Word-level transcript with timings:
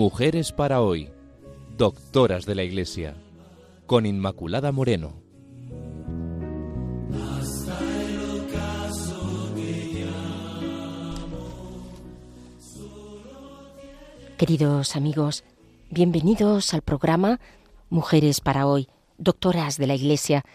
Mujeres 0.00 0.50
para 0.50 0.80
hoy, 0.80 1.10
doctoras 1.76 2.46
de 2.46 2.54
la 2.54 2.62
Iglesia, 2.62 3.18
con 3.84 4.06
Inmaculada 4.06 4.72
Moreno. 4.72 5.12
Queridos 14.38 14.96
amigos, 14.96 15.44
bienvenidos 15.90 16.72
al 16.72 16.80
programa 16.80 17.38
Mujeres 17.90 18.40
para 18.40 18.66
hoy, 18.66 18.88
doctoras 19.18 19.76
de 19.76 19.86
la 19.86 19.96
Iglesia. 19.96 20.46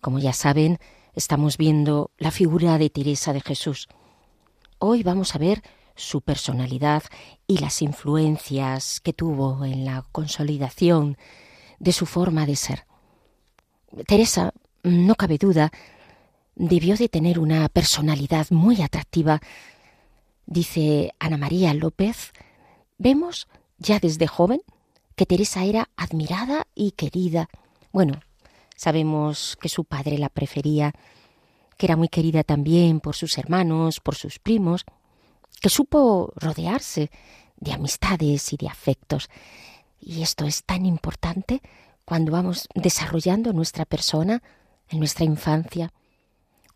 Como 0.00 0.18
ya 0.18 0.32
saben, 0.32 0.80
estamos 1.14 1.58
viendo 1.58 2.10
la 2.18 2.32
figura 2.32 2.76
de 2.78 2.90
Teresa 2.90 3.32
de 3.32 3.40
Jesús. 3.40 3.86
Hoy 4.80 5.04
vamos 5.04 5.36
a 5.36 5.38
ver 5.38 5.62
su 5.94 6.20
personalidad 6.20 7.02
y 7.46 7.58
las 7.58 7.82
influencias 7.82 9.00
que 9.00 9.12
tuvo 9.12 9.64
en 9.64 9.84
la 9.84 10.04
consolidación 10.12 11.16
de 11.78 11.92
su 11.92 12.06
forma 12.06 12.46
de 12.46 12.56
ser. 12.56 12.86
Teresa, 14.06 14.52
no 14.82 15.14
cabe 15.14 15.38
duda, 15.38 15.70
debió 16.56 16.96
de 16.96 17.08
tener 17.08 17.38
una 17.38 17.68
personalidad 17.68 18.46
muy 18.50 18.82
atractiva. 18.82 19.40
Dice 20.46 21.12
Ana 21.18 21.36
María 21.36 21.72
López, 21.74 22.32
vemos 22.98 23.48
ya 23.78 23.98
desde 23.98 24.26
joven 24.26 24.62
que 25.16 25.26
Teresa 25.26 25.64
era 25.64 25.90
admirada 25.96 26.66
y 26.74 26.92
querida. 26.92 27.48
Bueno, 27.92 28.20
sabemos 28.76 29.56
que 29.60 29.68
su 29.68 29.84
padre 29.84 30.18
la 30.18 30.28
prefería, 30.28 30.92
que 31.76 31.86
era 31.86 31.96
muy 31.96 32.08
querida 32.08 32.42
también 32.42 33.00
por 33.00 33.14
sus 33.14 33.38
hermanos, 33.38 34.00
por 34.00 34.16
sus 34.16 34.38
primos, 34.38 34.84
que 35.64 35.70
supo 35.70 36.30
rodearse 36.36 37.10
de 37.56 37.72
amistades 37.72 38.52
y 38.52 38.58
de 38.58 38.68
afectos. 38.68 39.30
Y 39.98 40.20
esto 40.20 40.44
es 40.44 40.62
tan 40.62 40.84
importante 40.84 41.62
cuando 42.04 42.32
vamos 42.32 42.68
desarrollando 42.74 43.54
nuestra 43.54 43.86
persona 43.86 44.42
en 44.90 44.98
nuestra 44.98 45.24
infancia. 45.24 45.90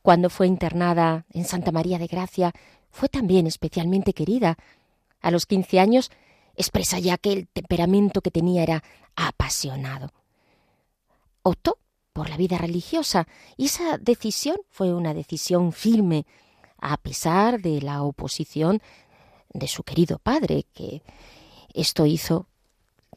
Cuando 0.00 0.30
fue 0.30 0.46
internada 0.46 1.26
en 1.34 1.44
Santa 1.44 1.70
María 1.70 1.98
de 1.98 2.06
Gracia, 2.06 2.54
fue 2.90 3.10
también 3.10 3.46
especialmente 3.46 4.14
querida. 4.14 4.56
A 5.20 5.30
los 5.30 5.44
quince 5.44 5.80
años 5.80 6.10
expresa 6.56 6.98
ya 6.98 7.18
que 7.18 7.32
el 7.34 7.48
temperamento 7.48 8.22
que 8.22 8.30
tenía 8.30 8.62
era 8.62 8.82
apasionado. 9.16 10.14
Optó 11.42 11.76
por 12.14 12.30
la 12.30 12.38
vida 12.38 12.56
religiosa 12.56 13.28
y 13.58 13.66
esa 13.66 13.98
decisión 13.98 14.56
fue 14.70 14.94
una 14.94 15.12
decisión 15.12 15.72
firme, 15.72 16.24
a 16.80 16.96
pesar 16.96 17.60
de 17.60 17.80
la 17.80 18.02
oposición 18.02 18.80
de 19.52 19.68
su 19.68 19.82
querido 19.82 20.18
padre, 20.18 20.66
que 20.72 21.02
esto 21.74 22.06
hizo 22.06 22.46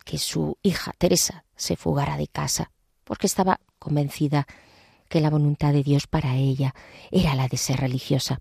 que 0.05 0.17
su 0.17 0.57
hija 0.63 0.93
Teresa 0.97 1.45
se 1.55 1.75
fugara 1.75 2.17
de 2.17 2.27
casa, 2.27 2.71
porque 3.03 3.27
estaba 3.27 3.59
convencida 3.79 4.47
que 5.07 5.21
la 5.21 5.29
voluntad 5.29 5.73
de 5.73 5.83
Dios 5.83 6.07
para 6.07 6.35
ella 6.35 6.73
era 7.11 7.35
la 7.35 7.47
de 7.47 7.57
ser 7.57 7.79
religiosa. 7.79 8.39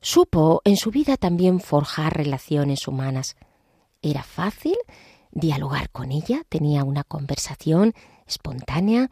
Supo 0.00 0.62
en 0.64 0.76
su 0.76 0.90
vida 0.90 1.16
también 1.16 1.60
forjar 1.60 2.16
relaciones 2.16 2.88
humanas. 2.88 3.36
Era 4.00 4.22
fácil 4.22 4.76
dialogar 5.32 5.90
con 5.90 6.12
ella, 6.12 6.42
tenía 6.48 6.84
una 6.84 7.04
conversación 7.04 7.92
espontánea. 8.26 9.10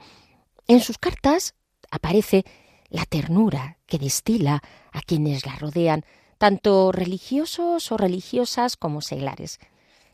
En 0.67 0.81
sus 0.81 0.99
cartas 0.99 1.55
aparece 1.91 2.45
la 2.91 3.05
ternura 3.05 3.79
que 3.87 3.99
destila 3.99 4.63
a 4.93 5.01
quienes 5.03 5.47
la 5.47 5.57
rodean, 5.57 6.05
tanto 6.39 6.93
religiosos 6.93 7.91
o 7.93 7.97
religiosas 7.97 8.77
como 8.77 9.01
seglares. 9.01 9.59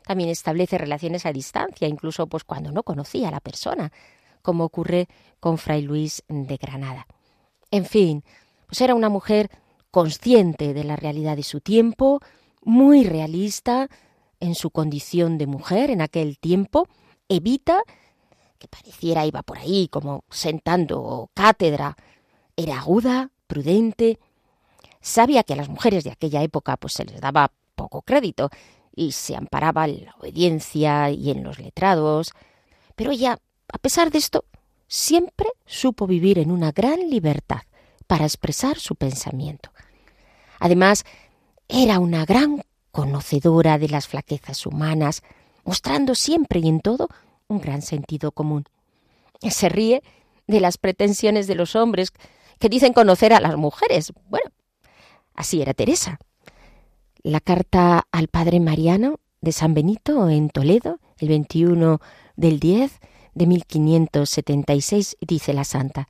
También 0.05 0.29
establece 0.29 0.77
relaciones 0.77 1.25
a 1.25 1.33
distancia, 1.33 1.87
incluso 1.87 2.27
pues 2.27 2.43
cuando 2.43 2.71
no 2.71 2.83
conocía 2.83 3.29
a 3.29 3.31
la 3.31 3.39
persona, 3.39 3.91
como 4.41 4.65
ocurre 4.65 5.07
con 5.39 5.57
Fray 5.57 5.81
Luis 5.81 6.23
de 6.27 6.57
Granada. 6.57 7.07
En 7.71 7.85
fin, 7.85 8.23
pues 8.67 8.81
era 8.81 8.95
una 8.95 9.09
mujer 9.09 9.49
consciente 9.91 10.73
de 10.73 10.83
la 10.83 10.95
realidad 10.95 11.35
de 11.35 11.43
su 11.43 11.61
tiempo, 11.61 12.19
muy 12.61 13.03
realista, 13.03 13.89
en 14.39 14.55
su 14.55 14.69
condición 14.69 15.37
de 15.37 15.47
mujer 15.47 15.89
en 15.89 16.01
aquel 16.01 16.37
tiempo, 16.37 16.87
evita 17.29 17.81
que 18.59 18.67
pareciera 18.67 19.25
iba 19.25 19.43
por 19.43 19.57
ahí 19.57 19.87
como 19.89 20.23
sentando 20.29 21.29
cátedra, 21.33 21.95
era 22.55 22.79
aguda, 22.79 23.31
prudente, 23.47 24.19
sabía 25.01 25.43
que 25.43 25.53
a 25.53 25.57
las 25.57 25.69
mujeres 25.69 26.03
de 26.03 26.11
aquella 26.11 26.41
época 26.41 26.77
pues 26.77 26.93
se 26.93 27.05
les 27.05 27.21
daba 27.21 27.51
poco 27.75 28.01
crédito 28.01 28.49
y 28.95 29.11
se 29.11 29.35
amparaba 29.35 29.85
en 29.85 30.05
la 30.05 30.15
obediencia 30.19 31.09
y 31.11 31.31
en 31.31 31.43
los 31.43 31.59
letrados, 31.59 32.31
pero 32.95 33.11
ella, 33.11 33.39
a 33.71 33.77
pesar 33.77 34.11
de 34.11 34.17
esto, 34.17 34.45
siempre 34.87 35.47
supo 35.65 36.07
vivir 36.07 36.39
en 36.39 36.51
una 36.51 36.71
gran 36.71 37.09
libertad 37.09 37.61
para 38.07 38.25
expresar 38.25 38.77
su 38.79 38.95
pensamiento. 38.95 39.71
Además, 40.59 41.03
era 41.67 41.99
una 41.99 42.25
gran 42.25 42.63
conocedora 42.91 43.77
de 43.77 43.89
las 43.89 44.07
flaquezas 44.07 44.65
humanas, 44.65 45.21
mostrando 45.65 46.15
siempre 46.15 46.59
y 46.59 46.67
en 46.69 46.79
todo 46.79 47.09
un 47.47 47.59
gran 47.59 47.81
sentido 47.81 48.31
común. 48.31 48.65
Se 49.41 49.67
ríe 49.67 50.01
de 50.47 50.59
las 50.59 50.77
pretensiones 50.77 51.47
de 51.47 51.55
los 51.55 51.75
hombres 51.75 52.13
que 52.59 52.69
dicen 52.69 52.93
conocer 52.93 53.33
a 53.33 53.39
las 53.39 53.57
mujeres. 53.57 54.13
Bueno, 54.29 54.49
así 55.33 55.61
era 55.61 55.73
Teresa. 55.73 56.19
La 57.23 57.39
carta 57.39 58.07
al 58.11 58.27
padre 58.27 58.59
Mariano 58.59 59.19
de 59.41 59.51
San 59.51 59.73
Benito 59.73 60.29
en 60.29 60.49
Toledo, 60.49 60.99
el 61.17 61.29
21 61.29 61.99
del 62.35 62.59
10 62.59 62.99
de 63.33 63.47
1576, 63.47 65.17
dice 65.21 65.53
la 65.53 65.63
santa. 65.63 66.07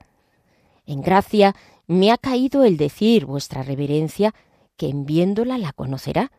En 0.86 1.02
gracia 1.02 1.56
me 1.88 2.12
ha 2.12 2.18
caído 2.18 2.64
el 2.64 2.78
decir, 2.78 3.26
vuestra 3.26 3.64
reverencia, 3.64 4.34
que 4.78 4.90
en 4.90 5.06
viéndola 5.06 5.58
la 5.58 5.74
conocerá 5.74 6.32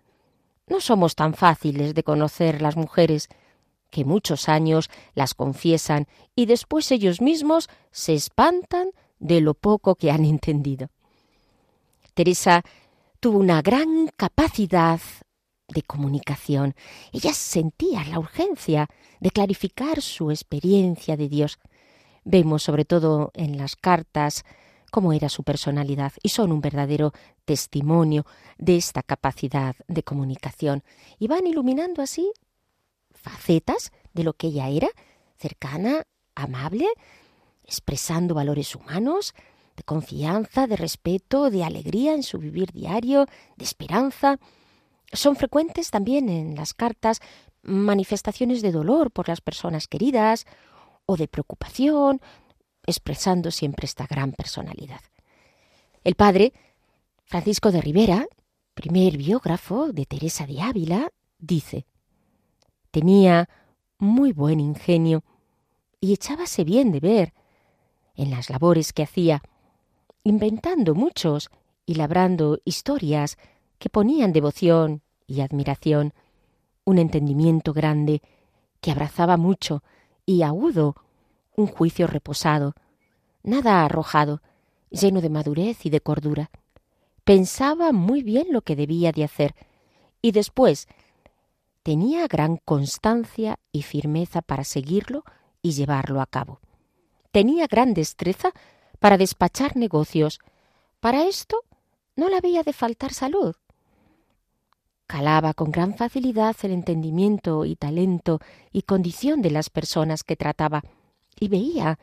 no 0.69 0.81
somos 0.81 1.15
tan 1.15 1.35
fáciles 1.35 1.95
de 1.95 2.03
conocer 2.03 2.61
las 2.61 2.77
mujeres, 2.77 3.29
que 3.91 4.05
muchos 4.05 4.49
años 4.49 4.91
las 5.15 5.35
confiesan 5.35 6.09
y 6.35 6.47
después 6.47 6.91
ellos 6.91 7.21
mismos 7.21 7.69
se 7.93 8.15
espantan 8.15 8.91
de 9.19 9.41
lo 9.41 9.55
poco 9.55 9.95
que 9.95 10.11
han 10.11 10.25
entendido. 10.35 10.89
Teresa 12.15 12.63
tuvo 13.21 13.39
una 13.39 13.61
gran 13.63 14.09
capacidad 14.17 15.01
de 15.69 15.83
comunicación. 15.83 16.75
Ella 17.13 17.33
sentía 17.35 18.05
la 18.05 18.19
urgencia 18.19 18.89
de 19.21 19.31
clarificar 19.31 20.01
su 20.01 20.31
experiencia 20.31 21.17
de 21.17 21.29
Dios. 21.29 21.59
Vemos 22.25 22.63
sobre 22.63 22.85
todo 22.85 23.31
en 23.35 23.57
las 23.57 23.77
cartas 23.77 24.45
cómo 24.91 25.13
era 25.13 25.29
su 25.29 25.43
personalidad 25.43 26.13
y 26.23 26.31
son 26.31 26.53
un 26.53 26.61
verdadero 26.61 27.13
testimonio 27.45 28.25
de 28.59 28.77
esta 28.77 29.03
capacidad 29.03 29.77
de 29.89 30.03
comunicación 30.03 30.83
y 31.19 31.29
van 31.29 31.47
iluminando 31.47 32.03
así 32.03 32.33
facetas 33.13 33.93
de 34.13 34.25
lo 34.25 34.33
que 34.35 34.49
ella 34.49 34.69
era, 34.69 34.89
cercana, 35.37 36.05
amable, 36.35 36.87
expresando 37.67 38.35
valores 38.35 38.75
humanos, 38.75 39.35
de 39.77 39.83
confianza, 39.83 40.67
de 40.67 40.77
respeto, 40.77 41.51
de 41.51 41.65
alegría 41.65 42.15
en 42.15 42.23
su 42.23 42.39
vivir 42.39 42.73
diario, 42.73 43.27
de 43.57 43.65
esperanza. 43.65 44.39
Son 45.13 45.37
frecuentes 45.37 45.91
también 45.91 46.29
en 46.29 46.55
las 46.55 46.75
cartas 46.75 47.21
manifestaciones 47.63 48.63
de 48.63 48.73
dolor 48.73 49.11
por 49.11 49.29
las 49.29 49.41
personas 49.41 49.89
queridas 49.89 50.47
o 51.05 51.17
de 51.17 51.29
preocupación, 51.29 52.21
expresando 52.87 53.51
siempre 53.51 53.87
esta 53.87 54.07
gran 54.07 54.33
personalidad. 54.33 55.01
El 56.05 56.15
padre, 56.15 56.53
Francisco 57.25 57.73
de 57.73 57.81
Rivera, 57.81 58.27
primer 58.75 59.17
biógrafo 59.17 59.93
de 59.93 60.07
Teresa 60.07 60.47
de 60.47 60.61
Ávila, 60.63 61.09
dice, 61.39 61.87
tenía 62.91 63.49
muy 63.99 64.33
buen 64.33 64.61
ingenio 64.61 65.25
y 66.01 66.13
echábase 66.13 66.63
bien 66.65 66.93
de 66.93 67.01
ver 67.01 67.35
en 68.17 68.31
las 68.31 68.51
labores 68.51 68.93
que 68.93 69.03
hacía, 69.03 69.43
inventando 70.25 70.95
muchos 70.95 71.51
y 71.85 71.95
labrando 71.95 72.59
historias 72.65 73.39
que 73.79 73.89
ponían 73.89 74.33
devoción 74.33 75.03
y 75.27 75.41
admiración, 75.41 76.15
un 76.85 76.99
entendimiento 76.99 77.73
grande 77.73 78.23
que 78.81 78.91
abrazaba 78.91 79.37
mucho 79.37 79.83
y 80.25 80.43
agudo 80.43 80.97
un 81.57 81.67
juicio 81.67 82.07
reposado, 82.07 82.75
nada 83.43 83.85
arrojado, 83.85 84.43
lleno 84.91 85.21
de 85.21 85.31
madurez 85.31 85.87
y 85.87 85.91
de 85.91 86.01
cordura. 86.01 86.51
Pensaba 87.25 87.93
muy 87.93 88.23
bien 88.23 88.49
lo 88.51 88.63
que 88.63 88.77
debía 88.77 89.13
de 89.13 89.25
hacer 89.25 89.55
y 90.23 90.33
después 90.33 90.87
tenía 91.83 92.27
gran 92.27 92.57
constancia 92.57 93.59
y 93.73 93.83
firmeza 93.83 94.43
para 94.43 94.65
seguirlo 94.65 95.25
y 95.63 95.73
llevarlo 95.73 96.21
a 96.21 96.27
cabo. 96.27 96.61
Tenía 97.37 97.67
gran 97.67 97.93
destreza 97.93 98.53
para 98.99 99.19
despachar 99.19 99.77
negocios. 99.77 100.39
Para 101.01 101.27
esto 101.27 101.65
no 102.17 102.31
le 102.31 102.37
había 102.39 102.63
de 102.63 102.73
faltar 102.73 103.13
salud. 103.13 103.55
calaba 105.07 105.53
con 105.53 105.71
gran 105.71 105.95
facilidad 105.95 106.57
el 106.63 106.71
entendimiento 106.71 107.67
y 107.67 107.77
talento 107.77 108.41
y 108.73 108.85
condición 108.85 109.43
de 109.43 109.51
las 109.51 109.69
personas 109.69 110.25
que 110.25 110.35
trataba 110.35 110.83
y 111.39 111.49
veía 111.49 111.99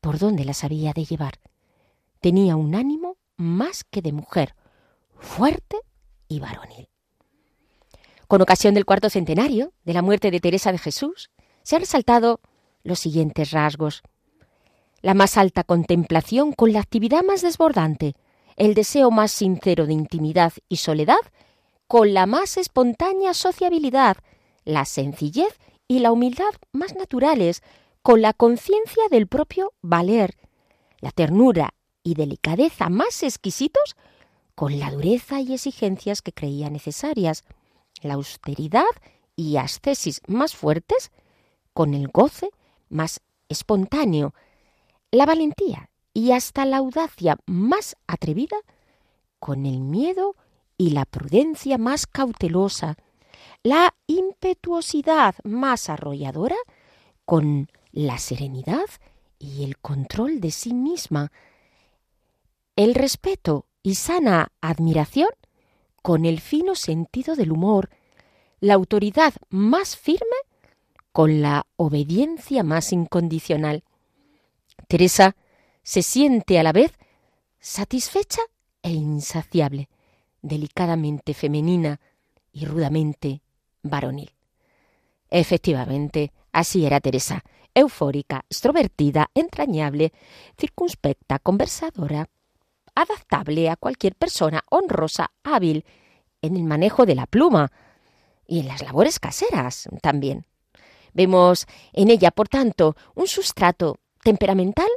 por 0.00 0.18
dónde 0.18 0.44
las 0.44 0.64
había 0.64 0.92
de 0.92 1.04
llevar. 1.04 1.34
Tenía 2.18 2.56
un 2.56 2.74
ánimo 2.74 3.16
más 3.36 3.84
que 3.84 4.02
de 4.02 4.10
mujer, 4.10 4.56
fuerte 5.20 5.76
y 6.26 6.40
varonil. 6.40 6.88
Con 8.26 8.42
ocasión 8.42 8.74
del 8.74 8.86
cuarto 8.86 9.08
centenario 9.08 9.72
de 9.84 9.94
la 9.94 10.02
muerte 10.02 10.32
de 10.32 10.40
Teresa 10.40 10.72
de 10.72 10.78
Jesús, 10.78 11.30
se 11.62 11.76
han 11.76 11.82
resaltado 11.82 12.40
los 12.82 12.98
siguientes 12.98 13.52
rasgos. 13.52 14.02
La 15.04 15.12
más 15.12 15.36
alta 15.36 15.64
contemplación 15.64 16.54
con 16.54 16.72
la 16.72 16.80
actividad 16.80 17.22
más 17.22 17.42
desbordante, 17.42 18.14
el 18.56 18.72
deseo 18.72 19.10
más 19.10 19.32
sincero 19.32 19.84
de 19.84 19.92
intimidad 19.92 20.54
y 20.70 20.76
soledad 20.76 21.18
con 21.86 22.14
la 22.14 22.24
más 22.24 22.56
espontánea 22.56 23.34
sociabilidad, 23.34 24.16
la 24.64 24.86
sencillez 24.86 25.58
y 25.86 25.98
la 25.98 26.10
humildad 26.10 26.54
más 26.72 26.94
naturales, 26.94 27.62
con 28.00 28.22
la 28.22 28.32
conciencia 28.32 29.02
del 29.10 29.26
propio 29.26 29.74
valer, 29.82 30.38
la 31.00 31.10
ternura 31.10 31.74
y 32.02 32.14
delicadeza 32.14 32.88
más 32.88 33.22
exquisitos, 33.22 33.96
con 34.54 34.78
la 34.78 34.90
dureza 34.90 35.38
y 35.38 35.52
exigencias 35.52 36.22
que 36.22 36.32
creía 36.32 36.70
necesarias, 36.70 37.44
la 38.00 38.14
austeridad 38.14 38.84
y 39.36 39.58
ascesis 39.58 40.22
más 40.28 40.56
fuertes, 40.56 41.12
con 41.74 41.92
el 41.92 42.08
goce 42.08 42.48
más 42.88 43.20
espontáneo, 43.50 44.32
la 45.14 45.26
valentía 45.26 45.90
y 46.12 46.32
hasta 46.32 46.64
la 46.64 46.78
audacia 46.78 47.38
más 47.46 47.96
atrevida, 48.06 48.56
con 49.38 49.66
el 49.66 49.80
miedo 49.80 50.36
y 50.78 50.90
la 50.90 51.04
prudencia 51.04 51.78
más 51.78 52.06
cautelosa, 52.06 52.96
la 53.62 53.94
impetuosidad 54.06 55.34
más 55.44 55.88
arrolladora, 55.88 56.56
con 57.24 57.70
la 57.92 58.18
serenidad 58.18 58.86
y 59.38 59.64
el 59.64 59.78
control 59.78 60.40
de 60.40 60.50
sí 60.50 60.74
misma, 60.74 61.32
el 62.76 62.94
respeto 62.94 63.66
y 63.82 63.94
sana 63.94 64.52
admiración, 64.60 65.28
con 66.02 66.24
el 66.24 66.40
fino 66.40 66.74
sentido 66.74 67.36
del 67.36 67.52
humor, 67.52 67.88
la 68.60 68.74
autoridad 68.74 69.34
más 69.48 69.96
firme, 69.96 70.36
con 71.12 71.40
la 71.40 71.66
obediencia 71.76 72.62
más 72.62 72.92
incondicional. 72.92 73.84
Teresa 74.88 75.36
se 75.82 76.02
siente 76.02 76.58
a 76.58 76.62
la 76.62 76.72
vez 76.72 76.92
satisfecha 77.60 78.42
e 78.82 78.90
insaciable 78.90 79.88
delicadamente 80.42 81.32
femenina 81.34 82.00
y 82.52 82.66
rudamente 82.66 83.42
varonil. 83.82 84.30
Efectivamente, 85.30 86.32
así 86.52 86.84
era 86.84 87.00
Teresa, 87.00 87.42
eufórica, 87.74 88.44
extrovertida, 88.48 89.30
entrañable, 89.34 90.12
circunspecta, 90.58 91.38
conversadora, 91.38 92.28
adaptable 92.94 93.70
a 93.70 93.76
cualquier 93.76 94.14
persona, 94.14 94.62
honrosa, 94.70 95.32
hábil 95.42 95.84
en 96.42 96.56
el 96.56 96.64
manejo 96.64 97.06
de 97.06 97.14
la 97.14 97.26
pluma 97.26 97.72
y 98.46 98.60
en 98.60 98.68
las 98.68 98.82
labores 98.82 99.18
caseras 99.18 99.88
también. 100.02 100.46
Vemos 101.14 101.66
en 101.92 102.10
ella, 102.10 102.30
por 102.30 102.48
tanto, 102.48 102.96
un 103.14 103.26
sustrato 103.26 103.98
temperamental 104.24 104.88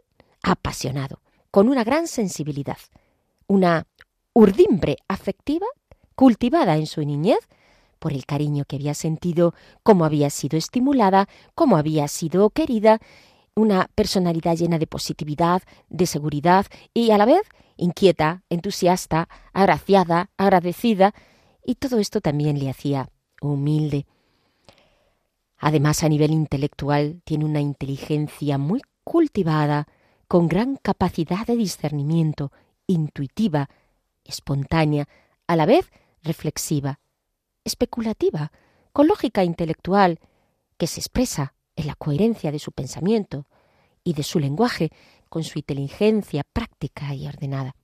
apasionado, 0.42 1.22
con 1.52 1.70
una 1.70 1.84
gran 1.84 2.08
sensibilidad, 2.08 2.78
una 3.46 3.86
urdimbre 4.34 4.98
afectiva 5.08 5.68
cultivada 6.16 6.78
en 6.78 6.88
su 6.88 7.02
niñez 7.06 7.48
por 8.00 8.14
el 8.14 8.26
cariño 8.26 8.64
que 8.66 8.78
había 8.78 8.94
sentido, 8.94 9.54
cómo 9.84 10.06
había 10.06 10.30
sido 10.30 10.58
estimulada, 10.58 11.28
cómo 11.56 11.78
había 11.78 12.08
sido 12.08 12.50
querida, 12.52 13.00
una 13.54 13.90
personalidad 13.96 14.56
llena 14.56 14.80
de 14.80 14.88
positividad, 14.88 15.62
de 15.90 16.06
seguridad 16.06 16.66
y 16.94 17.12
a 17.12 17.18
la 17.18 17.26
vez 17.26 17.42
inquieta, 17.76 18.44
entusiasta, 18.50 19.28
agraciada, 19.52 20.30
agradecida, 20.38 21.14
y 21.66 21.76
todo 21.76 22.00
esto 22.00 22.22
también 22.22 22.60
le 22.60 22.70
hacía 22.70 23.10
humilde. 23.42 24.06
Además, 25.58 26.04
a 26.04 26.10
nivel 26.10 26.32
intelectual, 26.32 27.22
tiene 27.26 27.46
una 27.46 27.60
inteligencia 27.60 28.58
muy 28.58 28.82
cultivada, 29.08 29.88
con 30.28 30.50
gran 30.50 30.76
capacidad 30.76 31.48
de 31.48 31.56
discernimiento, 31.56 32.52
intuitiva, 32.88 33.70
espontánea, 34.26 35.08
a 35.48 35.56
la 35.56 35.66
vez 35.66 35.90
reflexiva, 36.24 37.00
especulativa, 37.64 38.52
con 38.92 39.08
lógica 39.08 39.46
intelectual, 39.46 40.20
que 40.78 40.88
se 40.88 41.00
expresa 41.00 41.54
en 41.78 41.88
la 41.88 41.96
coherencia 41.96 42.52
de 42.52 42.60
su 42.60 42.74
pensamiento 42.74 43.46
y 44.04 44.12
de 44.12 44.24
su 44.24 44.40
lenguaje, 44.40 44.92
con 45.30 45.46
su 45.46 45.58
inteligencia 45.58 46.44
práctica 46.44 47.16
y 47.16 47.28
ordenada. 47.28 47.78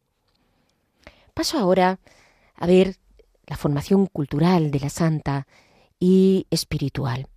Paso 1.34 1.58
ahora 1.58 2.00
a 2.56 2.68
ver 2.68 2.98
la 3.48 3.56
formación 3.56 4.08
cultural 4.08 4.72
de 4.72 4.80
la 4.82 4.90
santa 4.90 5.48
y 6.02 6.48
espiritual. 6.50 7.28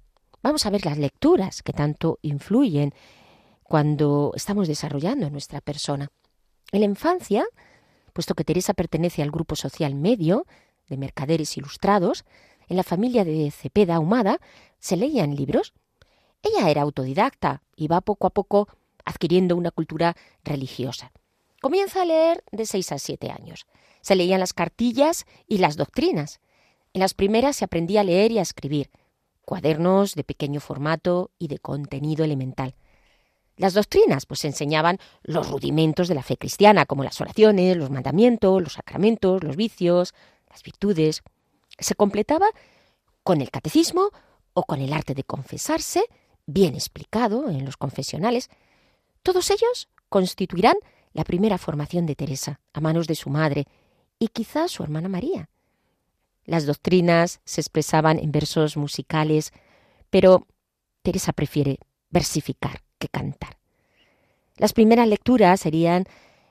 Vamos 0.42 0.66
a 0.66 0.70
ver 0.70 0.84
las 0.84 0.98
lecturas 0.98 1.62
que 1.62 1.72
tanto 1.72 2.18
influyen 2.22 2.92
cuando 3.68 4.32
estamos 4.34 4.68
desarrollando 4.68 5.28
nuestra 5.30 5.60
persona. 5.60 6.08
En 6.72 6.80
la 6.80 6.86
infancia 6.86 7.46
puesto 8.16 8.34
que 8.34 8.44
Teresa 8.44 8.72
pertenece 8.72 9.20
al 9.20 9.30
grupo 9.30 9.56
social 9.56 9.94
medio 9.94 10.46
de 10.88 10.96
mercaderes 10.96 11.54
ilustrados, 11.58 12.24
en 12.66 12.78
la 12.78 12.82
familia 12.82 13.26
de 13.26 13.50
Cepeda 13.50 14.00
Humada 14.00 14.40
se 14.78 14.96
leían 14.96 15.36
libros. 15.36 15.74
Ella 16.42 16.70
era 16.70 16.80
autodidacta 16.80 17.62
y 17.76 17.88
va 17.88 18.00
poco 18.00 18.26
a 18.26 18.30
poco 18.30 18.68
adquiriendo 19.04 19.54
una 19.54 19.70
cultura 19.70 20.16
religiosa. 20.44 21.12
Comienza 21.60 22.00
a 22.00 22.04
leer 22.06 22.42
de 22.52 22.64
seis 22.64 22.90
a 22.90 22.98
siete 22.98 23.30
años. 23.30 23.66
Se 24.00 24.16
leían 24.16 24.40
las 24.40 24.54
cartillas 24.54 25.26
y 25.46 25.58
las 25.58 25.76
doctrinas. 25.76 26.40
En 26.94 27.00
las 27.00 27.12
primeras 27.12 27.56
se 27.56 27.66
aprendía 27.66 28.00
a 28.00 28.04
leer 28.04 28.32
y 28.32 28.38
a 28.38 28.42
escribir, 28.42 28.88
cuadernos 29.44 30.14
de 30.14 30.25
pequeño 30.25 30.61
formato 30.61 31.32
y 31.38 31.49
de 31.49 31.58
contenido 31.58 32.25
elemental. 32.25 32.76
Las 33.56 33.72
doctrinas 33.72 34.26
pues 34.26 34.44
enseñaban 34.44 34.98
los 35.22 35.48
rudimentos 35.48 36.08
de 36.08 36.14
la 36.14 36.22
fe 36.22 36.36
cristiana, 36.36 36.84
como 36.84 37.04
las 37.04 37.20
oraciones, 37.20 37.76
los 37.76 37.90
mandamientos, 37.90 38.62
los 38.62 38.75
sacramentos, 38.75 39.42
los 39.42 39.56
vicios, 39.56 40.14
las 40.50 40.62
virtudes. 40.62 41.22
Se 41.78 41.94
completaba 41.94 42.46
con 43.22 43.40
el 43.40 43.50
catecismo 43.50 44.10
o 44.52 44.64
con 44.64 44.80
el 44.80 44.92
arte 44.92 45.14
de 45.14 45.25
confesarse, 45.25 46.04
bien 46.44 46.75
explicado 46.75 47.48
en 47.48 47.64
los 47.64 47.78
confesionales. 47.78 48.50
Todos 49.22 49.50
ellos 49.50 49.88
constituirán 50.10 50.76
la 51.14 51.25
primera 51.25 51.56
formación 51.56 52.04
de 52.04 52.14
Teresa 52.14 52.60
a 52.75 52.80
manos 52.80 53.06
de 53.06 53.14
su 53.14 53.30
madre 53.30 53.66
y 54.18 54.28
quizá 54.28 54.68
su 54.68 54.82
hermana 54.82 55.08
María. 55.08 55.48
Las 56.44 56.66
doctrinas 56.66 57.40
se 57.44 57.62
expresaban 57.62 58.18
en 58.18 58.32
versos 58.32 58.76
musicales, 58.76 59.50
pero 60.10 60.46
Teresa 61.02 61.32
prefiere 61.32 61.78
versificar 62.10 62.86
que 62.98 63.08
cantar. 63.08 63.56
Las 64.56 64.72
primeras 64.72 65.08
lecturas 65.08 65.60
serían 65.60 66.04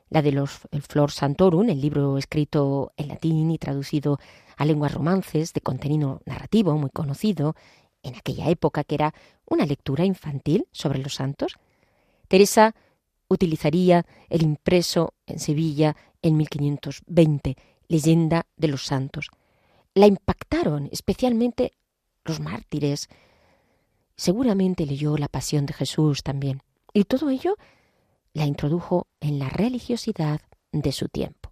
la 0.10 0.22
de 0.22 0.32
los 0.32 0.62
Flor 0.88 1.12
Santorum, 1.12 1.70
el 1.70 1.82
libro 1.82 2.18
escrito 2.18 2.94
en 2.98 3.08
latín 3.08 3.52
y 3.52 3.58
traducido 3.58 4.20
a 4.58 4.66
lenguas 4.66 4.94
romances 4.94 5.54
de 5.54 5.62
contenido 5.62 6.22
narrativo 6.26 6.78
muy 6.78 6.90
conocido 6.90 7.56
en 8.04 8.16
aquella 8.16 8.50
época, 8.50 8.84
que 8.84 8.96
era 8.96 9.14
una 9.46 9.66
lectura 9.66 10.06
infantil 10.06 10.68
sobre 10.72 11.00
los 11.00 11.16
santos. 11.16 11.56
Teresa 12.28 12.76
utilizaría 13.28 14.06
el 14.30 14.44
impreso 14.44 15.14
en 15.26 15.40
Sevilla 15.40 15.96
en 16.22 16.38
1520, 16.38 17.58
Leyenda 17.88 18.46
de 18.58 18.68
los 18.68 18.86
Santos. 18.86 19.30
La 19.94 20.08
impactaron 20.08 20.90
especialmente 20.92 21.74
los 22.24 22.40
mártires, 22.40 23.10
Seguramente 24.16 24.86
leyó 24.86 25.18
La 25.18 25.28
Pasión 25.28 25.66
de 25.66 25.74
Jesús 25.74 26.24
también, 26.24 26.62
y 26.94 27.04
todo 27.04 27.30
ello 27.30 27.58
la 28.34 28.46
introdujo 28.46 29.08
en 29.20 29.40
la 29.40 29.50
religiosidad 29.50 30.42
de 30.72 30.92
su 30.92 31.08
tiempo. 31.08 31.52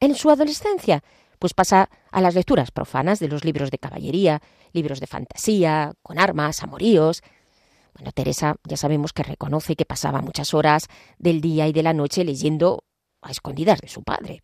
En 0.00 0.14
su 0.14 0.30
adolescencia, 0.30 1.02
pues 1.38 1.54
pasa 1.54 1.90
a 2.10 2.20
las 2.20 2.34
lecturas 2.34 2.70
profanas 2.70 3.20
de 3.20 3.28
los 3.28 3.44
libros 3.44 3.70
de 3.70 3.78
caballería, 3.78 4.42
libros 4.72 5.00
de 5.00 5.06
fantasía, 5.06 5.92
con 6.02 6.18
armas, 6.18 6.62
amoríos. 6.62 7.22
Bueno, 7.94 8.12
Teresa 8.12 8.56
ya 8.64 8.76
sabemos 8.76 9.12
que 9.12 9.22
reconoce 9.22 9.76
que 9.76 9.84
pasaba 9.84 10.20
muchas 10.20 10.54
horas 10.54 10.88
del 11.18 11.40
día 11.40 11.68
y 11.68 11.72
de 11.72 11.82
la 11.82 11.92
noche 11.92 12.24
leyendo 12.24 12.84
a 13.22 13.30
escondidas 13.30 13.80
de 13.80 13.88
su 13.88 14.02
padre. 14.02 14.40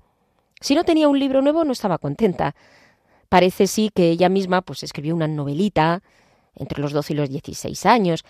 Si 0.60 0.74
no 0.74 0.84
tenía 0.84 1.08
un 1.08 1.18
libro 1.18 1.42
nuevo 1.42 1.64
no 1.64 1.72
estaba 1.72 1.98
contenta. 1.98 2.54
Parece 3.28 3.66
sí 3.66 3.90
que 3.94 4.10
ella 4.10 4.28
misma 4.28 4.62
pues 4.62 4.82
escribió 4.82 5.14
una 5.14 5.28
novelita 5.28 6.02
entre 6.56 6.80
los 6.80 6.92
12 6.92 7.12
y 7.12 7.16
los 7.16 7.30
16 7.30 7.86
años. 7.86 8.24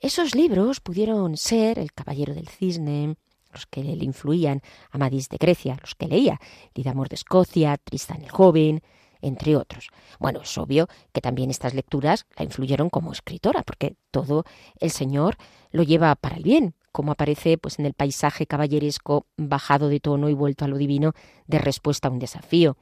Esos 0.00 0.34
libros 0.34 0.80
pudieron 0.80 1.36
ser 1.36 1.78
El 1.78 1.92
Caballero 1.92 2.34
del 2.34 2.48
Cisne, 2.48 3.16
los 3.52 3.66
que 3.66 3.82
le 3.82 4.04
influían, 4.04 4.62
Amadís 4.90 5.28
de 5.28 5.38
Grecia, 5.38 5.76
los 5.80 5.94
que 5.94 6.06
leía, 6.06 6.40
Lidamor 6.74 7.08
de 7.08 7.16
Escocia, 7.16 7.76
Tristan 7.78 8.22
el 8.22 8.30
Joven, 8.30 8.82
entre 9.20 9.56
otros. 9.56 9.90
Bueno, 10.18 10.42
es 10.42 10.58
obvio 10.58 10.88
que 11.12 11.20
también 11.20 11.50
estas 11.50 11.74
lecturas 11.74 12.26
la 12.36 12.44
influyeron 12.44 12.90
como 12.90 13.12
escritora, 13.12 13.62
porque 13.62 13.96
todo 14.10 14.44
el 14.80 14.90
Señor 14.90 15.36
lo 15.70 15.82
lleva 15.82 16.14
para 16.14 16.36
el 16.36 16.42
bien, 16.42 16.74
como 16.92 17.12
aparece 17.12 17.58
pues 17.58 17.78
en 17.78 17.86
el 17.86 17.94
paisaje 17.94 18.46
caballeresco 18.46 19.26
bajado 19.36 19.88
de 19.88 20.00
tono 20.00 20.28
y 20.28 20.34
vuelto 20.34 20.64
a 20.64 20.68
lo 20.68 20.76
divino 20.76 21.14
de 21.46 21.58
respuesta 21.58 22.08
a 22.08 22.10
un 22.10 22.18
desafío. 22.18 22.76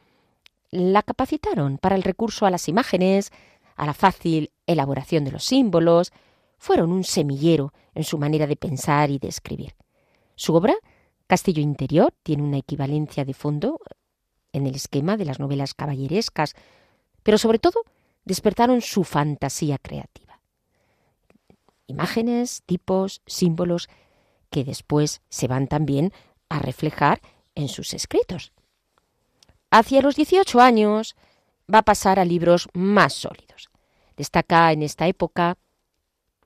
La 0.70 1.02
capacitaron 1.02 1.78
para 1.78 1.96
el 1.96 2.02
recurso 2.02 2.44
a 2.44 2.50
las 2.50 2.68
imágenes, 2.68 3.30
a 3.76 3.86
la 3.86 3.94
fácil 3.94 4.50
elaboración 4.66 5.24
de 5.24 5.32
los 5.32 5.44
símbolos, 5.44 6.12
fueron 6.58 6.90
un 6.92 7.04
semillero 7.04 7.72
en 7.94 8.04
su 8.04 8.18
manera 8.18 8.46
de 8.46 8.56
pensar 8.56 9.10
y 9.10 9.18
de 9.18 9.28
escribir. 9.28 9.74
Su 10.34 10.54
obra, 10.54 10.74
Castillo 11.26 11.62
Interior, 11.62 12.12
tiene 12.22 12.42
una 12.42 12.58
equivalencia 12.58 13.24
de 13.24 13.34
fondo 13.34 13.78
en 14.52 14.66
el 14.66 14.74
esquema 14.74 15.16
de 15.16 15.24
las 15.24 15.38
novelas 15.38 15.74
caballerescas, 15.74 16.54
pero 17.22 17.38
sobre 17.38 17.58
todo 17.58 17.82
despertaron 18.24 18.80
su 18.80 19.04
fantasía 19.04 19.78
creativa. 19.78 20.40
Imágenes, 21.86 22.62
tipos, 22.66 23.22
símbolos 23.26 23.88
que 24.50 24.64
después 24.64 25.22
se 25.28 25.46
van 25.46 25.68
también 25.68 26.12
a 26.48 26.58
reflejar 26.58 27.20
en 27.54 27.68
sus 27.68 27.94
escritos. 27.94 28.52
Hacia 29.70 30.02
los 30.02 30.16
18 30.16 30.60
años 30.60 31.16
va 31.72 31.78
a 31.78 31.84
pasar 31.84 32.18
a 32.18 32.24
libros 32.24 32.68
más 32.74 33.12
sólidos. 33.12 33.70
Destaca 34.16 34.72
en 34.72 34.82
esta 34.82 35.06
época 35.06 35.56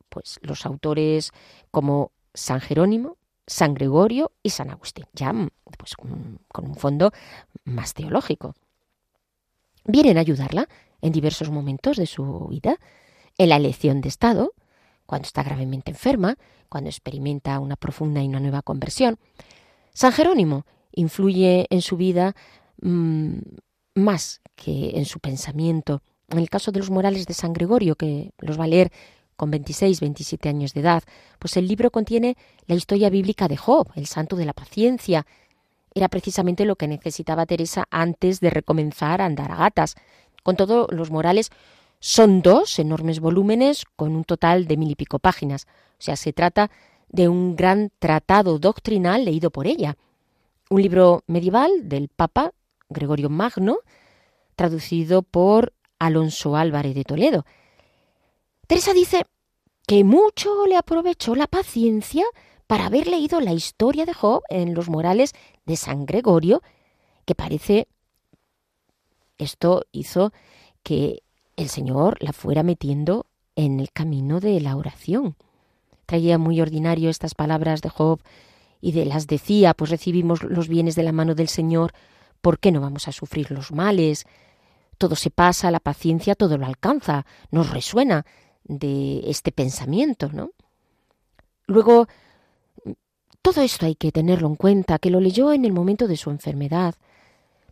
pues 0.09 0.39
los 0.43 0.67
autores 0.67 1.31
como 1.71 2.13
San 2.35 2.61
Jerónimo, 2.61 3.17
San 3.47 3.75
Gregorio 3.75 4.33
y 4.43 4.51
San 4.51 4.71
Agustín, 4.71 5.07
ya 5.13 5.33
pues, 5.79 5.97
con 5.97 6.65
un 6.65 6.77
fondo 6.77 7.13
más 7.65 7.95
teológico. 7.95 8.55
Vienen 9.85 10.19
a 10.19 10.21
ayudarla 10.21 10.69
en 11.01 11.13
diversos 11.13 11.51
momentos 11.51 11.97
de 11.97 12.07
su 12.07 12.49
vida, 12.49 12.77
en 13.39 13.49
la 13.49 13.57
elección 13.57 14.01
de 14.01 14.09
Estado, 14.09 14.53
cuando 15.07 15.27
está 15.27 15.43
gravemente 15.43 15.91
enferma, 15.91 16.37
cuando 16.69 16.91
experimenta 16.91 17.59
una 17.59 17.77
profunda 17.77 18.23
y 18.23 18.29
una 18.29 18.41
nueva 18.41 18.63
conversión. 18.63 19.19
San 19.93 20.13
Jerónimo 20.13 20.67
influye 20.93 21.67
en 21.71 21.83
su 21.83 21.97
vida 21.97 22.35
mmm, 22.81 23.39
más 23.95 24.41
que 24.63 24.91
en 24.95 25.07
su 25.07 25.19
pensamiento. 25.21 26.03
En 26.29 26.39
el 26.39 26.51
caso 26.51 26.71
de 26.71 26.79
los 26.79 26.91
morales 26.91 27.27
de 27.27 27.35
San 27.35 27.53
Gregorio, 27.53 27.97
que 27.97 28.33
los 28.39 28.61
va 28.61 28.65
a 28.65 28.69
leer 28.69 28.93
con 29.37 29.51
26, 29.51 30.01
27 30.01 30.49
años 30.51 30.75
de 30.75 30.81
edad, 30.81 31.03
pues 31.39 31.57
el 31.57 31.67
libro 31.67 31.91
contiene 31.91 32.37
la 32.67 32.75
historia 32.75 33.09
bíblica 33.09 33.49
de 33.49 33.57
Job, 33.57 33.89
el 33.95 34.07
santo 34.07 34.37
de 34.37 34.45
la 34.45 34.53
paciencia. 34.53 35.27
Era 35.95 36.09
precisamente 36.09 36.67
lo 36.67 36.77
que 36.77 36.87
necesitaba 36.87 37.47
Teresa 37.47 37.87
antes 37.91 38.41
de 38.41 38.51
recomenzar 38.51 39.23
a 39.23 39.25
andar 39.25 39.51
a 39.51 39.57
gatas. 39.57 39.97
Con 40.43 40.57
todo, 40.57 40.87
los 40.91 41.11
morales 41.11 41.51
son 42.01 42.43
dos 42.43 42.79
enormes 42.79 43.19
volúmenes 43.19 43.85
con 43.97 44.15
un 44.15 44.25
total 44.25 44.67
de 44.67 44.77
mil 44.77 44.91
y 44.91 44.95
pico 44.95 45.19
páginas. 45.19 45.67
O 45.99 46.03
sea, 46.03 46.17
se 46.17 46.35
trata 46.35 46.71
de 47.09 47.29
un 47.29 47.57
gran 47.57 47.91
tratado 47.99 48.59
doctrinal 48.59 49.25
leído 49.25 49.51
por 49.51 49.67
ella. 49.67 49.97
Un 50.69 50.83
libro 50.83 51.25
medieval 51.27 51.89
del 51.89 52.09
Papa 52.09 52.53
Gregorio 52.91 53.31
Magno, 53.31 53.79
traducido 54.61 55.23
por 55.23 55.73
Alonso 55.99 56.55
Álvarez 56.55 56.95
de 56.95 57.05
Toledo. 57.05 57.47
Teresa 58.67 58.93
dice 58.93 59.25
que 59.87 60.05
mucho 60.05 60.67
le 60.67 60.77
aprovechó 60.77 61.35
la 61.35 61.47
paciencia 61.47 62.27
para 62.67 62.85
haber 62.85 63.07
leído 63.07 63.41
la 63.41 63.55
historia 63.55 64.05
de 64.05 64.13
Job 64.13 64.43
en 64.51 64.75
los 64.75 64.91
morales 64.91 65.33
de 65.65 65.77
San 65.77 66.05
Gregorio, 66.05 66.61
que 67.25 67.35
parece 67.35 67.89
esto 69.39 69.87
hizo 69.93 70.31
que 70.83 71.23
el 71.57 71.71
Señor 71.71 72.19
la 72.21 72.35
fuera 72.35 72.63
metiendo 72.63 73.25
en 73.57 73.81
el 73.81 73.91
camino 73.93 74.41
de 74.41 74.61
la 74.61 74.77
oración. 74.77 75.37
Traía 76.05 76.37
muy 76.37 76.61
ordinario 76.61 77.09
estas 77.09 77.35
palabras 77.35 77.81
de 77.81 77.89
Job 77.89 78.21
y 78.83 78.93
de 78.93 79.07
las 79.07 79.27
decía, 79.27 79.73
pues 79.73 79.91
recibimos 79.91 80.43
los 80.43 80.69
bienes 80.69 80.97
de 80.97 81.03
la 81.03 81.13
mano 81.13 81.35
del 81.35 81.49
Señor, 81.49 81.95
¿por 82.43 82.59
qué 82.59 82.73
no 82.73 82.83
vamos 82.83 83.09
a 83.09 83.13
sufrir 83.13 83.51
los 83.51 83.73
males? 83.73 84.27
Todo 85.01 85.17
se 85.17 85.31
pasa, 85.31 85.71
la 85.71 85.81
paciencia 85.81 86.35
todo 86.35 86.59
lo 86.59 86.67
alcanza, 86.67 87.25
nos 87.51 87.71
resuena 87.71 88.27
de 88.65 89.23
este 89.31 89.51
pensamiento, 89.51 90.29
¿no? 90.31 90.51
Luego, 91.67 92.07
todo 93.41 93.63
esto 93.63 93.87
hay 93.87 93.95
que 93.95 94.13
tenerlo 94.13 94.47
en 94.47 94.57
cuenta, 94.57 94.99
que 94.99 95.09
lo 95.09 95.19
leyó 95.19 95.55
en 95.55 95.65
el 95.65 95.73
momento 95.73 96.07
de 96.07 96.19
su 96.19 96.29
enfermedad. 96.29 96.97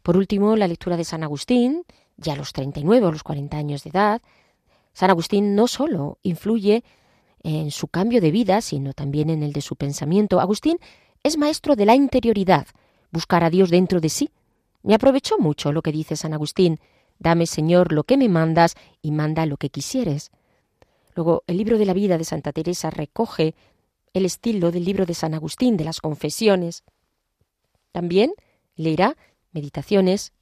Por 0.03 0.17
último, 0.17 0.57
la 0.57 0.69
lectura 0.69 0.97
de 0.97 1.05
San 1.05 1.23
Agustín, 1.23 1.85
ya 2.17 2.33
a 2.33 2.37
los 2.37 2.55
39 2.55 3.05
o 3.05 3.13
los 3.13 3.23
40 3.23 3.59
años 3.59 3.85
de 3.85 3.91
edad. 3.91 4.23
San 4.95 5.11
Agustín 5.11 5.55
no 5.55 5.69
solo 5.69 6.17
influye 6.23 6.83
en 7.43 7.71
su 7.73 7.89
cambio 7.89 8.23
de 8.23 8.31
vida, 8.31 8.63
sino 8.63 8.95
también 8.95 9.29
en 9.29 9.43
el 9.43 9.53
de 9.53 9.61
su 9.61 9.77
pensamiento. 9.77 10.41
Agustín 10.41 10.79
es 11.23 11.37
maestro 11.37 11.77
de 11.77 11.85
la 11.85 11.95
interioridad, 11.95 12.69
buscar 13.11 13.45
a 13.45 13.51
Dios 13.51 13.69
dentro 13.69 14.01
de 14.01 14.09
sí. 14.09 14.31
Me 14.83 14.95
aprovechó 14.95 15.37
mucho 15.39 15.73
lo 15.73 15.83
que 15.83 15.93
dice 15.93 16.17
San 16.17 16.33
Agustín. 16.33 16.81
Dame, 17.19 17.47
Señor, 17.47 17.93
lo 17.93 18.05
que 18.05 18.17
me 18.17 18.29
mandas 18.29 18.75
y 19.03 19.11
manda 19.11 19.47
lo 19.47 19.57
que 19.57 19.71
quisieres. 19.71 20.31
Luego, 21.15 21.43
el 21.47 21.57
libro 21.57 21.79
de 21.79 21.85
la 21.85 21.95
vida 21.95 22.17
de 22.17 22.25
Santa 22.25 22.53
Teresa 22.53 22.91
recoge 22.91 23.55
el 24.13 24.25
estilo 24.25 24.71
del 24.71 24.85
libro 24.85 25.05
de 25.05 25.15
San 25.15 25.35
Agustín, 25.35 25.77
de 25.77 25.85
las 25.85 26.01
confesiones. 26.01 26.85
También 27.93 28.33
leerá 28.77 29.17
meditaciones, 29.53 30.33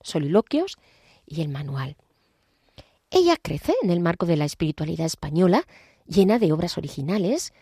soliloquios 0.00 0.76
y 1.26 1.42
el 1.42 1.48
manual. 1.48 1.96
Ella 3.10 3.36
crece 3.40 3.74
en 3.82 3.90
el 3.90 4.00
marco 4.00 4.24
de 4.24 4.36
la 4.36 4.46
espiritualidad 4.46 5.06
española, 5.06 5.66
llena 6.06 6.38
de 6.38 6.52
obras 6.52 6.78
originales. 6.78 7.52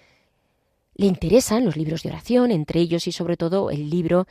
Le 0.94 1.06
interesan 1.06 1.64
los 1.64 1.76
libros 1.76 2.04
de 2.04 2.10
oración, 2.10 2.52
entre 2.52 2.80
ellos 2.80 3.08
y 3.08 3.12
sobre 3.12 3.36
todo 3.36 3.70
el 3.70 3.90
libro 3.90 4.26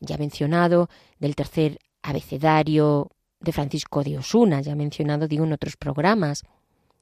ya 0.00 0.16
mencionado 0.16 0.88
del 1.18 1.36
tercer 1.36 1.78
abecedario 2.02 3.10
de 3.44 3.52
Francisco 3.52 4.02
de 4.02 4.18
Osuna, 4.18 4.60
ya 4.60 4.74
mencionado 4.74 5.28
digo 5.28 5.44
en 5.44 5.52
otros 5.52 5.76
programas 5.76 6.42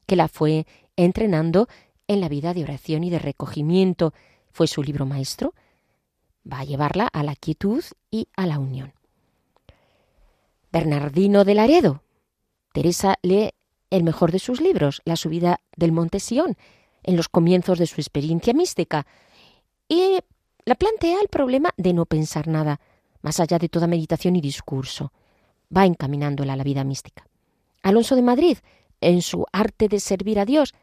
que 0.05 0.15
la 0.15 0.27
fue 0.27 0.65
entrenando 0.95 1.67
en 2.07 2.21
la 2.21 2.29
vida 2.29 2.53
de 2.53 2.63
oración 2.63 3.03
y 3.03 3.09
de 3.09 3.19
recogimiento. 3.19 4.13
Fue 4.51 4.67
su 4.67 4.83
libro 4.83 5.05
maestro. 5.05 5.53
Va 6.51 6.59
a 6.59 6.65
llevarla 6.65 7.07
a 7.07 7.23
la 7.23 7.35
quietud 7.35 7.83
y 8.11 8.27
a 8.35 8.45
la 8.45 8.59
unión. 8.59 8.93
Bernardino 10.71 11.45
de 11.45 11.55
Laredo. 11.55 12.03
Teresa 12.73 13.15
lee 13.21 13.51
el 13.89 14.03
mejor 14.03 14.31
de 14.31 14.39
sus 14.39 14.59
libros, 14.59 15.01
La 15.05 15.15
subida 15.15 15.59
del 15.77 15.91
Monte 15.91 16.19
Sión, 16.19 16.57
en 17.03 17.15
los 17.15 17.29
comienzos 17.29 17.77
de 17.77 17.85
su 17.85 18.01
experiencia 18.01 18.53
mística, 18.53 19.05
y 19.87 20.17
la 20.65 20.75
plantea 20.75 21.19
el 21.21 21.27
problema 21.27 21.69
de 21.77 21.93
no 21.93 22.05
pensar 22.05 22.47
nada, 22.47 22.79
más 23.21 23.39
allá 23.39 23.59
de 23.59 23.69
toda 23.69 23.85
meditación 23.85 24.35
y 24.35 24.41
discurso. 24.41 25.11
Va 25.75 25.85
encaminándola 25.85 26.53
a 26.53 26.55
la 26.55 26.63
vida 26.63 26.83
mística. 26.83 27.25
Alonso 27.81 28.15
de 28.15 28.21
Madrid 28.21 28.57
en 29.03 29.21
su 29.21 29.45
arte 29.51 29.87
de 29.87 29.99
servir 29.99 30.39
a 30.39 30.45
Dios, 30.45 30.73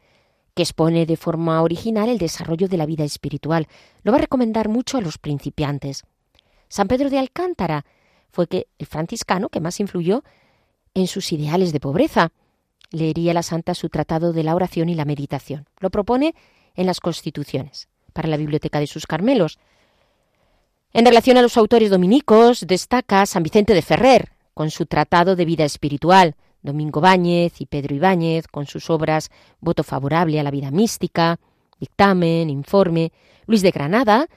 que 0.53 0.63
expone 0.63 1.05
de 1.05 1.17
forma 1.17 1.61
original 1.61 2.09
el 2.09 2.17
desarrollo 2.17 2.67
de 2.67 2.77
la 2.77 2.85
vida 2.85 3.03
espiritual. 3.03 3.67
Lo 4.03 4.11
va 4.11 4.17
a 4.17 4.21
recomendar 4.21 4.69
mucho 4.69 4.97
a 4.97 5.01
los 5.01 5.17
principiantes. 5.17 6.03
San 6.67 6.87
Pedro 6.87 7.09
de 7.09 7.19
Alcántara 7.19 7.85
fue 8.31 8.47
que 8.47 8.67
el 8.77 8.85
franciscano 8.85 9.49
que 9.49 9.61
más 9.61 9.79
influyó 9.79 10.23
en 10.93 11.07
sus 11.07 11.31
ideales 11.31 11.73
de 11.73 11.79
pobreza. 11.79 12.31
Leería 12.91 13.33
la 13.33 13.43
santa 13.43 13.73
su 13.73 13.89
tratado 13.89 14.33
de 14.33 14.43
la 14.43 14.55
oración 14.55 14.89
y 14.89 14.95
la 14.95 15.05
meditación. 15.05 15.67
Lo 15.79 15.89
propone 15.89 16.35
en 16.75 16.85
las 16.85 16.99
Constituciones, 16.99 17.87
para 18.13 18.27
la 18.27 18.37
Biblioteca 18.37 18.79
de 18.79 18.87
sus 18.87 19.07
Carmelos. 19.07 19.57
En 20.93 21.05
relación 21.05 21.37
a 21.37 21.41
los 21.41 21.55
autores 21.57 21.89
dominicos, 21.89 22.65
destaca 22.67 23.25
San 23.25 23.43
Vicente 23.43 23.73
de 23.73 23.81
Ferrer, 23.81 24.33
con 24.61 24.69
su 24.69 24.85
tratado 24.85 25.35
de 25.35 25.43
vida 25.43 25.65
espiritual, 25.65 26.35
Domingo 26.61 27.01
Báñez 27.01 27.61
y 27.61 27.65
Pedro 27.65 27.95
Ibáñez 27.95 28.47
con 28.47 28.67
sus 28.67 28.91
obras 28.91 29.31
Voto 29.59 29.81
favorable 29.83 30.39
a 30.39 30.43
la 30.43 30.51
vida 30.51 30.69
mística, 30.69 31.39
Dictamen, 31.79 32.47
Informe, 32.47 33.11
Luis 33.47 33.63
de 33.63 33.71
Granada, 33.71 34.27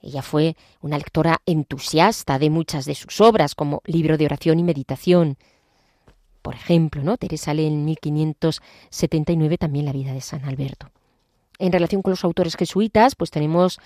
ella 0.00 0.22
fue 0.22 0.54
una 0.80 0.96
lectora 0.96 1.42
entusiasta 1.44 2.38
de 2.38 2.50
muchas 2.50 2.84
de 2.84 2.94
sus 2.94 3.20
obras, 3.20 3.56
como 3.56 3.82
Libro 3.84 4.16
de 4.16 4.26
oración 4.26 4.60
y 4.60 4.62
meditación. 4.62 5.38
Por 6.40 6.54
ejemplo, 6.54 7.02
¿no? 7.02 7.16
Teresa 7.16 7.52
lee 7.52 7.66
en 7.66 7.84
1579 7.84 9.58
también 9.58 9.86
la 9.86 9.92
vida 9.92 10.12
de 10.12 10.20
San 10.20 10.44
Alberto. 10.44 10.92
En 11.58 11.72
relación 11.72 12.02
con 12.02 12.12
los 12.12 12.22
autores 12.22 12.54
jesuitas, 12.54 13.16
pues 13.16 13.32
tenemos 13.32 13.80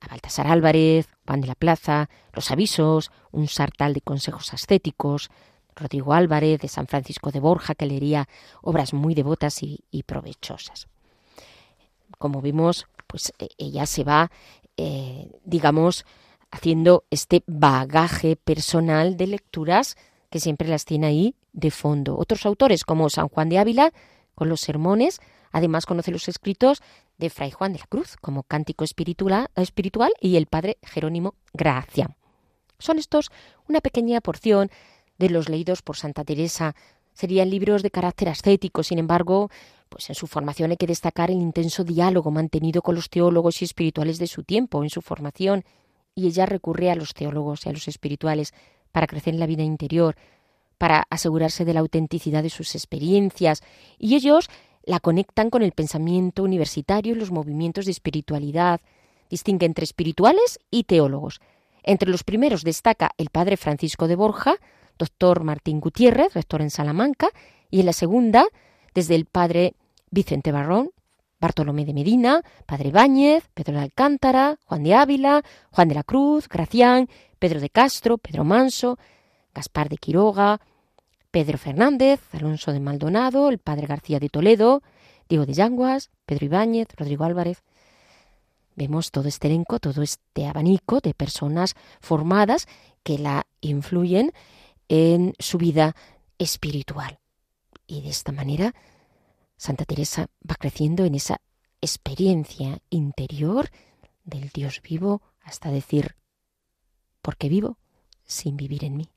a 0.00 0.08
Baltasar 0.08 0.46
Álvarez, 0.46 1.08
Juan 1.26 1.40
de 1.40 1.48
la 1.48 1.54
Plaza, 1.54 2.08
Los 2.32 2.50
Avisos, 2.50 3.10
un 3.30 3.48
sartal 3.48 3.94
de 3.94 4.00
consejos 4.00 4.52
ascéticos, 4.52 5.30
Rodrigo 5.76 6.12
Álvarez, 6.12 6.60
de 6.60 6.68
San 6.68 6.86
Francisco 6.86 7.30
de 7.30 7.40
Borja, 7.40 7.74
que 7.74 7.86
leería 7.86 8.28
obras 8.62 8.92
muy 8.92 9.14
devotas 9.14 9.62
y, 9.62 10.02
provechosas. 10.04 10.88
Como 12.18 12.42
vimos, 12.42 12.86
pues 13.06 13.32
e, 13.38 13.48
ella 13.58 13.86
se 13.86 14.04
va, 14.04 14.30
eh, 14.76 15.30
digamos, 15.44 16.04
haciendo 16.50 17.04
este 17.10 17.44
bagaje 17.46 18.36
personal 18.36 19.16
de 19.16 19.28
lecturas 19.28 19.96
que 20.30 20.40
siempre 20.40 20.68
las 20.68 20.84
tiene 20.84 21.06
ahí 21.06 21.34
de 21.52 21.70
fondo. 21.70 22.16
Otros 22.16 22.46
autores, 22.46 22.84
como 22.84 23.10
San 23.10 23.28
Juan 23.28 23.48
de 23.48 23.58
Ávila, 23.58 23.92
con 24.34 24.48
los 24.48 24.60
sermones, 24.60 25.20
además 25.52 25.86
conoce 25.86 26.10
los 26.10 26.28
escritos 26.28 26.82
de 27.20 27.30
Fray 27.30 27.52
Juan 27.52 27.72
de 27.72 27.78
la 27.78 27.86
Cruz, 27.86 28.16
como 28.20 28.42
Cántico 28.42 28.82
Espiritual, 28.82 29.48
y 30.20 30.36
el 30.36 30.46
Padre 30.46 30.78
Jerónimo 30.82 31.34
Gracia. 31.52 32.16
Son 32.78 32.98
estos 32.98 33.30
una 33.68 33.80
pequeña 33.80 34.20
porción 34.20 34.70
de 35.18 35.30
los 35.30 35.48
leídos 35.48 35.82
por 35.82 35.96
Santa 35.96 36.24
Teresa. 36.24 36.74
Serían 37.12 37.50
libros 37.50 37.82
de 37.82 37.90
carácter 37.90 38.30
ascético, 38.30 38.82
sin 38.82 38.98
embargo, 38.98 39.50
pues 39.88 40.08
en 40.08 40.14
su 40.14 40.26
formación 40.26 40.70
hay 40.70 40.76
que 40.76 40.86
destacar 40.86 41.30
el 41.30 41.36
intenso 41.36 41.84
diálogo 41.84 42.30
mantenido 42.30 42.80
con 42.82 42.94
los 42.94 43.10
teólogos 43.10 43.60
y 43.60 43.66
espirituales 43.66 44.18
de 44.18 44.26
su 44.26 44.42
tiempo 44.42 44.82
en 44.82 44.90
su 44.90 45.02
formación, 45.02 45.64
y 46.14 46.26
ella 46.26 46.46
recurre 46.46 46.90
a 46.90 46.96
los 46.96 47.14
teólogos 47.14 47.66
y 47.66 47.68
a 47.68 47.72
los 47.72 47.86
espirituales 47.86 48.54
para 48.92 49.06
crecer 49.06 49.34
en 49.34 49.40
la 49.40 49.46
vida 49.46 49.62
interior, 49.62 50.16
para 50.78 51.06
asegurarse 51.10 51.66
de 51.66 51.74
la 51.74 51.80
autenticidad 51.80 52.42
de 52.42 52.50
sus 52.50 52.74
experiencias, 52.74 53.62
y 53.98 54.14
ellos 54.14 54.48
la 54.84 55.00
conectan 55.00 55.50
con 55.50 55.62
el 55.62 55.72
pensamiento 55.72 56.42
universitario 56.42 57.14
y 57.14 57.18
los 57.18 57.30
movimientos 57.30 57.84
de 57.84 57.92
espiritualidad, 57.92 58.80
distingue 59.28 59.66
entre 59.66 59.84
espirituales 59.84 60.58
y 60.70 60.84
teólogos. 60.84 61.40
Entre 61.82 62.10
los 62.10 62.24
primeros 62.24 62.64
destaca 62.64 63.12
el 63.16 63.30
padre 63.30 63.56
Francisco 63.56 64.08
de 64.08 64.16
Borja, 64.16 64.56
doctor 64.98 65.44
Martín 65.44 65.80
Gutiérrez, 65.80 66.34
rector 66.34 66.62
en 66.62 66.70
Salamanca, 66.70 67.28
y 67.70 67.80
en 67.80 67.86
la 67.86 67.92
segunda, 67.92 68.46
desde 68.94 69.14
el 69.14 69.24
padre 69.24 69.74
Vicente 70.10 70.52
Barrón, 70.52 70.90
Bartolomé 71.40 71.86
de 71.86 71.94
Medina, 71.94 72.42
Padre 72.66 72.90
Báñez, 72.90 73.48
Pedro 73.54 73.74
de 73.74 73.80
Alcántara, 73.80 74.58
Juan 74.66 74.82
de 74.82 74.94
Ávila, 74.94 75.42
Juan 75.70 75.88
de 75.88 75.94
la 75.94 76.02
Cruz, 76.02 76.48
Gracián, 76.48 77.08
Pedro 77.38 77.60
de 77.60 77.70
Castro, 77.70 78.18
Pedro 78.18 78.44
Manso, 78.44 78.98
Gaspar 79.54 79.88
de 79.88 79.96
Quiroga, 79.96 80.60
Pedro 81.30 81.58
Fernández, 81.58 82.20
Alonso 82.32 82.72
de 82.72 82.80
Maldonado, 82.80 83.48
el 83.50 83.58
Padre 83.58 83.86
García 83.86 84.18
de 84.18 84.28
Toledo, 84.28 84.82
Diego 85.28 85.46
de 85.46 85.52
Yanguas, 85.52 86.10
Pedro 86.26 86.46
Ibáñez, 86.46 86.88
Rodrigo 86.96 87.24
Álvarez. 87.24 87.62
Vemos 88.74 89.10
todo 89.10 89.28
este 89.28 89.48
elenco, 89.48 89.78
todo 89.78 90.02
este 90.02 90.46
abanico 90.46 91.00
de 91.00 91.14
personas 91.14 91.74
formadas 92.00 92.66
que 93.02 93.18
la 93.18 93.46
influyen 93.60 94.32
en 94.88 95.34
su 95.38 95.58
vida 95.58 95.94
espiritual. 96.38 97.20
Y 97.86 98.02
de 98.02 98.08
esta 98.08 98.32
manera 98.32 98.74
Santa 99.56 99.84
Teresa 99.84 100.28
va 100.48 100.56
creciendo 100.56 101.04
en 101.04 101.14
esa 101.14 101.40
experiencia 101.80 102.80
interior 102.88 103.68
del 104.24 104.48
Dios 104.48 104.80
vivo 104.82 105.22
hasta 105.42 105.70
decir, 105.70 106.16
¿por 107.20 107.36
qué 107.36 107.48
vivo 107.48 107.76
sin 108.24 108.56
vivir 108.56 108.84
en 108.84 108.96
mí? 108.96 109.10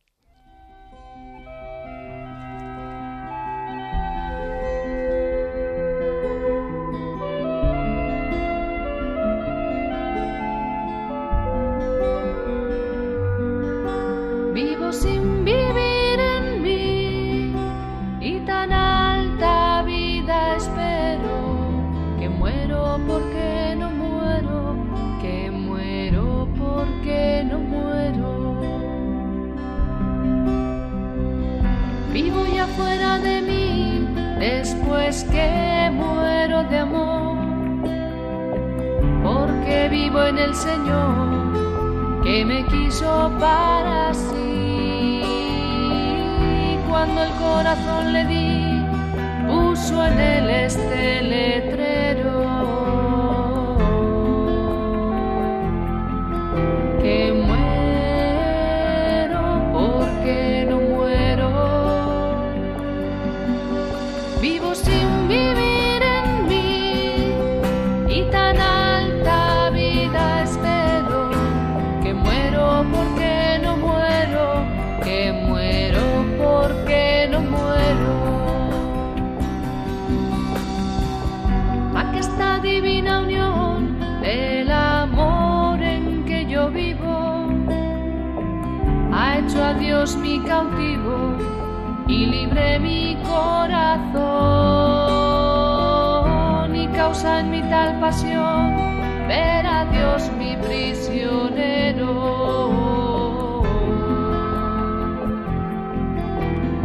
Que 35.32 35.92
muero 35.94 36.64
de 36.64 36.80
amor, 36.80 37.38
porque 39.24 39.88
vivo 39.90 40.24
en 40.24 40.38
el 40.38 40.56
Señor 40.56 42.24
que 42.24 42.44
me 42.44 42.66
quiso 42.66 43.32
para 43.40 44.14
sí. 44.14 45.22
Cuando 46.90 47.24
el 47.24 47.32
corazón 47.32 48.14
le 48.14 48.26
di, 48.26 48.86
puso 49.48 50.06
en 50.06 50.20
él 50.20 50.50
este 50.50 51.22
letrero. 51.22 52.53
Dios 90.04 90.18
mi 90.18 90.38
cautivo 90.42 91.38
y 92.10 92.26
libre 92.26 92.78
mi 92.78 93.16
corazón 93.24 93.96
y 96.76 96.90
causa 96.90 97.40
en 97.40 97.52
mi 97.52 97.62
tal 97.62 98.02
pasión 98.02 98.76
ver 99.30 99.66
a 99.66 99.86
Dios 99.86 100.30
mi 100.38 100.58
prisionero. 100.58 102.12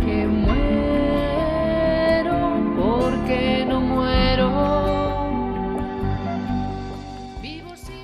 Que 0.05 0.29
muero 0.29 1.57
porque 2.77 3.67
no 3.69 3.81
muero. 3.81 4.53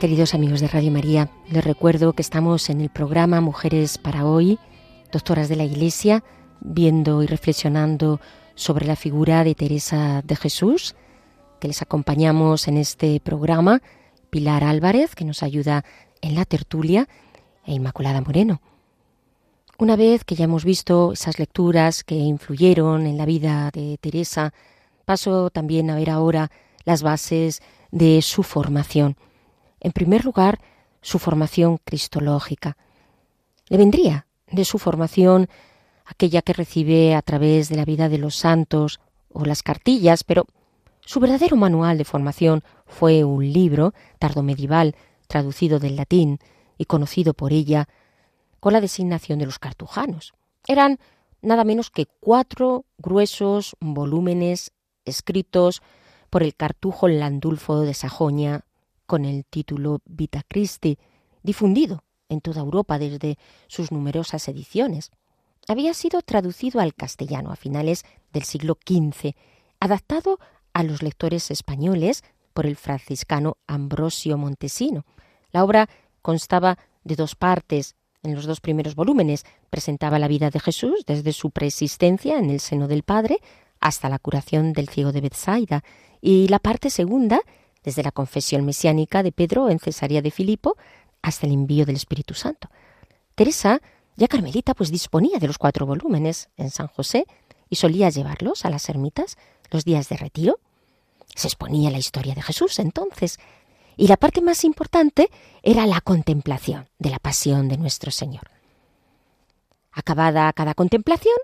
Queridos 0.01 0.35
amigos 0.35 0.59
de 0.61 0.67
Radio 0.67 0.91
María, 0.91 1.29
les 1.53 1.63
recuerdo 1.63 2.15
que 2.15 2.23
estamos 2.23 2.69
en 2.69 2.81
el 2.81 2.89
programa 2.91 3.41
Mujeres 3.41 3.97
para 3.97 4.27
hoy 4.27 4.59
doctoras 5.15 5.49
de 5.49 5.57
la 5.57 5.65
Iglesia, 5.65 6.23
viendo 6.61 7.23
y 7.23 7.27
reflexionando 7.27 8.21
sobre 8.55 8.87
la 8.87 8.97
figura 8.97 9.45
de 9.45 9.55
Teresa 9.55 10.23
de 10.23 10.37
Jesús, 10.37 10.95
que 11.61 11.69
les 11.69 11.81
acompañamos 11.81 12.69
en 12.69 12.77
este 12.77 13.21
programa, 13.21 13.81
Pilar 14.31 14.65
Álvarez, 14.65 15.15
que 15.15 15.25
nos 15.25 15.43
ayuda 15.43 15.85
en 16.21 16.35
la 16.35 16.45
tertulia, 16.45 17.09
e 17.65 17.73
Inmaculada 17.73 18.21
Moreno. 18.21 18.61
Una 19.79 19.97
vez 19.97 20.25
que 20.25 20.35
ya 20.35 20.45
hemos 20.45 20.65
visto 20.65 21.13
esas 21.13 21.39
lecturas 21.39 22.05
que 22.05 22.17
influyeron 22.17 23.07
en 23.07 23.17
la 23.17 23.25
vida 23.25 23.71
de 23.73 23.97
Teresa, 23.99 24.53
paso 25.05 25.51
también 25.51 25.91
a 25.91 25.97
ver 25.97 26.11
ahora 26.11 26.51
las 26.85 27.03
bases 27.03 27.63
de 27.91 28.21
su 28.21 28.43
formación. 28.43 29.17
En 29.81 29.93
primer 29.93 30.25
lugar, 30.25 30.61
su 31.01 31.19
formación 31.19 31.79
cristológica. 31.85 32.77
Le 33.69 33.79
vendría 33.79 34.27
de 34.51 34.65
su 34.65 34.79
formación, 34.79 35.49
aquella 36.05 36.43
que 36.43 36.53
recibe 36.53 37.15
a 37.15 37.23
través 37.23 37.69
de 37.69 37.77
la 37.77 37.85
vida 37.85 38.09
de 38.09 38.19
los 38.19 38.37
santos 38.37 39.01
o 39.33 39.45
las 39.45 39.63
cartillas, 39.63 40.25
pero 40.25 40.47
su 41.01 41.21
verdadero 41.21 41.57
manual 41.57 41.99
de 41.99 42.05
formación 42.05 42.63
fue 42.87 43.25
un 43.25 43.53
libro 43.53 43.95
tardomedieval 44.19 44.97
traducido 45.27 45.79
del 45.79 45.97
latín 45.97 46.39
y 46.79 46.85
conocido 46.87 47.35
por 47.35 47.53
ella 47.53 47.89
con 48.61 48.73
la 48.73 48.81
designación 48.81 49.39
de 49.39 49.47
los 49.47 49.59
cartujanos. 49.59 50.35
Eran 50.67 50.99
nada 51.43 51.65
menos 51.65 51.91
que 51.91 52.07
cuatro 52.21 52.87
gruesos 52.99 53.77
volúmenes 53.81 54.73
escritos 55.05 55.83
por 56.31 56.43
el 56.43 56.55
cartujo 56.55 57.09
Landulfo 57.09 57.81
de 57.81 57.95
Sajonia 57.95 58.65
con 59.07 59.25
el 59.25 59.45
título 59.45 60.01
Vita 60.07 60.43
Christi, 60.49 60.99
difundido 61.43 62.03
en 62.35 62.41
toda 62.41 62.61
Europa 62.61 62.99
desde 62.99 63.39
sus 63.67 63.91
numerosas 63.91 64.47
ediciones. 64.49 65.11
Había 65.67 65.95
sido 65.95 66.21
traducido 66.21 66.81
al 66.81 66.95
castellano 66.95 67.51
a 67.51 67.57
finales 67.57 68.05
del 68.33 68.43
siglo 68.43 68.79
XV, 68.87 69.35
adaptado 69.81 70.39
a 70.75 70.83
los 70.83 71.03
lectores 71.03 71.51
españoles 71.51 72.23
por 72.53 72.67
el 72.67 72.77
franciscano 72.77 73.57
Ambrosio 73.67 74.37
Montesino. 74.37 75.07
La 75.51 75.65
obra 75.65 75.89
constaba 76.21 76.79
de 77.05 77.17
dos 77.17 77.35
partes. 77.35 77.97
En 78.23 78.35
los 78.35 78.47
dos 78.47 78.61
primeros 78.61 78.95
volúmenes 78.95 79.45
presentaba 79.71 80.19
la 80.19 80.29
vida 80.29 80.51
de 80.51 80.61
Jesús 80.61 81.05
desde 81.07 81.33
su 81.33 81.51
preexistencia 81.51 82.39
en 82.39 82.51
el 82.51 82.61
seno 82.61 82.89
del 82.89 83.03
Padre 83.03 83.39
hasta 83.81 84.09
la 84.09 84.19
curación 84.19 84.73
del 84.73 84.89
ciego 84.89 85.13
de 85.13 85.21
Bethsaida, 85.21 85.85
y 86.23 86.49
la 86.49 86.59
parte 86.59 86.89
segunda, 86.89 87.41
desde 87.83 88.03
la 88.03 88.13
confesión 88.13 88.65
mesiánica 88.65 89.23
de 89.23 89.31
Pedro 89.31 89.69
en 89.69 89.79
Cesarea 89.79 90.23
de 90.23 90.31
Filipo 90.31 90.77
hasta 91.25 91.47
el 91.47 91.55
envío 91.55 91.87
del 91.87 91.97
Espíritu 91.97 92.35
Santo. 92.35 92.69
Teresa 93.35 93.81
Ya 94.17 94.29
Carmelita 94.29 94.75
pues 94.75 94.91
disponía 94.91 95.39
de 95.39 95.47
los 95.47 95.59
cuatro 95.59 95.87
volúmenes 95.87 96.51
en 96.57 96.71
San 96.71 96.87
José 96.87 97.27
y 97.71 97.77
solía 97.77 98.11
llevarlos 98.11 98.65
a 98.65 98.71
las 98.71 98.89
ermitas 98.91 99.37
los 99.71 99.85
días 99.85 100.09
de 100.11 100.19
retiro. 100.19 100.61
Se 101.35 101.49
exponía 101.49 101.91
la 101.91 101.99
historia 101.99 102.35
de 102.35 102.43
Jesús 102.43 102.79
entonces, 102.79 103.39
y 103.97 104.07
la 104.07 104.19
parte 104.19 104.43
más 104.43 104.65
importante 104.65 105.31
era 105.63 105.87
la 105.87 106.01
contemplación 106.03 106.89
de 106.99 107.11
la 107.11 107.19
pasión 107.19 107.69
de 107.69 107.79
nuestro 107.79 108.11
Señor. 108.11 108.51
Acabada 109.93 110.53
cada 110.53 110.75
contemplación, 110.75 111.37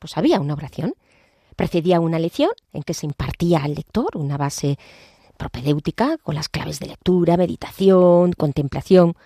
pues 0.00 0.16
había 0.16 0.40
una 0.40 0.54
oración. 0.54 0.94
Precedía 1.54 2.00
una 2.00 2.18
lección 2.18 2.50
en 2.72 2.82
que 2.82 2.94
se 2.94 3.06
impartía 3.06 3.60
al 3.62 3.74
lector 3.74 4.16
una 4.16 4.36
base 4.36 4.78
propedéutica 5.36 6.18
con 6.18 6.34
las 6.34 6.48
claves 6.48 6.80
de 6.80 6.86
lectura, 6.86 7.36
meditación, 7.36 8.32
contemplación. 8.32 9.16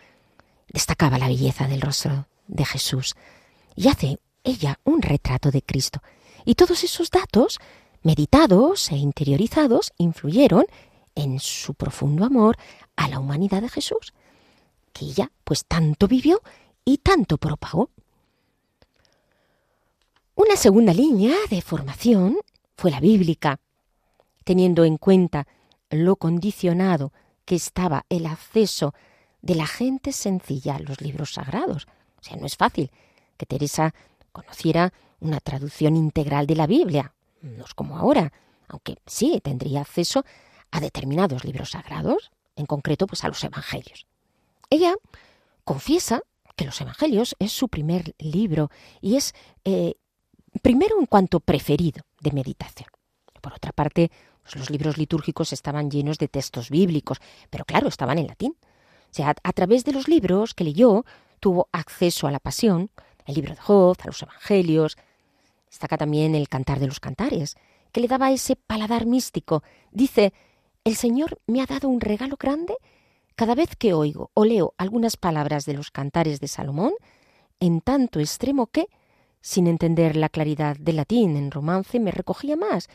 Destacaba 0.72 1.18
la 1.18 1.28
belleza 1.28 1.66
del 1.66 1.80
rostro 1.80 2.26
de 2.46 2.64
Jesús 2.64 3.14
y 3.76 3.88
hace 3.88 4.18
ella 4.44 4.80
un 4.84 5.02
retrato 5.02 5.50
de 5.50 5.62
Cristo. 5.62 6.02
Y 6.44 6.54
todos 6.54 6.82
esos 6.84 7.10
datos, 7.10 7.58
meditados 8.02 8.90
e 8.90 8.96
interiorizados, 8.96 9.92
influyeron 9.98 10.64
en 11.14 11.40
su 11.40 11.74
profundo 11.74 12.24
amor 12.24 12.56
a 12.96 13.08
la 13.08 13.18
humanidad 13.18 13.62
de 13.62 13.68
Jesús, 13.68 14.14
que 14.92 15.06
ella 15.06 15.30
pues 15.44 15.64
tanto 15.66 16.08
vivió 16.08 16.40
y 16.84 16.98
tanto 16.98 17.38
propagó. 17.38 17.90
Una 20.34 20.56
segunda 20.56 20.94
línea 20.94 21.34
de 21.50 21.60
formación 21.60 22.38
fue 22.76 22.90
la 22.90 23.00
bíblica, 23.00 23.58
teniendo 24.44 24.84
en 24.84 24.96
cuenta 24.96 25.46
lo 25.90 26.16
condicionado 26.16 27.12
que 27.44 27.54
estaba 27.54 28.04
el 28.08 28.26
acceso 28.26 28.94
de 29.42 29.54
la 29.54 29.66
gente 29.66 30.12
sencilla 30.12 30.76
a 30.76 30.80
los 30.80 31.00
libros 31.00 31.34
sagrados. 31.34 31.86
O 32.20 32.22
sea, 32.22 32.36
no 32.36 32.46
es 32.46 32.56
fácil 32.56 32.90
que 33.36 33.46
Teresa 33.46 33.94
conociera 34.32 34.92
una 35.20 35.40
traducción 35.40 35.96
integral 35.96 36.46
de 36.46 36.56
la 36.56 36.66
Biblia. 36.66 37.14
No 37.40 37.64
es 37.64 37.74
como 37.74 37.96
ahora, 37.96 38.32
aunque 38.68 38.96
sí 39.06 39.40
tendría 39.42 39.80
acceso 39.80 40.24
a 40.70 40.80
determinados 40.80 41.44
libros 41.44 41.70
sagrados, 41.70 42.30
en 42.56 42.66
concreto 42.66 43.06
pues 43.06 43.24
a 43.24 43.28
los 43.28 43.42
evangelios. 43.42 44.06
Ella 44.70 44.94
confiesa 45.64 46.22
que 46.56 46.64
los 46.64 46.80
evangelios 46.80 47.36
es 47.38 47.52
su 47.52 47.68
primer 47.68 48.14
libro 48.18 48.70
y 49.00 49.16
es 49.16 49.34
eh, 49.64 49.94
primero 50.60 50.98
en 50.98 51.06
cuanto 51.06 51.40
preferido 51.40 52.02
de 52.20 52.32
meditación. 52.32 52.88
Por 53.40 53.54
otra 53.54 53.72
parte, 53.72 54.10
los 54.56 54.70
libros 54.70 54.98
litúrgicos 54.98 55.52
estaban 55.52 55.90
llenos 55.90 56.18
de 56.18 56.28
textos 56.28 56.70
bíblicos, 56.70 57.18
pero 57.50 57.64
claro, 57.64 57.88
estaban 57.88 58.18
en 58.18 58.26
latín. 58.26 58.56
O 59.10 59.14
sea, 59.14 59.34
a, 59.42 59.52
través 59.52 59.84
de 59.84 59.92
los 59.92 60.08
libros 60.08 60.54
que 60.54 60.64
leyó, 60.64 61.04
tuvo 61.40 61.68
acceso 61.72 62.26
a 62.26 62.30
la 62.30 62.40
pasión, 62.40 62.90
el 63.26 63.34
libro 63.34 63.54
de 63.54 63.60
Job, 63.60 63.96
a 64.02 64.06
los 64.06 64.22
evangelios. 64.22 64.96
Destaca 65.70 65.96
también 65.96 66.34
el 66.34 66.48
Cantar 66.48 66.78
de 66.78 66.86
los 66.86 67.00
Cantares, 67.00 67.56
que 67.92 68.00
le 68.00 68.08
daba 68.08 68.30
ese 68.30 68.56
paladar 68.56 69.06
místico. 69.06 69.62
Dice, 69.92 70.32
el 70.84 70.96
Señor 70.96 71.40
me 71.46 71.62
ha 71.62 71.66
dado 71.66 71.88
un 71.88 72.00
regalo 72.00 72.36
grande 72.38 72.74
cada 73.34 73.54
vez 73.54 73.76
que 73.76 73.92
oigo 73.92 74.30
o 74.34 74.44
leo 74.44 74.74
algunas 74.78 75.16
palabras 75.16 75.64
de 75.64 75.74
los 75.74 75.90
cantares 75.90 76.40
de 76.40 76.48
Salomón, 76.48 76.92
en 77.60 77.80
tanto 77.80 78.20
extremo 78.20 78.66
que, 78.66 78.86
sin 79.40 79.66
entender 79.66 80.16
la 80.16 80.28
claridad 80.28 80.76
del 80.76 80.96
latín 80.96 81.36
en 81.36 81.50
romance, 81.50 82.00
me 82.00 82.10
recogía 82.10 82.56
más 82.56 82.88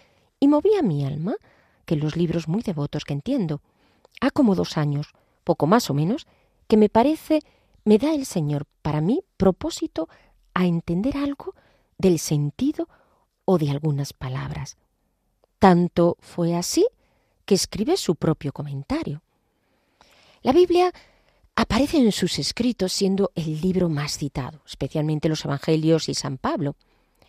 y 0.43 0.47
movía 0.49 0.81
mi 0.81 1.05
alma 1.05 1.37
que 1.85 1.95
los 1.95 2.17
libros 2.17 2.49
muy 2.49 2.61
devotos 2.63 3.05
que 3.05 3.13
entiendo. 3.13 3.61
Ha 4.19 4.29
como 4.29 4.55
dos 4.55 4.75
años, 4.77 5.13
poco 5.45 5.67
más 5.67 5.89
o 5.89 5.93
menos, 5.93 6.27
que 6.67 6.75
me 6.75 6.89
parece 6.89 7.39
me 7.85 7.97
da 7.97 8.13
el 8.13 8.25
Señor 8.25 8.65
para 8.81 8.99
mí 8.99 9.21
propósito 9.37 10.09
a 10.53 10.65
entender 10.65 11.15
algo 11.15 11.55
del 11.97 12.19
sentido 12.19 12.89
o 13.45 13.57
de 13.57 13.71
algunas 13.71 14.11
palabras. 14.11 14.75
Tanto 15.59 16.17
fue 16.19 16.55
así 16.55 16.85
que 17.45 17.55
escribe 17.55 17.95
su 17.95 18.17
propio 18.17 18.51
comentario. 18.51 19.21
La 20.41 20.51
Biblia 20.51 20.91
aparece 21.55 21.99
en 21.99 22.11
sus 22.11 22.37
escritos 22.37 22.91
siendo 22.91 23.31
el 23.35 23.61
libro 23.61 23.87
más 23.87 24.17
citado, 24.17 24.61
especialmente 24.67 25.29
los 25.29 25.45
Evangelios 25.45 26.09
y 26.09 26.15
San 26.15 26.37
Pablo. 26.37 26.75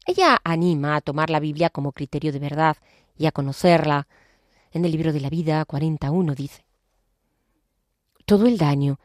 Ella 0.05 0.40
anima 0.42 0.96
a 0.96 1.00
tomar 1.00 1.31
la 1.31 1.38
Biblia 1.38 1.70
como 1.70 1.92
criterio 1.92 2.33
de 2.33 2.40
verdad 2.40 2.77
y 3.16 3.27
a 3.27 3.33
conocerla. 3.33 4.07
En 4.72 4.85
el 4.85 4.90
libro 4.90 5.12
de 5.12 5.20
la 5.20 5.31
vida 5.31 5.64
41 5.64 6.35
dice, 6.35 6.64
Todo 8.24 8.46
el 8.46 8.59
daño 8.59 8.98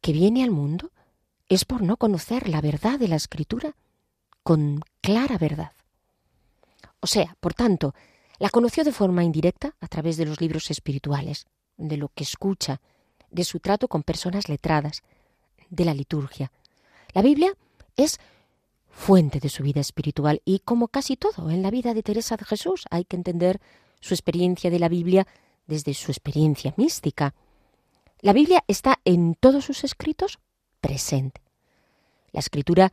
que 0.00 0.12
viene 0.12 0.42
al 0.42 0.50
mundo 0.50 0.90
es 1.48 1.64
por 1.64 1.82
no 1.82 1.96
conocer 1.96 2.48
la 2.48 2.60
verdad 2.60 2.98
de 2.98 3.08
la 3.08 3.16
Escritura 3.16 3.74
con 4.42 4.80
clara 5.00 5.38
verdad. 5.38 5.72
O 7.00 7.06
sea, 7.06 7.36
por 7.40 7.54
tanto, 7.54 7.94
la 8.38 8.50
conoció 8.50 8.84
de 8.84 8.92
forma 8.92 9.24
indirecta 9.24 9.74
a 9.80 9.88
través 9.88 10.16
de 10.16 10.26
los 10.26 10.40
libros 10.40 10.70
espirituales, 10.70 11.46
de 11.76 11.96
lo 11.96 12.08
que 12.08 12.24
escucha, 12.24 12.80
de 13.30 13.44
su 13.44 13.60
trato 13.60 13.88
con 13.88 14.02
personas 14.02 14.48
letradas, 14.48 15.02
de 15.68 15.84
la 15.84 15.94
liturgia. 15.94 16.52
La 17.12 17.22
Biblia 17.22 17.52
es 17.96 18.18
fuente 18.96 19.40
de 19.40 19.50
su 19.50 19.62
vida 19.62 19.80
espiritual 19.80 20.40
y 20.44 20.60
como 20.60 20.88
casi 20.88 21.16
todo 21.16 21.50
en 21.50 21.62
la 21.62 21.70
vida 21.70 21.92
de 21.92 22.02
Teresa 22.02 22.36
de 22.36 22.46
Jesús 22.46 22.86
hay 22.90 23.04
que 23.04 23.14
entender 23.14 23.60
su 24.00 24.14
experiencia 24.14 24.70
de 24.70 24.78
la 24.78 24.88
Biblia 24.88 25.26
desde 25.66 25.92
su 25.92 26.10
experiencia 26.10 26.72
mística. 26.76 27.34
La 28.20 28.32
Biblia 28.32 28.64
está 28.66 28.98
en 29.04 29.34
todos 29.34 29.66
sus 29.66 29.84
escritos 29.84 30.38
presente. 30.80 31.42
La 32.32 32.40
escritura 32.40 32.90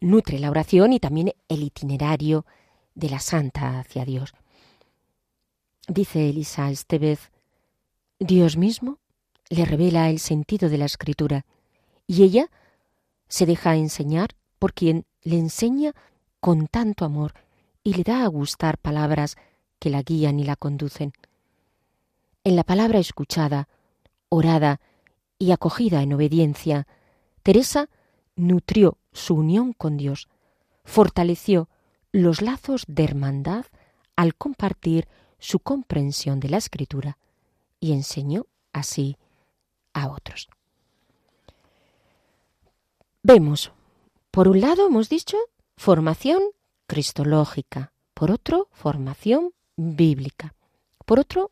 nutre 0.00 0.38
la 0.38 0.50
oración 0.50 0.92
y 0.92 1.00
también 1.00 1.32
el 1.48 1.62
itinerario 1.62 2.44
de 2.94 3.08
la 3.08 3.18
santa 3.18 3.80
hacia 3.80 4.04
Dios. 4.04 4.34
Dice 5.88 6.28
Elisa 6.28 6.70
Estevez, 6.70 7.30
Dios 8.18 8.58
mismo 8.58 8.98
le 9.48 9.64
revela 9.64 10.10
el 10.10 10.18
sentido 10.18 10.68
de 10.68 10.78
la 10.78 10.84
escritura 10.84 11.46
y 12.06 12.24
ella 12.24 12.50
se 13.26 13.46
deja 13.46 13.76
enseñar 13.76 14.36
por 14.60 14.74
quien 14.74 15.06
le 15.22 15.38
enseña 15.38 15.94
con 16.38 16.68
tanto 16.68 17.04
amor 17.04 17.34
y 17.82 17.94
le 17.94 18.04
da 18.04 18.22
a 18.22 18.28
gustar 18.28 18.78
palabras 18.78 19.36
que 19.80 19.90
la 19.90 20.02
guían 20.02 20.38
y 20.38 20.44
la 20.44 20.54
conducen. 20.54 21.12
En 22.44 22.54
la 22.54 22.62
palabra 22.62 22.98
escuchada, 23.00 23.68
orada 24.28 24.80
y 25.38 25.50
acogida 25.50 26.02
en 26.02 26.12
obediencia, 26.12 26.86
Teresa 27.42 27.88
nutrió 28.36 28.98
su 29.12 29.34
unión 29.34 29.72
con 29.72 29.96
Dios, 29.96 30.28
fortaleció 30.84 31.68
los 32.12 32.42
lazos 32.42 32.84
de 32.86 33.04
hermandad 33.04 33.64
al 34.14 34.34
compartir 34.34 35.08
su 35.38 35.58
comprensión 35.58 36.38
de 36.38 36.50
la 36.50 36.58
escritura 36.58 37.16
y 37.80 37.92
enseñó 37.92 38.46
así 38.74 39.16
a 39.94 40.08
otros. 40.08 40.48
Vemos, 43.22 43.72
por 44.30 44.48
un 44.48 44.60
lado 44.60 44.86
hemos 44.86 45.08
dicho 45.08 45.36
formación 45.76 46.42
cristológica, 46.86 47.92
por 48.14 48.30
otro 48.30 48.68
formación 48.72 49.52
bíblica, 49.76 50.54
por 51.04 51.18
otro 51.18 51.50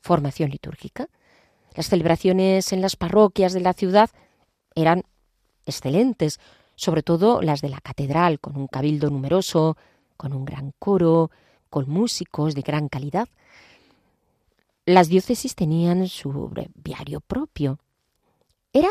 formación 0.00 0.50
litúrgica. 0.50 1.08
Las 1.74 1.86
celebraciones 1.86 2.72
en 2.72 2.80
las 2.80 2.96
parroquias 2.96 3.52
de 3.52 3.60
la 3.60 3.72
ciudad 3.72 4.10
eran 4.74 5.02
excelentes, 5.66 6.38
sobre 6.76 7.02
todo 7.02 7.40
las 7.42 7.60
de 7.60 7.70
la 7.70 7.80
catedral, 7.80 8.40
con 8.40 8.56
un 8.56 8.66
cabildo 8.66 9.10
numeroso, 9.10 9.76
con 10.16 10.32
un 10.32 10.44
gran 10.44 10.72
coro, 10.78 11.30
con 11.70 11.88
músicos 11.88 12.54
de 12.54 12.62
gran 12.62 12.88
calidad. 12.88 13.28
Las 14.84 15.08
diócesis 15.08 15.54
tenían 15.54 16.08
su 16.08 16.30
breviario 16.48 17.20
propio. 17.20 17.78
Era 18.72 18.90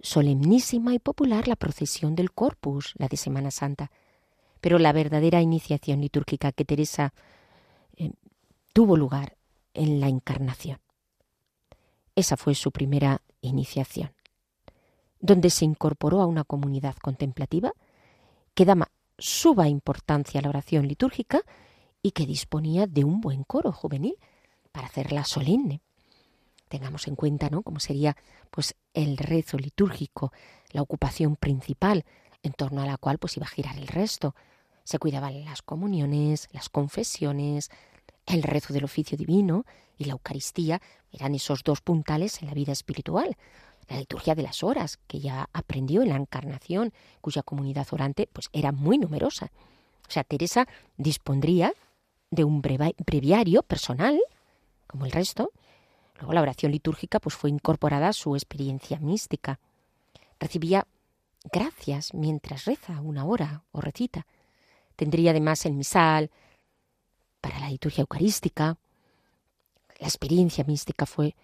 solemnísima 0.00 0.94
y 0.94 0.98
popular 0.98 1.48
la 1.48 1.56
procesión 1.56 2.14
del 2.14 2.32
Corpus, 2.32 2.94
la 2.98 3.08
de 3.08 3.16
Semana 3.16 3.50
Santa, 3.50 3.90
pero 4.60 4.78
la 4.78 4.92
verdadera 4.92 5.40
iniciación 5.40 6.00
litúrgica 6.00 6.52
que 6.52 6.64
Teresa 6.64 7.14
eh, 7.96 8.12
tuvo 8.72 8.96
lugar 8.96 9.36
en 9.74 10.00
la 10.00 10.08
Encarnación. 10.08 10.80
Esa 12.14 12.36
fue 12.36 12.54
su 12.54 12.72
primera 12.72 13.22
iniciación, 13.40 14.12
donde 15.20 15.50
se 15.50 15.64
incorporó 15.64 16.20
a 16.20 16.26
una 16.26 16.44
comunidad 16.44 16.96
contemplativa 16.96 17.72
que 18.54 18.64
daba 18.64 18.90
suba 19.18 19.68
importancia 19.68 20.40
a 20.40 20.42
la 20.42 20.48
oración 20.48 20.88
litúrgica 20.88 21.42
y 22.02 22.12
que 22.12 22.26
disponía 22.26 22.86
de 22.86 23.04
un 23.04 23.20
buen 23.20 23.44
coro 23.44 23.72
juvenil 23.72 24.16
para 24.72 24.86
hacerla 24.86 25.24
solemne. 25.24 25.80
Tengamos 26.68 27.08
en 27.08 27.16
cuenta, 27.16 27.48
¿no?, 27.50 27.62
cómo 27.62 27.80
sería 27.80 28.16
pues 28.50 28.74
el 28.94 29.16
rezo 29.16 29.58
litúrgico, 29.58 30.32
la 30.70 30.82
ocupación 30.82 31.36
principal 31.36 32.04
en 32.42 32.52
torno 32.52 32.82
a 32.82 32.86
la 32.86 32.96
cual 32.98 33.18
pues 33.18 33.36
iba 33.36 33.46
a 33.46 33.50
girar 33.50 33.76
el 33.76 33.88
resto. 33.88 34.34
Se 34.84 34.98
cuidaban 34.98 35.44
las 35.44 35.62
comuniones, 35.62 36.48
las 36.52 36.68
confesiones, 36.68 37.70
el 38.26 38.42
rezo 38.42 38.72
del 38.72 38.84
oficio 38.84 39.18
divino 39.18 39.64
y 39.96 40.04
la 40.04 40.12
Eucaristía 40.12 40.80
eran 41.10 41.34
esos 41.34 41.62
dos 41.62 41.80
puntales 41.80 42.40
en 42.42 42.48
la 42.48 42.54
vida 42.54 42.72
espiritual. 42.72 43.36
la 43.88 43.98
liturgia 43.98 44.34
de 44.34 44.42
las 44.42 44.62
horas, 44.62 44.98
que 45.06 45.18
ya 45.20 45.48
aprendió 45.52 46.02
en 46.02 46.10
la 46.10 46.16
Encarnación, 46.16 46.92
cuya 47.20 47.42
comunidad 47.42 47.86
orante 47.90 48.28
pues, 48.32 48.48
era 48.52 48.72
muy 48.72 48.98
numerosa. 48.98 49.50
O 50.06 50.10
sea, 50.10 50.24
Teresa 50.24 50.66
dispondría 50.96 51.72
de 52.30 52.44
un 52.44 52.60
breviario 52.60 53.62
personal, 53.62 54.18
como 54.86 55.06
el 55.06 55.12
resto. 55.12 55.52
Luego 56.18 56.32
la 56.32 56.42
oración 56.42 56.72
litúrgica 56.72 57.20
pues, 57.20 57.34
fue 57.34 57.50
incorporada 57.50 58.08
a 58.08 58.12
su 58.12 58.34
experiencia 58.34 58.98
mística. 58.98 59.60
Recibía 60.38 60.86
gracias 61.52 62.12
mientras 62.12 62.64
reza 62.64 63.00
una 63.00 63.24
hora 63.24 63.62
o 63.72 63.80
recita. 63.80 64.26
Tendría 64.96 65.30
además 65.30 65.64
el 65.64 65.74
misal 65.74 66.30
para 67.40 67.60
la 67.60 67.70
liturgia 67.70 68.02
eucarística. 68.02 68.76
La 70.00 70.06
experiencia 70.08 70.64
mística 70.64 71.06
fue 71.06 71.36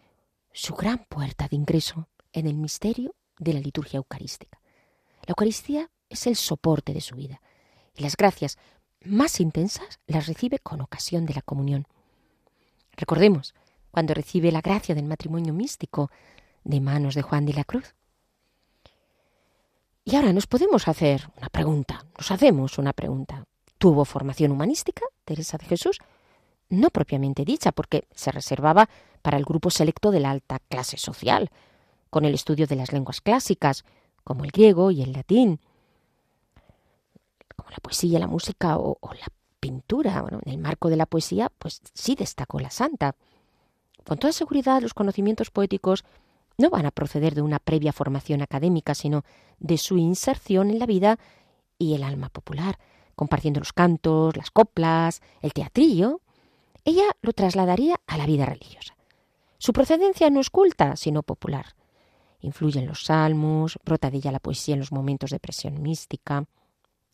su 0.53 0.75
gran 0.75 0.99
puerta 1.09 1.49
de 1.49 1.57
ingreso 1.57 2.09
en 2.33 2.47
el 2.47 2.55
misterio 2.55 3.15
de 3.39 3.55
la 3.55 3.61
liturgia 3.61 3.99
eucarística. 3.99 4.61
La 5.27 5.33
Eucaristía 5.33 5.91
es 6.09 6.27
el 6.27 6.37
soporte 6.37 6.93
de 6.93 7.01
su 7.01 7.17
vida 7.17 7.41
y 7.95 8.03
las 8.03 8.17
gracias 8.17 8.59
más 9.05 9.41
intensas 9.41 10.01
las 10.07 10.27
recibe 10.27 10.59
con 10.59 10.81
ocasión 10.81 11.27
de 11.27 11.35
la 11.35 11.43
comunión. 11.43 11.87
Recordemos 12.97 13.55
cuando 13.95 14.13
recibe 14.13 14.51
la 14.51 14.61
gracia 14.61 14.93
del 14.93 15.05
matrimonio 15.05 15.55
místico 15.55 16.11
de 16.65 16.81
manos 16.81 17.15
de 17.15 17.23
Juan 17.23 17.47
de 17.47 17.53
la 17.53 17.63
Cruz. 17.63 17.95
Y 20.05 20.17
ahora 20.17 20.33
nos 20.33 20.49
podemos 20.49 20.89
hacer 20.89 21.31
una 21.37 21.49
pregunta, 21.49 22.05
nos 22.19 22.29
hacemos 22.33 22.77
una 22.79 22.93
pregunta. 22.93 23.45
¿Tuvo 23.79 24.05
formación 24.05 24.51
humanística, 24.51 25.03
Teresa 25.25 25.59
de 25.59 25.67
Jesús? 25.67 26.01
No 26.69 26.91
propiamente 26.91 27.45
dicha, 27.45 27.71
porque 27.71 28.09
se 28.13 28.33
reservaba 28.33 28.89
para 29.23 29.39
el 29.39 29.45
grupo 29.45 29.71
selecto 29.71 30.11
de 30.11 30.19
la 30.19 30.33
alta 30.33 30.59
clase 30.59 30.97
social, 30.97 31.51
con 32.11 32.25
el 32.25 32.35
estudio 32.35 32.67
de 32.67 32.75
las 32.75 32.93
lenguas 32.93 33.21
clásicas, 33.21 33.85
como 34.25 34.43
el 34.43 34.51
griego 34.51 34.91
y 34.91 35.03
el 35.03 35.13
latín, 35.13 35.61
como 37.55 37.71
la 37.71 37.77
poesía, 37.77 38.19
la 38.19 38.27
música 38.27 38.77
o, 38.77 38.99
la 39.03 39.29
pintura. 39.61 40.21
Bueno, 40.23 40.41
en 40.45 40.51
el 40.51 40.59
marco 40.59 40.91
de 40.91 40.97
la 40.97 41.07
poesía, 41.07 41.53
pues 41.61 41.81
sí 41.95 42.17
destacó 42.17 42.59
la 42.59 42.71
santa. 42.71 43.15
Con 44.07 44.19
toda 44.19 44.33
seguridad, 44.33 44.83
los 44.83 44.95
conocimientos 44.95 45.51
poéticos 45.51 46.05
no 46.59 46.71
van 46.71 46.87
a 46.87 46.91
proceder 46.91 47.35
de 47.35 47.43
una 47.43 47.59
previa 47.59 47.93
formación 47.93 48.43
académica, 48.43 48.95
sino 48.95 49.25
de 49.59 49.79
su 49.79 49.97
inserción 49.99 50.71
en 50.71 50.79
la 50.79 50.87
vida 50.87 51.19
y 51.79 51.95
el 51.95 52.03
alma 52.03 52.29
popular, 52.29 52.79
compartiendo 53.17 53.61
los 53.61 53.73
cantos, 53.73 54.37
las 54.37 54.51
coplas, 54.51 55.23
el 55.43 55.53
teatrillo. 55.53 56.21
Ella 56.85 57.05
lo 57.23 57.33
trasladaría 57.33 58.01
a 58.07 58.19
la 58.19 58.27
vida 58.27 58.47
religiosa. 58.47 58.95
Su 59.59 59.73
procedencia 59.73 60.29
no 60.31 60.41
es 60.41 60.51
culta, 60.51 60.97
sino 60.97 61.23
popular. 61.23 61.75
Influye 62.41 62.81
en 62.81 62.87
los 62.87 63.05
salmos, 63.05 63.79
brota 63.85 64.11
de 64.11 64.19
ella 64.19 64.31
la 64.31 64.39
poesía 64.39 64.75
en 64.75 64.81
los 64.81 64.93
momentos 64.93 65.31
de 65.31 65.41
presión 65.41 65.81
mística. 65.81 66.45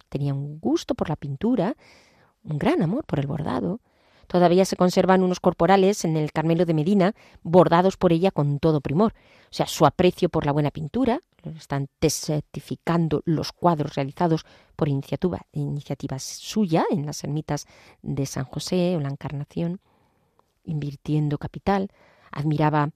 Tenía 0.09 0.35
un 0.35 0.59
gusto 0.59 0.97
por 0.97 1.09
la 1.09 1.15
pintura, 1.15 1.77
un 2.43 2.59
gran 2.59 2.83
amor 2.83 3.05
por 3.05 3.21
el 3.21 3.29
bordado. 3.29 3.81
Todavía 4.31 4.65
se 4.65 4.77
conservan 4.77 5.25
unos 5.25 5.41
corporales 5.41 6.05
en 6.05 6.17
el 6.17 6.31
Carmelo 6.31 6.65
de 6.65 6.73
Medina, 6.73 7.15
bordados 7.43 7.97
por 7.97 8.13
ella 8.13 8.31
con 8.31 8.61
todo 8.61 8.81
primor. 8.81 9.13
O 9.51 9.53
sea, 9.53 9.67
su 9.67 9.85
aprecio 9.85 10.29
por 10.29 10.47
la 10.47 10.53
buena 10.53 10.71
pintura, 10.71 11.19
lo 11.43 11.51
están 11.51 11.89
testificando 11.99 13.23
los 13.25 13.51
cuadros 13.51 13.97
realizados 13.97 14.47
por 14.77 14.89
iniciativa, 14.89 15.41
iniciativa 15.51 16.21
suya 16.21 16.85
en 16.93 17.07
las 17.07 17.25
ermitas 17.25 17.67
de 18.03 18.25
San 18.25 18.45
José 18.45 18.95
o 18.95 19.01
la 19.01 19.09
Encarnación, 19.09 19.81
invirtiendo 20.63 21.37
capital. 21.37 21.91
Admiraba 22.31 22.91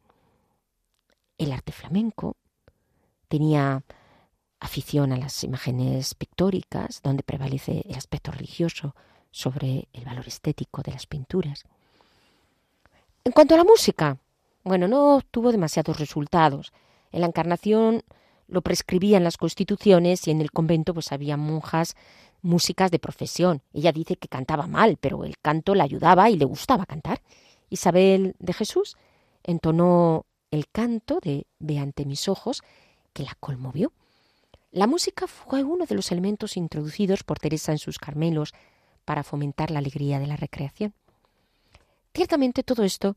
el 1.36 1.50
arte 1.50 1.72
flamenco, 1.72 2.36
tenía 3.26 3.82
afición 4.60 5.10
a 5.10 5.16
las 5.16 5.42
imágenes 5.42 6.14
pictóricas, 6.14 7.02
donde 7.02 7.24
prevalece 7.24 7.82
el 7.88 7.96
aspecto 7.96 8.30
religioso 8.30 8.94
sobre 9.34 9.88
el 9.92 10.04
valor 10.04 10.28
estético 10.28 10.80
de 10.82 10.92
las 10.92 11.08
pinturas. 11.08 11.64
En 13.24 13.32
cuanto 13.32 13.54
a 13.54 13.56
la 13.56 13.64
música, 13.64 14.16
bueno, 14.62 14.86
no 14.86 15.22
tuvo 15.28 15.50
demasiados 15.50 15.98
resultados. 15.98 16.72
En 17.10 17.20
la 17.20 17.26
encarnación 17.26 18.04
lo 18.46 18.62
prescribían 18.62 19.24
las 19.24 19.36
constituciones 19.36 20.28
y 20.28 20.30
en 20.30 20.40
el 20.40 20.52
convento 20.52 20.94
pues 20.94 21.10
había 21.10 21.36
monjas 21.36 21.96
músicas 22.42 22.92
de 22.92 23.00
profesión. 23.00 23.60
Ella 23.72 23.90
dice 23.90 24.14
que 24.14 24.28
cantaba 24.28 24.68
mal, 24.68 24.98
pero 25.00 25.24
el 25.24 25.36
canto 25.38 25.74
la 25.74 25.82
ayudaba 25.82 26.30
y 26.30 26.36
le 26.36 26.44
gustaba 26.44 26.86
cantar. 26.86 27.20
Isabel 27.70 28.36
de 28.38 28.52
Jesús 28.52 28.96
entonó 29.42 30.26
el 30.52 30.68
canto 30.68 31.18
de 31.20 31.48
Ve 31.58 31.80
ante 31.80 32.04
mis 32.04 32.28
ojos, 32.28 32.62
que 33.12 33.24
la 33.24 33.34
conmovió. 33.40 33.92
La 34.70 34.86
música 34.86 35.26
fue 35.26 35.64
uno 35.64 35.86
de 35.86 35.96
los 35.96 36.12
elementos 36.12 36.56
introducidos 36.56 37.24
por 37.24 37.40
Teresa 37.40 37.72
en 37.72 37.78
sus 37.78 37.98
Carmelos 37.98 38.54
para 39.04 39.22
fomentar 39.22 39.70
la 39.70 39.78
alegría 39.78 40.18
de 40.18 40.26
la 40.26 40.36
recreación. 40.36 40.94
Ciertamente 42.14 42.62
todo 42.62 42.84
esto 42.84 43.16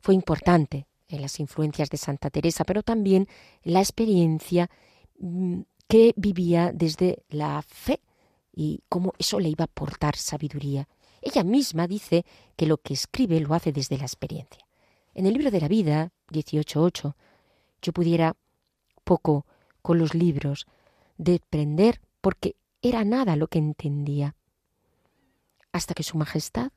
fue 0.00 0.14
importante 0.14 0.86
en 1.08 1.22
las 1.22 1.40
influencias 1.40 1.90
de 1.90 1.96
Santa 1.96 2.30
Teresa, 2.30 2.64
pero 2.64 2.82
también 2.82 3.28
la 3.62 3.80
experiencia 3.80 4.70
mm, 5.18 5.60
que 5.88 6.12
vivía 6.16 6.72
desde 6.72 7.24
la 7.28 7.62
fe 7.62 8.00
y 8.52 8.82
cómo 8.88 9.12
eso 9.18 9.40
le 9.40 9.48
iba 9.48 9.64
a 9.64 9.66
aportar 9.66 10.16
sabiduría. 10.16 10.88
Ella 11.22 11.44
misma 11.44 11.86
dice 11.86 12.24
que 12.56 12.66
lo 12.66 12.78
que 12.78 12.94
escribe 12.94 13.40
lo 13.40 13.54
hace 13.54 13.72
desde 13.72 13.98
la 13.98 14.04
experiencia. 14.04 14.64
En 15.14 15.26
el 15.26 15.32
libro 15.32 15.50
de 15.50 15.60
la 15.60 15.68
vida, 15.68 16.12
18.8, 16.30 17.14
yo 17.82 17.92
pudiera 17.92 18.36
poco 19.04 19.46
con 19.82 19.98
los 19.98 20.14
libros 20.14 20.66
desprender 21.16 22.00
porque 22.20 22.56
era 22.82 23.04
nada 23.04 23.34
lo 23.36 23.48
que 23.48 23.58
entendía. 23.58 24.35
Hasta 25.76 25.92
que 25.92 26.04
Su 26.04 26.16
Majestad, 26.16 26.72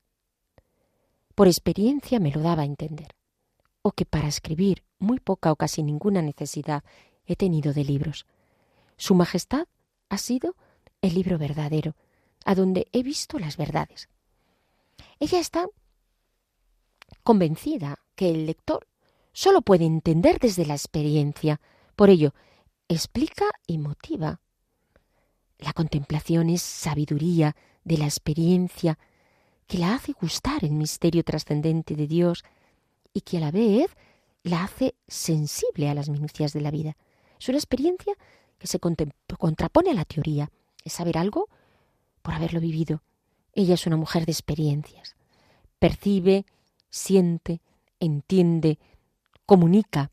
por 1.34 1.48
experiencia, 1.48 2.20
me 2.20 2.32
lo 2.32 2.42
daba 2.42 2.64
a 2.64 2.66
entender. 2.66 3.16
O 3.82 3.94
que 3.94 4.04
para 4.04 4.28
escribir 4.28 4.84
muy 4.98 5.22
poca 5.22 5.54
o 5.54 5.56
casi 5.56 5.84
ninguna 5.84 6.22
necesidad 6.22 6.84
he 7.26 7.38
tenido 7.38 7.72
de 7.72 7.86
libros. 7.86 8.26
Su 8.98 9.16
Majestad 9.16 9.68
ha 10.10 10.18
sido 10.18 10.58
el 11.02 11.14
libro 11.14 11.38
verdadero, 11.38 11.96
a 12.44 12.56
donde 12.56 12.90
he 12.92 13.02
visto 13.02 13.40
las 13.40 13.56
verdades. 13.56 14.10
Ella 15.22 15.40
está 15.40 15.66
convencida 17.24 18.00
que 18.16 18.32
el 18.32 18.48
lector 18.48 18.86
solo 19.32 19.62
puede 19.62 19.86
entender 19.86 20.40
desde 20.40 20.66
la 20.66 20.74
experiencia. 20.74 21.62
Por 21.96 22.10
ello, 22.10 22.34
explica 22.90 23.46
y 23.66 23.78
motiva. 23.78 24.42
La 25.58 25.72
contemplación 25.72 26.50
es 26.50 26.62
sabiduría 26.62 27.56
de 27.90 27.98
la 27.98 28.06
experiencia 28.06 29.00
que 29.68 29.80
la 29.80 29.96
hace 29.96 30.14
gustar 30.14 30.64
el 30.64 30.72
misterio 30.72 31.24
trascendente 31.24 31.96
de 31.96 32.06
Dios 32.08 32.44
y 33.14 33.22
que 33.22 33.38
a 33.38 33.42
la 33.42 33.52
vez 33.52 33.90
la 34.44 34.64
hace 34.64 34.94
sensible 35.08 35.90
a 35.90 35.96
las 35.96 36.08
minucias 36.08 36.54
de 36.54 36.62
la 36.62 36.70
vida. 36.70 36.96
Es 37.40 37.50
una 37.50 37.58
experiencia 37.58 38.14
que 38.60 38.68
se 38.68 38.80
contrapone 38.80 39.90
a 39.90 39.96
la 39.96 40.06
teoría. 40.06 40.52
Es 40.84 40.94
saber 40.94 41.18
algo 41.18 41.50
por 42.22 42.36
haberlo 42.36 42.60
vivido. 42.60 43.02
Ella 43.54 43.74
es 43.74 43.88
una 43.88 43.98
mujer 43.98 44.26
de 44.26 44.34
experiencias. 44.34 45.16
Percibe, 45.80 46.46
siente, 46.92 47.60
entiende, 48.00 48.78
comunica. 49.48 50.12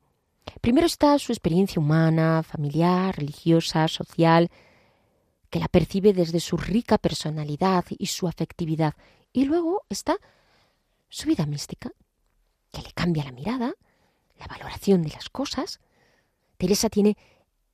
Primero 0.62 0.86
está 0.86 1.18
su 1.18 1.32
experiencia 1.32 1.80
humana, 1.80 2.42
familiar, 2.42 3.16
religiosa, 3.16 3.86
social, 3.88 4.50
que 5.50 5.61
la 5.61 5.68
percibe 5.68 6.12
desde 6.12 6.40
su 6.40 6.56
rica 6.56 6.98
personalidad 6.98 7.85
y 7.90 8.06
su 8.06 8.28
afectividad. 8.28 8.94
Y 9.32 9.44
luego 9.44 9.85
está 9.88 10.16
su 11.09 11.28
vida 11.28 11.46
mística, 11.46 11.90
que 12.72 12.82
le 12.82 12.92
cambia 12.92 13.24
la 13.24 13.32
mirada, 13.32 13.74
la 14.38 14.46
valoración 14.46 15.02
de 15.02 15.11
las 15.11 15.28
cosas. 15.28 15.80
Teresa 16.56 16.88
tiene 16.88 17.16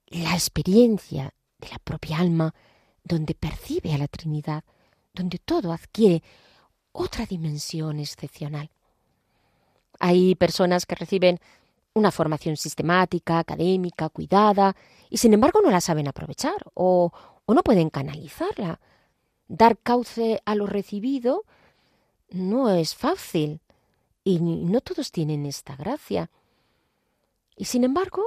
la 0.08 0.34
experiencia 0.34 1.32
de 1.58 1.68
la 1.68 1.78
propia 1.78 2.18
alma, 2.18 2.54
donde 3.04 3.34
percibe 3.34 3.92
a 3.94 3.98
la 3.98 4.08
Trinidad, 4.08 4.64
donde 5.14 5.38
todo 5.38 5.72
adquiere 5.72 6.22
otra 6.92 7.26
dimensión 7.26 7.98
excepcional. 7.98 8.70
Hay 9.98 10.34
personas 10.34 10.86
que 10.86 10.94
reciben 10.94 11.40
una 11.94 12.10
formación 12.10 12.56
sistemática, 12.56 13.38
académica, 13.38 14.08
cuidada, 14.08 14.74
y 15.10 15.18
sin 15.18 15.34
embargo 15.34 15.60
no 15.62 15.70
la 15.70 15.80
saben 15.80 16.08
aprovechar 16.08 16.70
o, 16.74 17.12
o 17.46 17.54
no 17.54 17.62
pueden 17.62 17.90
canalizarla. 17.90 18.80
Dar 19.48 19.78
cauce 19.78 20.42
a 20.44 20.54
lo 20.54 20.66
recibido 20.66 21.44
no 22.30 22.70
es 22.70 22.94
fácil 22.94 23.60
y 24.24 24.40
no 24.40 24.80
todos 24.80 25.12
tienen 25.12 25.46
esta 25.46 25.76
gracia. 25.76 26.30
Y 27.56 27.66
sin 27.66 27.84
embargo, 27.84 28.24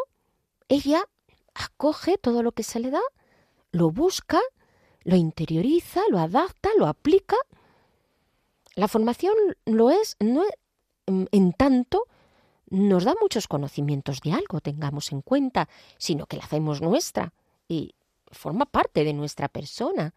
ella 0.67 1.06
acoge 1.54 2.17
todo 2.17 2.43
lo 2.43 2.51
que 2.51 2.63
se 2.63 2.80
le 2.80 2.91
da, 2.91 3.01
lo 3.71 3.91
busca, 3.91 4.39
lo 5.04 5.15
interioriza, 5.15 6.01
lo 6.10 6.19
adapta, 6.19 6.69
lo 6.78 6.88
aplica. 6.88 7.38
La 8.75 8.88
formación 8.88 9.34
lo 9.65 9.89
es, 9.89 10.17
no 10.19 10.43
en 11.08 11.54
tanto 11.54 12.08
nos 12.69 13.04
da 13.04 13.15
muchos 13.21 13.47
conocimientos 13.47 14.21
de 14.21 14.34
algo, 14.34 14.60
tengamos 14.60 15.12
en 15.12 15.21
cuenta, 15.21 15.69
sino 15.97 16.25
que 16.25 16.38
la 16.38 16.43
hacemos 16.43 16.82
nuestra 16.82 17.34
y 17.67 17.93
forma 18.31 18.65
parte 18.65 19.03
de 19.03 19.13
nuestra 19.13 19.47
persona, 19.47 20.13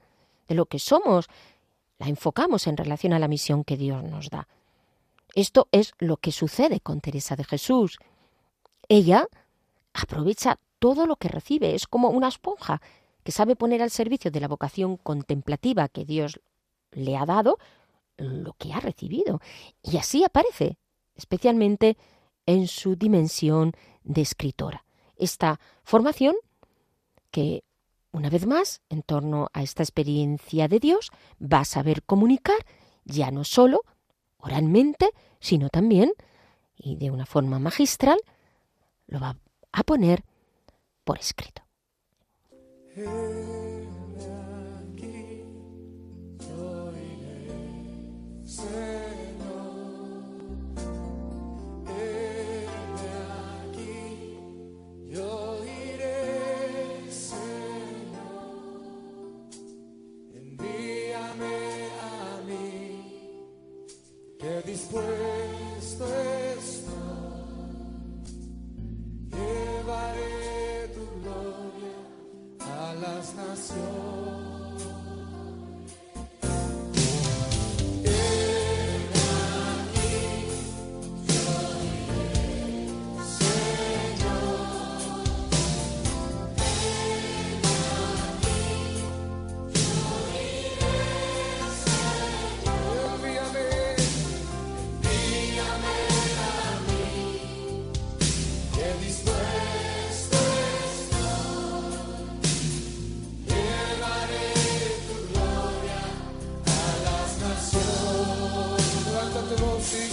de 0.47 0.55
lo 0.55 0.67
que 0.67 0.79
somos, 0.79 1.29
la 1.99 2.09
enfocamos 2.09 2.67
en 2.67 2.77
relación 2.77 3.13
a 3.13 3.19
la 3.19 3.29
misión 3.29 3.65
que 3.65 3.77
Dios 3.77 4.03
nos 4.05 4.31
da. 4.31 4.49
Esto 5.35 5.69
es 5.73 5.93
lo 5.99 6.17
que 6.17 6.33
sucede 6.33 6.81
con 6.81 7.01
Teresa 7.01 7.37
de 7.37 7.45
Jesús. 7.45 7.99
Ella 8.89 9.29
aprovecha 9.93 10.59
todo 10.79 11.07
lo 11.07 11.17
que 11.17 11.29
recibe, 11.29 11.75
es 11.75 11.87
como 11.87 12.09
una 12.11 12.29
esponja 12.29 12.81
que 13.25 13.33
sabe 13.33 13.57
poner 13.57 13.83
al 13.83 13.91
servicio 13.91 14.31
de 14.31 14.41
la 14.41 14.49
vocación 14.49 14.97
contemplativa 14.97 15.89
que 15.89 16.05
Dios 16.05 16.41
le 16.93 17.17
ha 17.17 17.27
dado 17.27 17.59
lo 18.17 18.55
que 18.55 18.73
ha 18.73 18.81
recibido. 18.81 19.41
Y 19.83 19.97
así 19.97 20.25
aparece, 20.25 20.79
especialmente 21.15 21.97
en 22.47 22.67
su 22.69 22.97
dimensión 22.97 23.73
de 24.03 24.23
escritora. 24.23 24.85
Esta 25.17 25.61
formación 25.83 26.37
que, 27.31 27.65
una 28.13 28.31
vez 28.31 28.47
más, 28.47 28.81
en 28.89 29.03
torno 29.03 29.49
a 29.53 29.63
esta 29.63 29.83
experiencia 29.83 30.69
de 30.69 30.81
Dios, 30.81 31.11
va 31.41 31.61
a 31.61 31.65
saber 31.65 32.03
comunicar 32.03 32.59
ya 33.05 33.31
no 33.31 33.45
solo 33.45 33.83
oralmente, 34.39 35.11
sino 35.41 35.69
también, 35.69 36.13
y 36.77 36.97
de 36.97 37.11
una 37.11 37.27
forma 37.27 37.59
magistral, 37.59 38.19
lo 39.07 39.21
va 39.21 39.37
a 39.73 39.83
poner 39.83 40.25
por 41.05 41.19
escrito. 41.19 41.63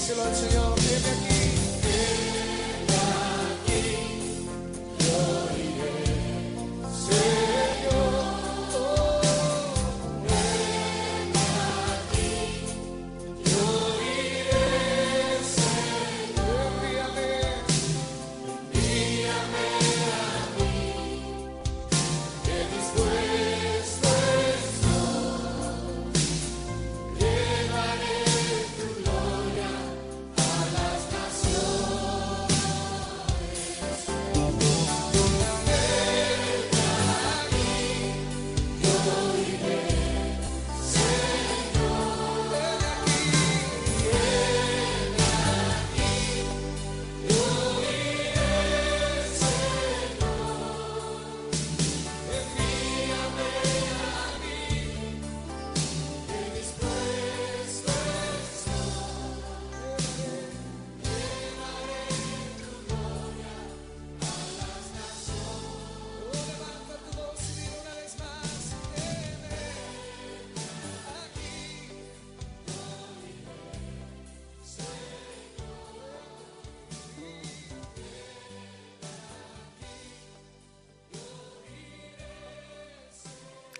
Grazie, 0.05 0.23
Lord, 0.23 0.35
Señor. 0.35 0.64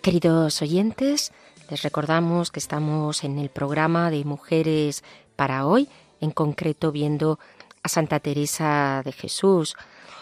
Queridos 0.06 0.62
oyentes, 0.62 1.32
les 1.68 1.82
recordamos 1.82 2.52
que 2.52 2.60
estamos 2.60 3.24
en 3.24 3.39
el 3.39 3.50
programa 3.50 4.12
de 4.12 4.24
Mujeres 4.24 5.04
para 5.36 5.65
hoy, 5.65 5.89
en 6.22 6.30
concreto 6.30 6.91
viendo 6.91 7.39
a 7.82 7.89
Santa 7.89 8.20
Teresa 8.20 9.02
de 9.04 9.12
Jesús. 9.12 9.76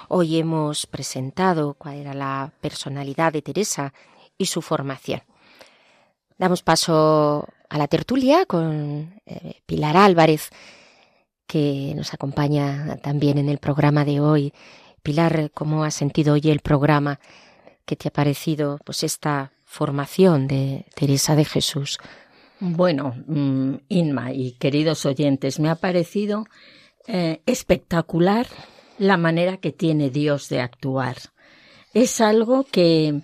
Hoy 0.07 0.39
hemos 0.39 0.85
presentado 0.85 1.73
cuál 1.73 1.95
era 1.95 2.13
la 2.13 2.53
personalidad 2.61 3.33
de 3.33 3.41
Teresa 3.41 3.93
y 4.37 4.45
su 4.45 4.61
formación. 4.61 5.21
Damos 6.37 6.63
paso 6.63 7.45
a 7.67 7.77
la 7.77 7.89
tertulia 7.89 8.45
con 8.45 9.21
eh, 9.25 9.63
Pilar 9.65 9.97
Álvarez, 9.97 10.49
que 11.45 11.91
nos 11.93 12.13
acompaña 12.13 12.99
también 13.03 13.37
en 13.37 13.49
el 13.49 13.57
programa 13.57 14.05
de 14.05 14.21
hoy. 14.21 14.53
Pilar, 15.01 15.51
¿cómo 15.53 15.83
has 15.83 15.93
sentido 15.93 16.35
hoy 16.35 16.43
el 16.45 16.61
programa? 16.61 17.19
¿Qué 17.85 17.97
te 17.97 18.07
ha 18.07 18.11
parecido 18.13 18.79
pues 18.85 19.03
esta 19.03 19.52
formación 19.73 20.47
de 20.47 20.85
Teresa 20.95 21.35
de 21.35 21.45
Jesús? 21.45 21.97
Bueno, 22.59 23.15
mm, 23.25 23.75
Inma 23.89 24.31
y 24.31 24.51
queridos 24.53 25.05
oyentes, 25.07 25.59
me 25.59 25.69
ha 25.69 25.75
parecido 25.75 26.45
eh, 27.07 27.41
espectacular 27.47 28.45
la 28.99 29.17
manera 29.17 29.57
que 29.57 29.71
tiene 29.71 30.11
Dios 30.11 30.47
de 30.49 30.61
actuar. 30.61 31.17
Es 31.93 32.21
algo 32.21 32.65
que, 32.65 33.23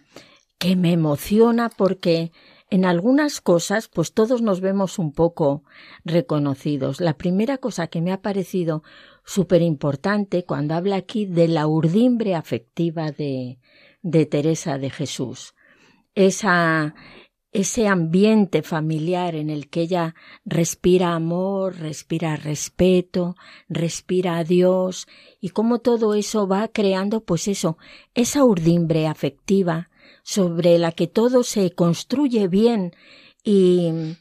que 0.57 0.75
me 0.75 0.91
emociona 0.91 1.69
porque 1.69 2.31
en 2.71 2.83
algunas 2.83 3.41
cosas, 3.41 3.87
pues 3.87 4.13
todos 4.13 4.41
nos 4.41 4.59
vemos 4.59 4.97
un 4.97 5.11
poco 5.13 5.63
reconocidos. 6.03 6.99
La 6.99 7.15
primera 7.15 7.59
cosa 7.59 7.87
que 7.87 8.01
me 8.01 8.11
ha 8.11 8.21
parecido 8.21 8.81
súper 9.23 9.61
importante 9.61 10.45
cuando 10.45 10.73
habla 10.73 10.95
aquí 10.95 11.27
de 11.27 11.47
la 11.47 11.67
urdimbre 11.67 12.33
afectiva 12.33 13.11
de, 13.11 13.59
de 14.01 14.25
Teresa 14.25 14.79
de 14.79 14.89
Jesús 14.89 15.53
esa, 16.15 16.95
ese 17.51 17.87
ambiente 17.87 18.61
familiar 18.61 19.35
en 19.35 19.49
el 19.49 19.69
que 19.69 19.81
ella 19.81 20.15
respira 20.45 21.15
amor, 21.15 21.77
respira 21.79 22.35
respeto, 22.35 23.35
respira 23.67 24.37
a 24.37 24.43
Dios 24.43 25.07
y 25.41 25.49
cómo 25.49 25.79
todo 25.79 26.13
eso 26.13 26.47
va 26.47 26.67
creando 26.67 27.21
pues 27.21 27.47
eso, 27.47 27.77
esa 28.13 28.43
urdimbre 28.43 29.07
afectiva 29.07 29.89
sobre 30.23 30.77
la 30.77 30.91
que 30.91 31.07
todo 31.07 31.43
se 31.43 31.71
construye 31.71 32.47
bien 32.47 32.93
y, 33.43 34.15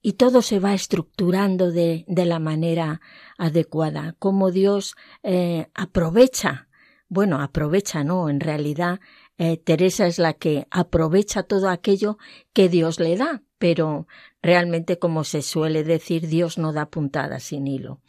y 0.00 0.12
todo 0.12 0.42
se 0.42 0.60
va 0.60 0.74
estructurando 0.74 1.72
de, 1.72 2.04
de 2.06 2.24
la 2.24 2.38
manera 2.38 3.00
adecuada, 3.36 4.14
cómo 4.18 4.52
Dios 4.52 4.94
eh, 5.22 5.66
aprovecha, 5.74 6.68
bueno, 7.08 7.40
aprovecha, 7.40 8.04
no, 8.04 8.28
en 8.28 8.38
realidad 8.38 9.00
eh, 9.42 9.56
Teresa 9.56 10.06
es 10.06 10.18
la 10.18 10.34
que 10.34 10.66
aprovecha 10.70 11.44
todo 11.44 11.70
aquello 11.70 12.18
que 12.52 12.68
Dios 12.68 13.00
le 13.00 13.16
da, 13.16 13.42
pero 13.56 14.06
realmente, 14.42 14.98
como 14.98 15.24
se 15.24 15.40
suele 15.40 15.82
decir, 15.82 16.28
Dios 16.28 16.58
no 16.58 16.74
da 16.74 16.90
puntadas 16.90 17.44
sin 17.44 17.66
hilo. 17.66 18.02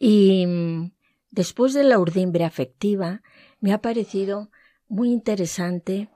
Y 0.00 0.46
mm, 0.48 0.90
después 1.30 1.74
de 1.74 1.84
la 1.84 2.00
urdimbre 2.00 2.44
afectiva, 2.44 3.22
me 3.60 3.72
ha 3.72 3.80
parecido 3.80 4.50
muy 4.88 5.12
interesante 5.12 6.08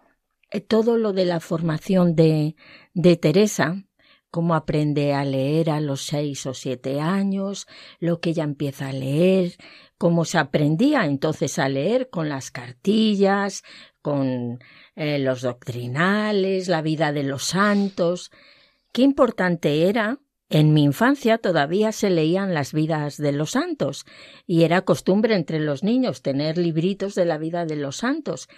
eh, 0.50 0.60
todo 0.60 0.98
lo 0.98 1.12
de 1.12 1.24
la 1.24 1.38
formación 1.38 2.16
de, 2.16 2.56
de 2.94 3.16
Teresa, 3.16 3.84
cómo 4.32 4.56
aprende 4.56 5.12
a 5.12 5.24
leer 5.24 5.70
a 5.70 5.78
los 5.78 6.02
seis 6.02 6.46
o 6.46 6.54
siete 6.54 7.00
años, 7.00 7.68
lo 8.00 8.18
que 8.18 8.30
ella 8.30 8.42
empieza 8.42 8.88
a 8.88 8.92
leer, 8.92 9.56
cómo 9.98 10.24
se 10.24 10.38
aprendía 10.38 11.04
entonces 11.04 11.60
a 11.60 11.68
leer 11.68 12.10
con 12.10 12.28
las 12.28 12.50
cartillas, 12.50 13.62
con 14.02 14.58
eh, 14.96 15.18
los 15.18 15.42
doctrinales, 15.42 16.68
la 16.68 16.82
vida 16.82 17.12
de 17.12 17.22
los 17.22 17.44
santos. 17.44 18.30
Qué 18.92 19.02
importante 19.02 19.88
era. 19.88 20.18
En 20.50 20.74
mi 20.74 20.82
infancia 20.82 21.38
todavía 21.38 21.92
se 21.92 22.10
leían 22.10 22.52
las 22.52 22.74
vidas 22.74 23.16
de 23.16 23.32
los 23.32 23.52
santos, 23.52 24.04
y 24.46 24.64
era 24.64 24.82
costumbre 24.82 25.34
entre 25.34 25.60
los 25.60 25.82
niños 25.82 26.20
tener 26.20 26.58
libritos 26.58 27.14
de 27.14 27.24
la 27.24 27.38
vida 27.38 27.64
de 27.64 27.76
los 27.76 27.96
santos. 27.96 28.50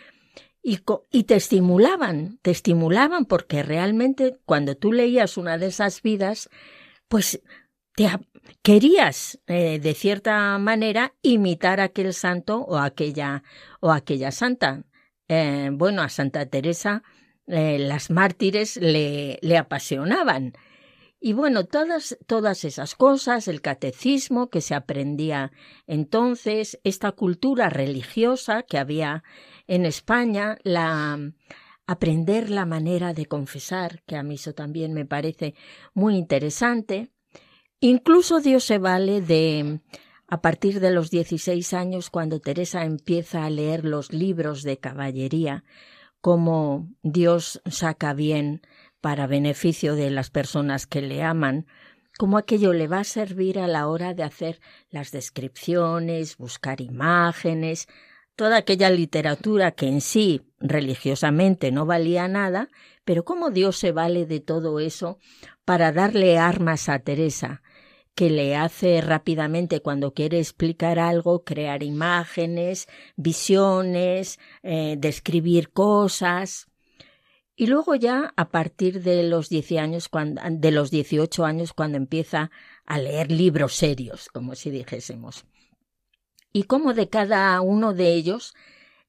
Y, 0.60 0.78
te 1.24 1.36
estimulaban, 1.36 2.38
te 2.42 2.50
estimulaban 2.50 3.26
porque 3.26 3.62
realmente 3.62 4.38
cuando 4.46 4.74
tú 4.74 4.92
leías 4.92 5.36
una 5.36 5.58
de 5.58 5.66
esas 5.66 6.00
vidas, 6.00 6.48
pues 7.06 7.42
te 7.94 8.08
querías 8.62 9.38
eh, 9.46 9.78
de 9.78 9.94
cierta 9.94 10.58
manera 10.58 11.14
imitar 11.22 11.80
a 11.80 11.84
aquel 11.84 12.14
santo 12.14 12.60
o 12.62 12.78
aquella 12.78 13.44
o 13.80 13.92
aquella 13.92 14.32
santa. 14.32 14.84
Eh, 15.28 15.70
bueno, 15.72 16.02
a 16.02 16.08
Santa 16.08 16.46
Teresa 16.46 17.02
eh, 17.46 17.78
las 17.78 18.10
mártires 18.10 18.76
le, 18.76 19.38
le 19.42 19.58
apasionaban. 19.58 20.54
Y 21.20 21.32
bueno, 21.32 21.64
todas, 21.64 22.18
todas 22.26 22.64
esas 22.64 22.94
cosas, 22.94 23.48
el 23.48 23.62
catecismo 23.62 24.50
que 24.50 24.60
se 24.60 24.74
aprendía 24.74 25.52
entonces, 25.86 26.78
esta 26.84 27.12
cultura 27.12 27.70
religiosa 27.70 28.62
que 28.62 28.76
había 28.78 29.24
en 29.66 29.86
España, 29.86 30.58
la 30.64 31.18
aprender 31.86 32.50
la 32.50 32.66
manera 32.66 33.12
de 33.12 33.26
confesar, 33.26 34.02
que 34.06 34.16
a 34.16 34.22
mí 34.22 34.34
eso 34.34 34.54
también 34.54 34.92
me 34.92 35.04
parece 35.04 35.54
muy 35.92 36.16
interesante. 36.16 37.10
Incluso 37.80 38.40
Dios 38.40 38.64
se 38.64 38.78
vale 38.78 39.20
de 39.20 39.80
a 40.34 40.40
partir 40.40 40.80
de 40.80 40.90
los 40.90 41.12
16 41.12 41.74
años, 41.74 42.10
cuando 42.10 42.40
Teresa 42.40 42.84
empieza 42.84 43.44
a 43.44 43.50
leer 43.50 43.84
los 43.84 44.12
libros 44.12 44.64
de 44.64 44.78
caballería, 44.78 45.62
cómo 46.20 46.88
Dios 47.04 47.62
saca 47.70 48.14
bien 48.14 48.60
para 49.00 49.28
beneficio 49.28 49.94
de 49.94 50.10
las 50.10 50.30
personas 50.30 50.88
que 50.88 51.02
le 51.02 51.22
aman, 51.22 51.68
cómo 52.18 52.36
aquello 52.36 52.72
le 52.72 52.88
va 52.88 52.98
a 52.98 53.04
servir 53.04 53.60
a 53.60 53.68
la 53.68 53.86
hora 53.86 54.12
de 54.12 54.24
hacer 54.24 54.60
las 54.90 55.12
descripciones, 55.12 56.36
buscar 56.36 56.80
imágenes, 56.80 57.86
toda 58.34 58.56
aquella 58.56 58.90
literatura 58.90 59.70
que 59.70 59.86
en 59.86 60.00
sí 60.00 60.42
religiosamente 60.58 61.70
no 61.70 61.86
valía 61.86 62.26
nada, 62.26 62.70
pero 63.04 63.24
cómo 63.24 63.50
Dios 63.50 63.76
se 63.76 63.92
vale 63.92 64.26
de 64.26 64.40
todo 64.40 64.80
eso 64.80 65.20
para 65.64 65.92
darle 65.92 66.38
armas 66.38 66.88
a 66.88 66.98
Teresa, 66.98 67.62
que 68.14 68.30
le 68.30 68.56
hace 68.56 69.00
rápidamente 69.00 69.80
cuando 69.80 70.14
quiere 70.14 70.38
explicar 70.38 70.98
algo, 70.98 71.44
crear 71.44 71.82
imágenes, 71.82 72.88
visiones, 73.16 74.38
eh, 74.62 74.96
describir 74.98 75.70
cosas. 75.70 76.68
Y 77.56 77.66
luego 77.66 77.94
ya 77.94 78.32
a 78.36 78.50
partir 78.50 79.02
de 79.02 79.24
los 79.24 79.48
años, 79.78 80.08
cuando, 80.08 80.42
de 80.48 80.70
los 80.70 80.90
18 80.90 81.44
años, 81.44 81.72
cuando 81.72 81.96
empieza 81.96 82.50
a 82.84 82.98
leer 82.98 83.30
libros 83.30 83.74
serios, 83.74 84.28
como 84.28 84.54
si 84.54 84.70
dijésemos. 84.70 85.44
Y 86.52 86.64
como 86.64 86.94
de 86.94 87.08
cada 87.08 87.60
uno 87.60 87.94
de 87.94 88.14
ellos 88.14 88.54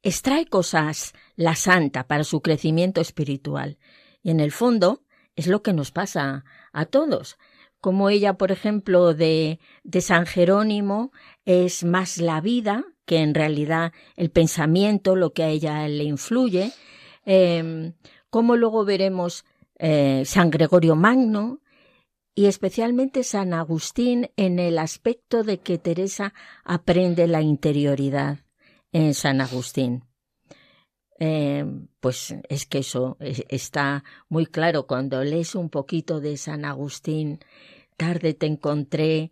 extrae 0.01 0.47
cosas 0.47 1.14
la 1.36 1.56
santa 1.56 2.08
para 2.08 2.24
su 2.24 2.41
crecimiento 2.41 3.01
espiritual. 3.01 3.78
Y 4.24 4.32
en 4.32 4.39
el 4.39 4.51
fondo 4.51 5.03
es 5.36 5.47
lo 5.47 5.62
que 5.62 5.74
nos 5.74 5.91
pasa 5.91 6.43
a 6.74 6.86
todos 6.86 7.38
como 7.86 8.10
ella, 8.10 8.34
por 8.34 8.52
ejemplo, 8.52 9.14
de, 9.14 9.60
de 9.84 10.02
San 10.02 10.26
Jerónimo, 10.26 11.12
es 11.46 11.84
más 11.84 12.18
la 12.18 12.42
vida 12.42 12.84
que 13.06 13.20
en 13.20 13.36
realidad 13.36 13.94
el 14.16 14.32
pensamiento, 14.32 15.16
lo 15.16 15.34
que 15.34 15.44
a 15.44 15.50
ella 15.50 15.88
le 15.88 16.04
influye, 16.04 16.72
eh, 17.28 17.94
como 18.32 18.56
luego 18.56 18.86
veremos 18.86 19.46
eh, 19.78 20.24
San 20.26 20.50
Gregorio 20.50 20.96
Magno 20.96 21.60
y 22.34 22.48
especialmente 22.48 23.22
San 23.22 23.54
Agustín 23.54 24.32
en 24.36 24.58
el 24.58 24.80
aspecto 24.80 25.44
de 25.44 25.60
que 25.60 25.78
Teresa 25.78 26.34
aprende 26.64 27.28
la 27.28 27.44
interioridad 27.44 28.40
en 28.94 29.14
San 29.14 29.42
Agustín. 29.42 30.06
Eh, 31.20 31.64
pues 32.00 32.36
es 32.50 32.66
que 32.66 32.80
eso 32.80 33.16
está 33.20 34.04
muy 34.28 34.48
claro 34.48 34.86
cuando 34.88 35.24
lees 35.24 35.54
un 35.54 35.70
poquito 35.70 36.20
de 36.20 36.36
San 36.36 36.66
Agustín 36.66 37.40
tarde 37.98 38.34
te 38.34 38.46
encontré 38.46 39.32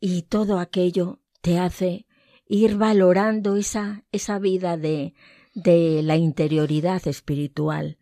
y 0.00 0.22
todo 0.22 0.58
aquello 0.58 1.20
te 1.40 1.58
hace 1.58 2.06
ir 2.46 2.76
valorando 2.76 3.56
esa, 3.56 4.04
esa 4.12 4.38
vida 4.38 4.76
de, 4.76 5.14
de 5.54 6.02
la 6.02 6.16
interioridad 6.16 7.06
espiritual. 7.06 7.98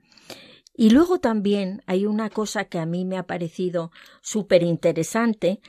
Y 0.75 0.91
luego 0.91 1.21
también 1.21 1.83
hay 1.87 2.07
una 2.07 2.31
cosa 2.31 2.65
que 2.65 2.79
a 2.79 2.87
mí 2.87 3.05
me 3.05 3.19
ha 3.19 3.27
parecido 3.27 3.93
súper 4.23 4.63
interesante, 4.63 5.61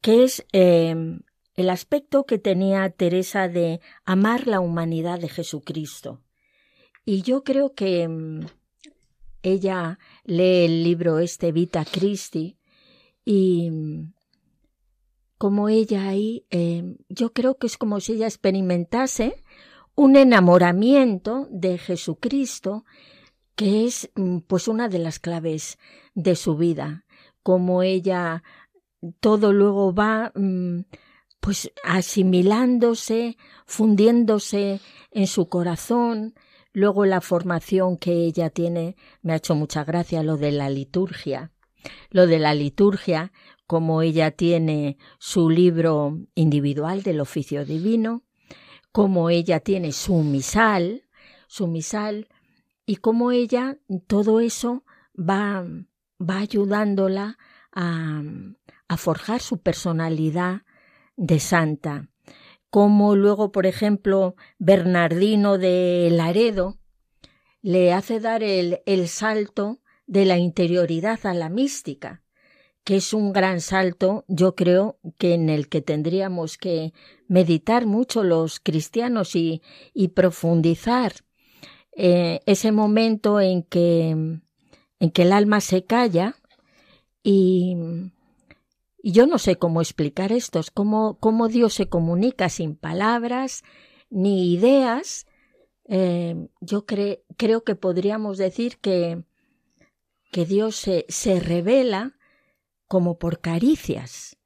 que 0.00 0.24
es 0.24 0.44
em, 0.52 1.20
el 1.54 1.70
aspecto 1.70 2.24
que 2.24 2.38
tenía 2.38 2.88
Teresa 2.90 3.48
de 3.48 3.80
amar 4.04 4.46
la 4.46 4.60
humanidad 4.60 5.18
de 5.18 5.28
Jesucristo. 5.28 6.22
Y 7.04 7.22
yo 7.22 7.44
creo 7.44 7.74
que 7.74 8.02
em, 8.02 8.46
ella 9.42 9.98
lee 10.24 10.64
el 10.66 10.84
libro 10.84 11.18
este 11.18 11.50
Vita 11.50 11.84
Christi 11.84 12.58
y 13.26 13.70
como 15.36 15.68
ella 15.68 16.08
ahí, 16.08 16.46
eh, 16.50 16.96
yo 17.08 17.32
creo 17.32 17.58
que 17.58 17.66
es 17.66 17.76
como 17.76 18.00
si 18.00 18.12
ella 18.12 18.26
experimentase 18.26 19.42
un 19.96 20.16
enamoramiento 20.16 21.48
de 21.50 21.76
Jesucristo, 21.76 22.84
que 23.56 23.84
es 23.84 24.10
mm, 24.14 24.38
pues 24.46 24.68
una 24.68 24.88
de 24.88 25.00
las 25.00 25.18
claves 25.18 25.78
de 26.14 26.36
su 26.36 26.56
vida, 26.56 27.04
como 27.42 27.82
ella 27.82 28.44
todo 29.20 29.52
luego 29.52 29.92
va 29.92 30.32
mm, 30.34 30.82
pues 31.40 31.72
asimilándose, 31.82 33.36
fundiéndose 33.66 34.80
en 35.10 35.26
su 35.26 35.48
corazón, 35.48 36.34
luego 36.72 37.06
la 37.06 37.20
formación 37.20 37.96
que 37.96 38.12
ella 38.12 38.50
tiene, 38.50 38.96
me 39.22 39.32
ha 39.32 39.36
hecho 39.36 39.56
mucha 39.56 39.82
gracia 39.82 40.22
lo 40.22 40.36
de 40.36 40.52
la 40.52 40.70
liturgia, 40.70 41.52
lo 42.10 42.26
de 42.26 42.38
la 42.38 42.54
liturgia, 42.54 43.32
como 43.66 44.02
ella 44.02 44.30
tiene 44.30 44.96
su 45.18 45.50
libro 45.50 46.18
individual 46.34 47.02
del 47.02 47.20
oficio 47.20 47.64
divino, 47.64 48.22
como 48.92 49.28
ella 49.30 49.60
tiene 49.60 49.92
su 49.92 50.22
misal, 50.22 51.02
su 51.48 51.66
misal, 51.66 52.28
y 52.86 52.96
como 52.96 53.32
ella 53.32 53.78
todo 54.06 54.40
eso 54.40 54.84
va, 55.18 55.64
va 56.20 56.38
ayudándola 56.38 57.38
a, 57.72 58.22
a 58.88 58.96
forjar 58.96 59.40
su 59.40 59.60
personalidad 59.60 60.62
de 61.16 61.40
santa. 61.40 62.08
Como 62.70 63.16
luego, 63.16 63.52
por 63.52 63.66
ejemplo, 63.66 64.36
Bernardino 64.58 65.58
de 65.58 66.08
Laredo 66.12 66.78
le 67.62 67.92
hace 67.92 68.20
dar 68.20 68.42
el, 68.42 68.80
el 68.86 69.08
salto 69.08 69.80
de 70.06 70.24
la 70.24 70.38
interioridad 70.38 71.24
a 71.26 71.34
la 71.34 71.48
mística, 71.48 72.22
que 72.84 72.96
es 72.96 73.12
un 73.12 73.32
gran 73.32 73.60
salto, 73.60 74.24
yo 74.28 74.54
creo 74.54 74.98
que 75.18 75.34
en 75.34 75.48
el 75.48 75.68
que 75.68 75.82
tendríamos 75.82 76.56
que 76.58 76.92
meditar 77.26 77.86
mucho 77.86 78.22
los 78.22 78.60
cristianos 78.60 79.34
y, 79.34 79.62
y 79.92 80.08
profundizar 80.08 81.12
eh, 81.98 82.40
ese 82.44 82.72
momento 82.72 83.40
en 83.40 83.62
que, 83.62 84.10
en 84.10 85.10
que 85.12 85.22
el 85.22 85.32
alma 85.32 85.60
se 85.60 85.84
calla 85.84 86.36
y, 87.22 87.76
yo 89.02 89.26
no 89.26 89.38
sé 89.38 89.56
cómo 89.56 89.80
explicar 89.80 90.32
esto, 90.32 90.60
cómo, 90.74 91.16
cómo 91.20 91.46
Dios 91.48 91.74
se 91.74 91.88
comunica 91.88 92.48
sin 92.48 92.74
palabras 92.74 93.62
ni 94.10 94.52
ideas. 94.52 95.26
Eh, 95.84 96.48
yo 96.60 96.86
creo 96.86 97.62
que 97.64 97.74
podríamos 97.76 98.36
decir 98.36 98.78
que, 98.78 99.22
que 100.36 100.44
Dios 100.44 100.76
se, 100.76 101.06
se 101.08 101.40
revela 101.40 102.18
como 102.88 103.18
por 103.18 103.40
caricias, 103.40 104.36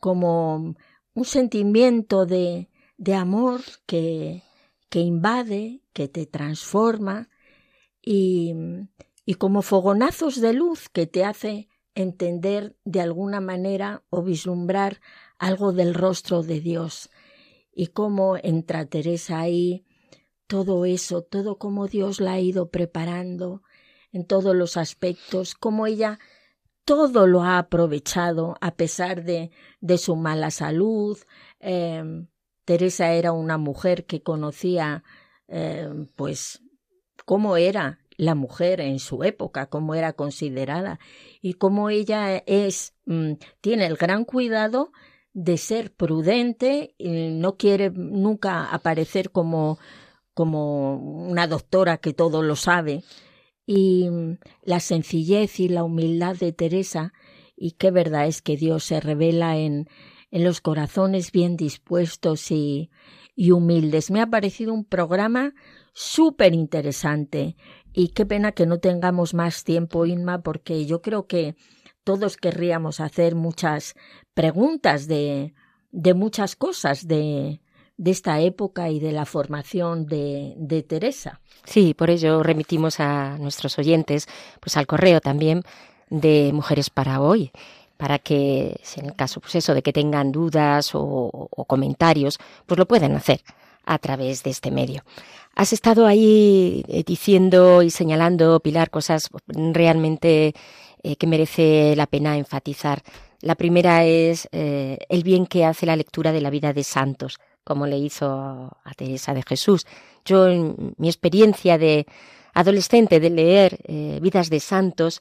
como 0.00 0.76
un 1.14 1.24
sentimiento 1.24 2.26
de, 2.26 2.70
de 2.96 3.14
amor 3.14 3.60
que, 3.84 4.44
que 4.88 5.00
invade, 5.00 5.82
que 5.92 6.06
te 6.06 6.26
transforma 6.26 7.28
y, 8.00 8.54
y 9.26 9.34
como 9.34 9.62
fogonazos 9.62 10.40
de 10.40 10.52
luz 10.52 10.88
que 10.88 11.08
te 11.08 11.24
hace 11.24 11.68
entender 11.96 12.76
de 12.84 13.00
alguna 13.00 13.40
manera 13.40 14.04
o 14.10 14.22
vislumbrar 14.22 15.00
algo 15.40 15.72
del 15.72 15.94
rostro 15.94 16.44
de 16.44 16.60
Dios. 16.60 17.10
y 17.74 17.88
cómo 17.88 18.36
entra 18.36 18.86
Teresa 18.86 19.40
ahí, 19.40 19.86
todo 20.46 20.84
eso, 20.84 21.22
todo 21.22 21.58
como 21.58 21.88
Dios 21.88 22.20
la 22.20 22.34
ha 22.34 22.40
ido 22.40 22.70
preparando 22.70 23.64
en 24.12 24.26
todos 24.26 24.54
los 24.54 24.76
aspectos, 24.76 25.54
cómo 25.54 25.86
ella 25.86 26.18
todo 26.84 27.26
lo 27.26 27.42
ha 27.42 27.58
aprovechado 27.58 28.56
a 28.60 28.74
pesar 28.74 29.24
de, 29.24 29.50
de 29.80 29.98
su 29.98 30.16
mala 30.16 30.50
salud. 30.50 31.18
Em, 31.60 32.28
Teresa 32.64 33.12
era 33.12 33.32
una 33.32 33.58
mujer 33.58 34.04
que 34.06 34.22
conocía 34.22 35.04
em, 35.48 36.06
pues 36.16 36.62
cómo 37.24 37.56
era 37.56 38.00
la 38.16 38.34
mujer 38.34 38.80
en 38.80 38.98
su 38.98 39.24
época, 39.24 39.66
cómo 39.66 39.94
era 39.94 40.12
considerada 40.12 40.98
y 41.40 41.54
cómo 41.54 41.90
ella 41.90 42.36
es 42.46 42.94
mm, 43.06 43.32
tiene 43.60 43.86
el 43.86 43.96
gran 43.96 44.24
cuidado 44.24 44.92
de 45.34 45.56
ser 45.56 45.94
prudente, 45.94 46.94
y 46.98 47.30
no 47.30 47.56
quiere 47.56 47.90
nunca 47.90 48.66
aparecer 48.66 49.30
como 49.30 49.78
como 50.34 50.96
una 50.96 51.46
doctora 51.46 51.98
que 51.98 52.12
todo 52.14 52.42
lo 52.42 52.56
sabe 52.56 53.02
y 53.74 54.08
la 54.64 54.80
sencillez 54.80 55.60
y 55.60 55.68
la 55.68 55.84
humildad 55.84 56.36
de 56.36 56.52
Teresa 56.52 57.12
y 57.56 57.72
qué 57.72 57.90
verdad 57.90 58.26
es 58.26 58.42
que 58.42 58.56
Dios 58.56 58.84
se 58.84 59.00
revela 59.00 59.56
en 59.56 59.88
en 60.32 60.44
los 60.44 60.60
corazones 60.60 61.30
bien 61.30 61.56
dispuestos 61.56 62.50
y, 62.50 62.90
y 63.36 63.52
humildes. 63.52 64.10
Me 64.10 64.20
ha 64.20 64.26
parecido 64.26 64.72
un 64.72 64.84
programa 64.84 65.54
súper 65.92 66.54
interesante 66.54 67.54
y 67.92 68.08
qué 68.08 68.26
pena 68.26 68.52
que 68.52 68.66
no 68.66 68.78
tengamos 68.80 69.34
más 69.34 69.62
tiempo, 69.62 70.06
Inma, 70.06 70.42
porque 70.42 70.86
yo 70.86 71.02
creo 71.02 71.26
que 71.26 71.54
todos 72.02 72.38
querríamos 72.38 72.98
hacer 72.98 73.34
muchas 73.34 73.94
preguntas 74.32 75.06
de, 75.06 75.54
de 75.92 76.14
muchas 76.14 76.56
cosas 76.56 77.06
de, 77.06 77.60
de 77.96 78.10
esta 78.10 78.40
época 78.40 78.90
y 78.90 79.00
de 79.00 79.12
la 79.12 79.26
formación 79.26 80.06
de, 80.06 80.84
Teresa. 80.88 81.40
Sí, 81.64 81.94
por 81.94 82.10
ello 82.10 82.42
remitimos 82.42 83.00
a 83.00 83.38
nuestros 83.38 83.78
oyentes, 83.78 84.26
pues 84.60 84.76
al 84.76 84.86
correo 84.86 85.20
también 85.20 85.62
de 86.10 86.50
Mujeres 86.52 86.90
para 86.90 87.20
Hoy, 87.20 87.52
para 87.96 88.18
que, 88.18 88.80
en 88.96 89.06
el 89.06 89.14
caso, 89.14 89.40
pues 89.40 89.54
eso, 89.54 89.74
de 89.74 89.82
que 89.82 89.92
tengan 89.92 90.32
dudas 90.32 90.94
o, 90.94 91.00
o 91.02 91.64
comentarios, 91.64 92.38
pues 92.66 92.78
lo 92.78 92.86
puedan 92.86 93.14
hacer 93.14 93.40
a 93.84 93.98
través 93.98 94.42
de 94.42 94.50
este 94.50 94.70
medio. 94.70 95.02
Has 95.54 95.72
estado 95.72 96.06
ahí 96.06 96.84
eh, 96.88 97.02
diciendo 97.04 97.82
y 97.82 97.90
señalando, 97.90 98.60
Pilar, 98.60 98.90
cosas 98.90 99.28
realmente 99.46 100.54
eh, 101.02 101.16
que 101.16 101.26
merece 101.26 101.94
la 101.96 102.06
pena 102.06 102.38
enfatizar. 102.38 103.02
La 103.40 103.54
primera 103.54 104.04
es 104.04 104.48
eh, 104.52 104.98
el 105.08 105.24
bien 105.24 105.46
que 105.46 105.64
hace 105.64 105.84
la 105.84 105.96
lectura 105.96 106.32
de 106.32 106.40
la 106.40 106.50
vida 106.50 106.72
de 106.72 106.84
santos, 106.84 107.38
como 107.64 107.86
le 107.86 107.98
hizo 107.98 108.28
a 108.84 108.94
Teresa 108.96 109.34
de 109.34 109.42
Jesús. 109.42 109.86
Yo, 110.24 110.48
en 110.48 110.94
mi 110.98 111.08
experiencia 111.08 111.78
de 111.78 112.06
adolescente 112.54 113.20
de 113.20 113.30
leer 113.30 113.78
vidas 114.20 114.50
de 114.50 114.60
santos, 114.60 115.20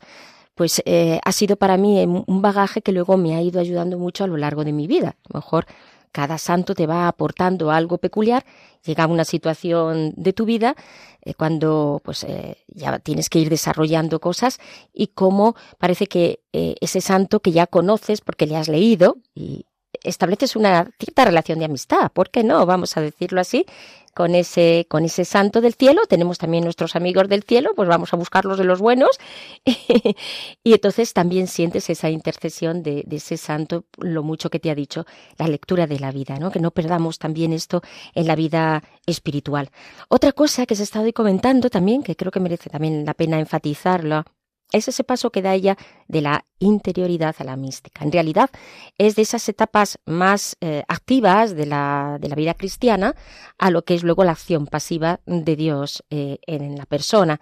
pues 0.54 0.84
ha 0.86 1.32
sido 1.32 1.56
para 1.56 1.78
mí 1.78 2.04
un 2.04 2.42
bagaje 2.42 2.82
que 2.82 2.92
luego 2.92 3.18
me 3.18 3.36
ha 3.36 3.42
ido 3.42 3.60
ayudando 3.60 3.98
mucho 3.98 4.26
a 4.26 4.28
lo 4.28 4.38
largo 4.38 4.64
de 4.64 4.74
mi 4.74 4.86
vida. 4.86 5.16
A 5.30 5.34
lo 5.34 5.39
mejor 5.39 5.66
cada 6.12 6.38
santo 6.38 6.76
te 6.76 6.88
va 6.88 7.08
aportando 7.08 7.72
algo 7.72 7.98
peculiar, 7.98 8.46
llega 8.86 9.08
una 9.08 9.26
situación 9.26 10.14
de 10.18 10.34
tu 10.34 10.46
vida 10.46 10.76
eh, 11.22 11.34
cuando 11.34 12.02
pues 12.04 12.24
eh, 12.24 12.58
ya 12.68 13.00
tienes 13.00 13.30
que 13.30 13.39
ir 13.39 13.50
desarrollando 13.50 14.20
cosas 14.20 14.60
y 14.94 15.08
cómo 15.08 15.56
parece 15.78 16.08
que 16.08 16.42
eh, 16.52 16.76
ese 16.82 17.02
santo 17.02 17.39
que 17.39 17.52
ya 17.52 17.68
conoces 17.68 18.22
porque 18.22 18.46
le 18.46 18.58
has 18.58 18.68
leído 18.68 19.18
y 19.34 19.66
estableces 20.04 20.56
una 20.56 20.89
cierta 20.99 21.26
relación 21.26 21.60
de 21.60 21.66
amistad, 21.66 22.12
¿por 22.12 22.30
qué 22.30 22.43
no? 22.43 22.66
Vamos 22.66 22.97
a 22.97 23.02
decirlo 23.02 23.41
así, 23.41 23.66
con 24.14 24.36
ese, 24.36 24.86
con 24.89 25.06
ese 25.06 25.26
santo 25.26 25.62
del 25.62 25.74
cielo. 25.74 26.02
Tenemos 26.08 26.38
también 26.38 26.64
nuestros 26.64 26.95
amigos 26.95 27.30
del 27.30 27.43
cielo, 27.43 27.72
pues 27.76 27.88
vamos 27.88 28.14
a 28.14 28.18
buscarlos 28.18 28.58
de 28.58 28.64
los 28.64 28.80
buenos. 28.80 29.20
y 30.64 30.74
entonces 30.74 31.14
también 31.14 31.47
sientes 31.47 31.89
esa 31.89 32.10
intercesión 32.10 32.84
de, 32.84 33.06
ese 33.10 33.38
santo, 33.38 33.86
lo 33.97 34.24
mucho 34.24 34.49
que 34.49 34.60
te 34.60 34.72
ha 34.72 34.76
dicho 34.76 35.06
la 35.38 35.47
lectura 35.47 35.88
de 35.88 35.99
la 35.99 36.12
vida, 36.12 36.38
¿no? 36.38 36.52
Que 36.52 36.60
no 36.60 36.72
perdamos 36.72 37.20
también 37.20 37.54
esto 37.54 37.82
en 38.14 38.28
la 38.28 38.36
vida 38.36 38.84
espiritual. 39.06 39.70
Otra 40.10 40.32
cosa 40.32 40.66
que 40.66 40.76
se 40.76 40.84
ha 40.84 40.86
estado 40.86 41.12
comentando 41.14 41.70
también, 41.70 42.04
que 42.04 42.16
creo 42.16 42.32
que 42.32 42.39
merece 42.39 42.70
también 42.70 43.06
la 43.06 43.14
pena 43.14 43.39
enfatizarlo, 43.39 44.26
es 44.72 44.88
ese 44.88 45.03
paso 45.03 45.32
que 45.32 45.41
da 45.41 45.53
ella 45.53 45.78
de 46.07 46.22
la 46.22 46.45
interioridad 46.59 47.36
a 47.39 47.43
la 47.43 47.55
mística. 47.55 48.03
En 48.03 48.11
realidad 48.11 48.49
es 48.97 49.15
de 49.15 49.22
esas 49.22 49.47
etapas 49.49 49.99
más 50.05 50.57
eh, 50.61 50.84
activas 50.88 51.55
de 51.55 51.65
la, 51.65 52.17
de 52.19 52.30
la, 52.30 52.36
vida 52.36 52.53
cristiana 52.53 53.15
a 53.57 53.69
lo 53.69 53.84
que 53.84 53.95
es 53.95 54.03
luego 54.03 54.24
la 54.24 54.32
acción 54.32 54.67
pasiva 54.67 55.19
de 55.26 55.55
Dios 55.55 56.03
eh, 56.09 56.39
en 56.47 56.78
la 56.78 56.86
persona. 56.86 57.39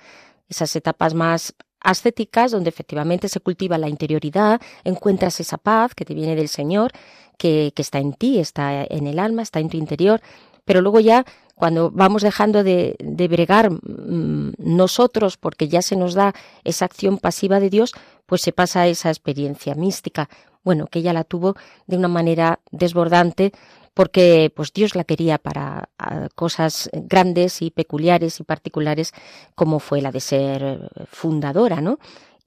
Esas 0.47 0.75
etapas 0.75 1.13
más 1.13 1.55
ascéticas 1.82 2.51
donde 2.51 2.69
efectivamente 2.69 3.30
se 3.30 3.39
cultiva 3.39 3.77
la 3.77 3.88
interioridad, 3.88 4.59
encuentras 4.84 5.39
esa 5.39 5.57
paz 5.57 5.95
que 5.95 6.05
te 6.05 6.13
viene 6.13 6.36
del 6.36 6.49
Señor, 6.49 6.91
que, 7.38 7.71
que 7.73 7.82
está 7.82 7.99
en 7.99 8.13
ti, 8.13 8.39
está 8.39 8.84
en 8.84 9.07
el 9.07 9.17
alma, 9.17 9.43
está 9.43 9.59
en 9.59 9.69
tu 9.69 9.77
interior, 9.77 10.21
pero 10.65 10.82
luego 10.82 10.99
ya 10.99 11.25
cuando 11.60 11.91
vamos 11.91 12.22
dejando 12.22 12.64
de, 12.64 12.95
bregar 13.30 13.70
mmm, 13.70 14.53
nosotros 14.57 15.36
porque 15.36 15.68
ya 15.68 15.82
se 15.82 15.97
nos 15.97 16.14
da 16.14 16.34
esa 16.64 16.86
acción 16.86 17.18
pasiva 17.18 17.60
de 17.60 17.70
Dios, 17.70 17.93
pues 18.26 18.41
se 18.41 18.53
pasa 18.53 18.84
a 18.84 18.88
esa 18.88 19.10
experiencia 19.10 19.76
mística. 19.76 20.30
Bueno, 20.64 20.88
que 20.88 20.99
ella 20.99 21.12
la 21.12 21.26
tuvo 21.26 21.57
de 21.86 21.97
una 21.97 22.07
manera 22.07 22.62
desbordante 22.72 23.51
porque 23.93 24.53
pues 24.55 24.72
Dios 24.72 24.95
la 24.95 25.03
quería 25.03 25.38
para 25.38 25.89
cosas 26.36 26.89
grandes 26.93 27.62
y 27.62 27.72
peculiares 27.72 28.39
y 28.39 28.43
particulares 28.43 29.12
como 29.53 29.80
fue 29.80 30.01
la 30.01 30.14
de 30.14 30.22
ser 30.22 30.89
fundadora, 31.12 31.82
¿no? 31.82 31.99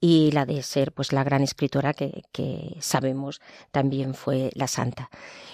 y 0.05 0.31
la 0.31 0.45
de 0.45 0.61
ser 0.63 0.91
pues 0.91 1.13
la 1.13 1.23
gran 1.23 1.43
escritora 1.43 1.93
que, 1.93 2.75
sabemos 2.79 3.39
también 3.71 4.15
fue 4.15 4.49
la 4.53 4.67
santa. 4.67 5.09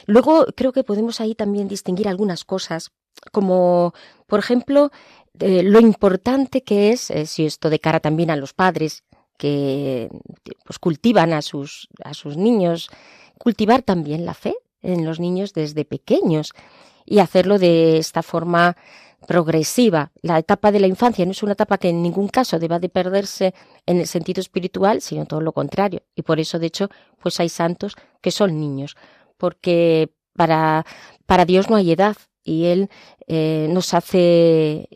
Luego 0.08 0.48
creo 0.56 0.72
que 0.72 0.84
podemos 0.84 1.22
ahí 1.22 1.36
también 1.36 1.68
distinguir 1.68 2.08
algunas 2.08 2.46
cosas 2.46 2.90
como 3.32 3.94
por 4.28 4.40
ejemplo 4.40 4.92
eh, 5.40 5.64
lo 5.64 5.80
importante 5.80 6.64
que 6.64 6.92
es, 6.92 7.12
eh, 7.12 7.26
si 7.26 7.46
esto 7.46 7.70
de 7.70 7.80
cara 7.80 8.00
también 8.00 8.30
a 8.30 8.36
los 8.36 8.54
padres 8.54 9.04
que 9.38 10.10
pues 10.66 10.80
cultivan 10.80 11.32
a 11.32 11.42
sus, 11.42 11.88
a 12.04 12.14
sus 12.14 12.36
niños, 12.36 12.90
cultivar 13.38 13.82
también 13.82 14.26
la 14.26 14.34
fe 14.34 14.56
en 14.82 15.06
los 15.06 15.20
niños 15.20 15.54
desde 15.54 15.86
pequeños 15.86 16.52
y 17.06 17.20
hacerlo 17.20 17.58
de 17.58 17.98
esta 17.98 18.22
forma 18.22 18.76
progresiva. 19.28 20.12
La 20.22 20.38
etapa 20.40 20.72
de 20.72 20.82
la 20.82 20.88
infancia 20.88 21.26
no 21.26 21.32
es 21.32 21.44
una 21.44 21.54
etapa 21.54 21.78
que 21.78 21.90
en 21.90 22.04
ningún 22.04 22.28
caso 22.28 22.60
deba 22.60 22.80
de 22.80 22.90
perderse 22.90 23.54
en 23.86 24.00
el 24.00 24.08
sentido 24.08 24.42
espiritual, 24.42 25.02
sino 25.02 25.26
todo 25.26 25.42
lo 25.42 25.54
contrario. 25.54 26.04
Y 26.16 26.24
por 26.24 26.40
eso, 26.40 26.60
de 26.60 26.68
hecho, 26.68 26.90
pues 27.22 27.40
hay 27.40 27.50
santos 27.50 27.96
que 28.22 28.32
son 28.32 28.60
niños, 28.60 28.98
porque 29.38 30.12
para, 30.34 30.86
para 31.26 31.46
Dios 31.46 31.70
no 31.70 31.78
hay 31.78 31.92
edad 31.92 32.16
y 32.50 32.66
Él 32.66 32.90
eh, 33.28 33.68
nos 33.70 33.94
hace 33.94 34.88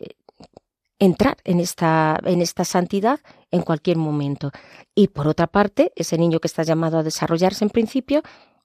entrar 0.98 1.36
en 1.44 1.60
esta, 1.60 2.18
en 2.24 2.42
esta 2.42 2.64
santidad 2.64 3.20
en 3.50 3.62
cualquier 3.62 3.96
momento. 3.96 4.50
Y 4.94 5.08
por 5.08 5.28
otra 5.28 5.46
parte, 5.46 5.92
ese 5.96 6.18
niño 6.18 6.40
que 6.40 6.48
está 6.48 6.62
llamado 6.62 6.98
a 6.98 7.02
desarrollarse 7.02 7.64
en 7.64 7.70
principio, 7.70 8.22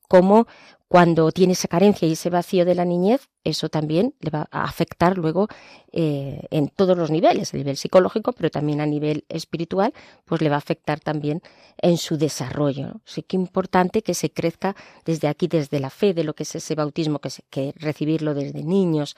como 0.07 0.47
cuando 0.89 1.31
tiene 1.31 1.53
esa 1.53 1.67
carencia 1.67 2.07
y 2.07 2.13
ese 2.13 2.31
vacío 2.31 2.65
de 2.65 2.73
la 2.73 2.83
niñez, 2.83 3.29
eso 3.43 3.69
también 3.69 4.15
le 4.21 4.31
va 4.31 4.47
a 4.49 4.63
afectar 4.63 5.19
luego 5.19 5.47
eh, 5.91 6.41
en 6.49 6.67
todos 6.67 6.97
los 6.97 7.11
niveles, 7.11 7.53
a 7.53 7.57
nivel 7.57 7.77
psicológico, 7.77 8.33
pero 8.33 8.49
también 8.49 8.81
a 8.81 8.87
nivel 8.87 9.23
espiritual, 9.29 9.93
pues 10.25 10.41
le 10.41 10.49
va 10.49 10.55
a 10.55 10.57
afectar 10.57 10.99
también 10.99 11.43
en 11.77 11.97
su 11.97 12.17
desarrollo. 12.17 12.87
¿no? 12.87 13.01
Sí 13.05 13.21
que 13.21 13.37
importante 13.37 14.01
que 14.01 14.15
se 14.15 14.31
crezca 14.31 14.75
desde 15.05 15.27
aquí, 15.27 15.47
desde 15.47 15.79
la 15.79 15.91
fe 15.91 16.15
de 16.15 16.23
lo 16.23 16.33
que 16.33 16.41
es 16.41 16.55
ese 16.55 16.73
bautismo, 16.73 17.19
que, 17.19 17.29
se, 17.29 17.43
que 17.51 17.71
recibirlo 17.77 18.33
desde 18.33 18.63
niños 18.63 19.15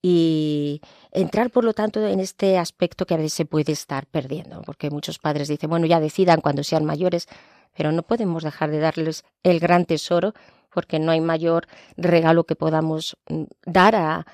y 0.00 0.80
entrar, 1.10 1.50
por 1.50 1.64
lo 1.64 1.74
tanto, 1.74 2.06
en 2.06 2.20
este 2.20 2.56
aspecto 2.56 3.04
que 3.04 3.12
a 3.12 3.18
veces 3.18 3.34
se 3.34 3.44
puede 3.44 3.72
estar 3.72 4.06
perdiendo, 4.06 4.62
porque 4.62 4.88
muchos 4.88 5.18
padres 5.18 5.48
dicen, 5.48 5.68
bueno, 5.68 5.84
ya 5.84 6.00
decidan 6.00 6.40
cuando 6.40 6.64
sean 6.64 6.86
mayores, 6.86 7.28
pero 7.76 7.92
no 7.92 8.02
podemos 8.02 8.42
dejar 8.42 8.70
de 8.70 8.78
darles 8.78 9.24
el 9.42 9.60
gran 9.60 9.84
tesoro 9.84 10.32
porque 10.72 10.98
no 10.98 11.12
hay 11.12 11.20
mayor 11.20 11.66
regalo 11.96 12.44
que 12.44 12.56
podamos 12.56 13.16
mm, 13.28 13.44
dar 13.66 13.96
a, 13.96 14.26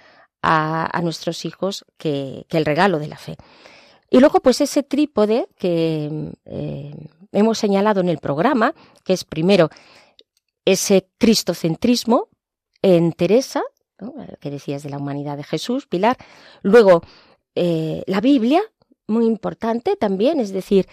a, 0.43 1.01
nuestros 1.03 1.45
hijos 1.45 1.85
que, 1.97 2.47
que, 2.49 2.59
el 2.59 2.65
regalo 2.65 2.99
de 2.99 3.09
la 3.09 3.17
fe. 3.17 3.37
Y 4.11 4.21
luego, 4.21 4.41
pues 4.41 4.61
ese 4.61 4.83
trípode 4.83 5.49
que 5.59 6.33
eh, 6.47 6.95
hemos 7.33 7.59
señalado 7.59 8.01
en 8.01 8.09
el 8.09 8.19
programa, 8.19 8.75
que 9.05 9.13
es 9.13 9.25
primero 9.25 9.69
ese 10.65 11.09
cristocentrismo 11.19 12.29
en 12.83 13.13
Teresa, 13.13 13.63
¿no? 13.99 14.15
que 14.41 14.51
decías 14.51 14.83
de 14.83 14.91
la 14.91 14.99
humanidad 14.99 15.37
de 15.37 15.45
Jesús, 15.45 15.87
Pilar, 15.87 16.17
luego 16.63 17.03
eh, 17.55 18.03
la 18.07 18.21
Biblia, 18.21 18.63
muy 19.07 19.27
importante 19.27 19.97
también, 19.97 20.41
es 20.41 20.53
decir, 20.53 20.87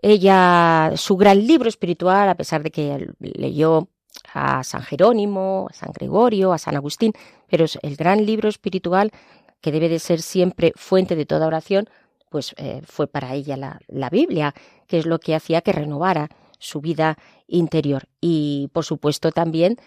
ella, 0.00 0.92
su 0.96 1.16
gran 1.16 1.46
libro 1.46 1.68
espiritual, 1.68 2.28
a 2.28 2.36
pesar 2.36 2.62
de 2.62 2.70
que 2.70 3.08
leyó 3.18 3.88
a 4.32 4.62
San 4.64 4.82
Jerónimo, 4.82 5.68
a 5.70 5.74
San 5.74 5.92
Gregorio, 5.92 6.52
a 6.52 6.58
San 6.58 6.76
Agustín, 6.76 7.12
pero 7.48 7.64
el 7.82 7.96
gran 7.96 8.24
libro 8.24 8.48
espiritual 8.48 9.12
que 9.60 9.72
debe 9.72 9.88
de 9.88 9.98
ser 9.98 10.22
siempre 10.22 10.72
fuente 10.76 11.16
de 11.16 11.26
toda 11.26 11.46
oración, 11.46 11.88
pues 12.30 12.54
eh, 12.58 12.82
fue 12.84 13.06
para 13.06 13.34
ella 13.34 13.56
la, 13.56 13.80
la, 13.88 14.10
Biblia, 14.10 14.54
que 14.86 14.98
es 14.98 15.06
lo 15.06 15.18
que 15.18 15.34
hacía 15.34 15.62
que 15.62 15.72
renovara 15.72 16.28
su 16.58 16.80
vida 16.80 17.16
interior. 17.46 18.08
Y 18.20 18.68
por 18.72 18.84
supuesto 18.84 19.32
también 19.32 19.78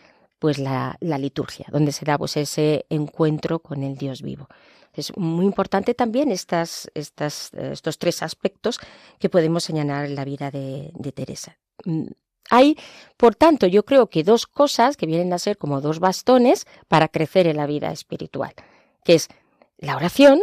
pues 0.42 0.58
la, 0.58 0.98
liturgia, 1.00 1.68
donde 1.72 1.92
se 1.92 2.04
da 2.04 2.18
pues 2.18 2.36
ese 2.36 2.88
encuentro 2.90 3.60
con 3.60 3.84
el 3.84 3.96
Dios 3.96 4.24
vivo. 4.24 4.48
Es 4.92 5.16
muy 5.16 5.46
importante 5.46 5.94
también 5.94 6.32
estas, 6.32 6.90
estas, 6.96 7.54
estos 7.54 8.00
tres 8.00 8.24
aspectos 8.24 8.80
que 9.20 9.30
podemos 9.30 9.64
señalar 9.64 10.06
en 10.06 10.16
la 10.16 10.26
vida 10.26 10.50
de, 10.50 10.92
de 10.96 11.12
Teresa. 11.12 11.60
Hay, 12.52 12.78
por 13.16 13.34
tanto, 13.34 13.66
yo 13.66 13.86
creo 13.86 14.08
que 14.08 14.26
dos 14.26 14.46
cosas 14.46 14.98
que 14.98 15.06
vienen 15.06 15.32
a 15.32 15.40
ser 15.40 15.58
como 15.58 15.80
dos 15.80 16.00
bastones 16.00 16.68
para 16.90 17.08
crecer 17.08 17.48
en 17.48 17.56
la 17.56 17.66
vida 17.66 17.94
espiritual, 17.94 18.54
que 19.06 19.16
es 19.16 19.30
la 19.78 19.96
oración 19.96 20.42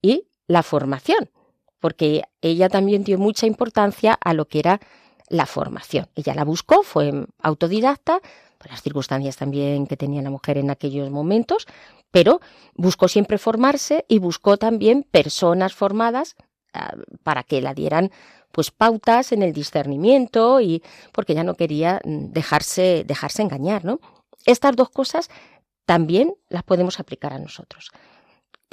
y 0.00 0.24
la 0.46 0.62
formación, 0.62 1.30
porque 1.78 2.22
ella 2.40 2.70
también 2.70 3.04
dio 3.04 3.18
mucha 3.18 3.46
importancia 3.46 4.14
a 4.14 4.32
lo 4.32 4.46
que 4.46 4.60
era 4.60 4.80
la 5.28 5.44
formación. 5.44 6.08
Ella 6.14 6.34
la 6.34 6.44
buscó, 6.44 6.82
fue 6.82 7.26
autodidacta, 7.38 8.20
por 8.56 8.70
las 8.70 8.80
circunstancias 8.80 9.36
también 9.36 9.86
que 9.86 9.98
tenía 9.98 10.22
la 10.22 10.30
mujer 10.30 10.56
en 10.56 10.70
aquellos 10.70 11.10
momentos, 11.10 11.66
pero 12.10 12.40
buscó 12.74 13.08
siempre 13.08 13.36
formarse 13.36 14.06
y 14.08 14.20
buscó 14.20 14.56
también 14.56 15.02
personas 15.02 15.74
formadas 15.74 16.34
uh, 16.74 17.02
para 17.22 17.42
que 17.42 17.60
la 17.60 17.74
dieran 17.74 18.10
pues 18.52 18.70
pautas 18.70 19.32
en 19.32 19.42
el 19.42 19.52
discernimiento 19.52 20.60
y 20.60 20.82
porque 21.12 21.34
ya 21.34 21.42
no 21.42 21.54
quería 21.54 22.00
mm, 22.04 22.26
dejarse 22.32 23.04
dejarse 23.06 23.42
engañar, 23.42 23.84
¿no? 23.84 24.00
Estas 24.44 24.76
dos 24.76 24.90
cosas 24.90 25.30
también 25.86 26.34
las 26.48 26.62
podemos 26.62 27.00
aplicar 27.00 27.32
a 27.32 27.38
nosotros. 27.38 27.90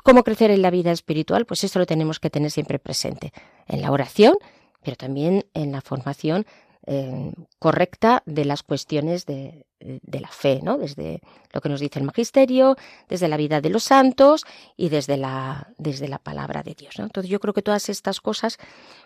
¿Cómo 0.03 0.23
crecer 0.23 0.51
en 0.51 0.61
la 0.61 0.69
vida 0.69 0.91
espiritual? 0.91 1.45
Pues 1.45 1.63
esto 1.63 1.79
lo 1.79 1.85
tenemos 1.85 2.19
que 2.19 2.29
tener 2.29 2.51
siempre 2.51 2.79
presente 2.79 3.33
en 3.67 3.81
la 3.81 3.91
oración, 3.91 4.35
pero 4.83 4.95
también 4.95 5.45
en 5.53 5.71
la 5.71 5.81
formación 5.81 6.45
eh, 6.85 7.31
correcta 7.59 8.23
de 8.25 8.45
las 8.45 8.63
cuestiones 8.63 9.25
de, 9.25 9.65
de, 9.79 10.19
la 10.19 10.27
fe, 10.27 10.59
¿no? 10.63 10.77
Desde 10.77 11.21
lo 11.53 11.61
que 11.61 11.69
nos 11.69 11.79
dice 11.79 11.99
el 11.99 12.05
magisterio, 12.05 12.75
desde 13.07 13.27
la 13.27 13.37
vida 13.37 13.61
de 13.61 13.69
los 13.69 13.83
santos 13.83 14.45
y 14.75 14.89
desde 14.89 15.17
la, 15.17 15.69
desde 15.77 16.07
la 16.07 16.19
palabra 16.19 16.63
de 16.63 16.75
Dios, 16.75 16.99
¿no? 16.99 17.05
Entonces 17.05 17.29
yo 17.29 17.39
creo 17.39 17.53
que 17.53 17.61
todas 17.61 17.89
estas 17.89 18.19
cosas 18.21 18.57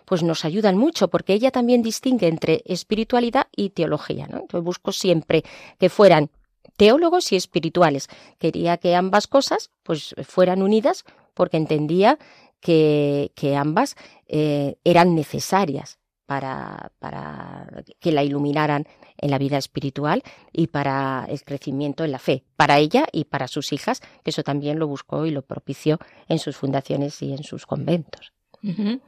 pues 0.04 0.22
nos 0.22 0.44
ayudan 0.44 0.76
mucho 0.76 1.08
porque 1.08 1.34
ella 1.34 1.50
también 1.50 1.82
distingue 1.82 2.28
entre 2.28 2.62
espiritualidad 2.66 3.46
y 3.54 3.70
teología, 3.70 4.26
¿no? 4.26 4.38
Entonces 4.38 4.64
busco 4.64 4.92
siempre 4.92 5.44
que 5.78 5.88
fueran 5.88 6.30
teólogos 6.76 7.32
y 7.32 7.36
espirituales. 7.36 8.08
Quería 8.38 8.76
que 8.78 8.94
ambas 8.94 9.26
cosas 9.26 9.70
pues 9.82 10.14
fueran 10.26 10.62
unidas 10.62 11.04
porque 11.34 11.56
entendía 11.56 12.18
que, 12.60 13.32
que 13.34 13.56
ambas 13.56 13.96
eh, 14.26 14.76
eran 14.84 15.14
necesarias 15.14 15.98
para, 16.26 16.92
para 16.98 17.68
que 18.00 18.12
la 18.12 18.22
iluminaran 18.22 18.86
en 19.18 19.30
la 19.30 19.38
vida 19.38 19.58
espiritual 19.58 20.22
y 20.52 20.68
para 20.68 21.26
el 21.28 21.42
crecimiento 21.42 22.04
en 22.04 22.12
la 22.12 22.18
fe, 22.18 22.44
para 22.56 22.78
ella 22.78 23.06
y 23.12 23.24
para 23.24 23.48
sus 23.48 23.72
hijas, 23.72 24.00
que 24.22 24.30
eso 24.30 24.42
también 24.42 24.78
lo 24.78 24.86
buscó 24.86 25.26
y 25.26 25.30
lo 25.30 25.42
propició 25.42 25.98
en 26.28 26.38
sus 26.38 26.56
fundaciones 26.56 27.20
y 27.22 27.32
en 27.32 27.42
sus 27.42 27.66
conventos. 27.66 28.32
Uh 28.62 28.98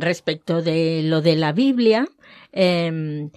respecto 0.00 0.62
de 0.62 1.02
lo 1.04 1.20
de 1.20 1.36
la 1.36 1.52
Biblia, 1.52 2.08
eh, 2.52 3.28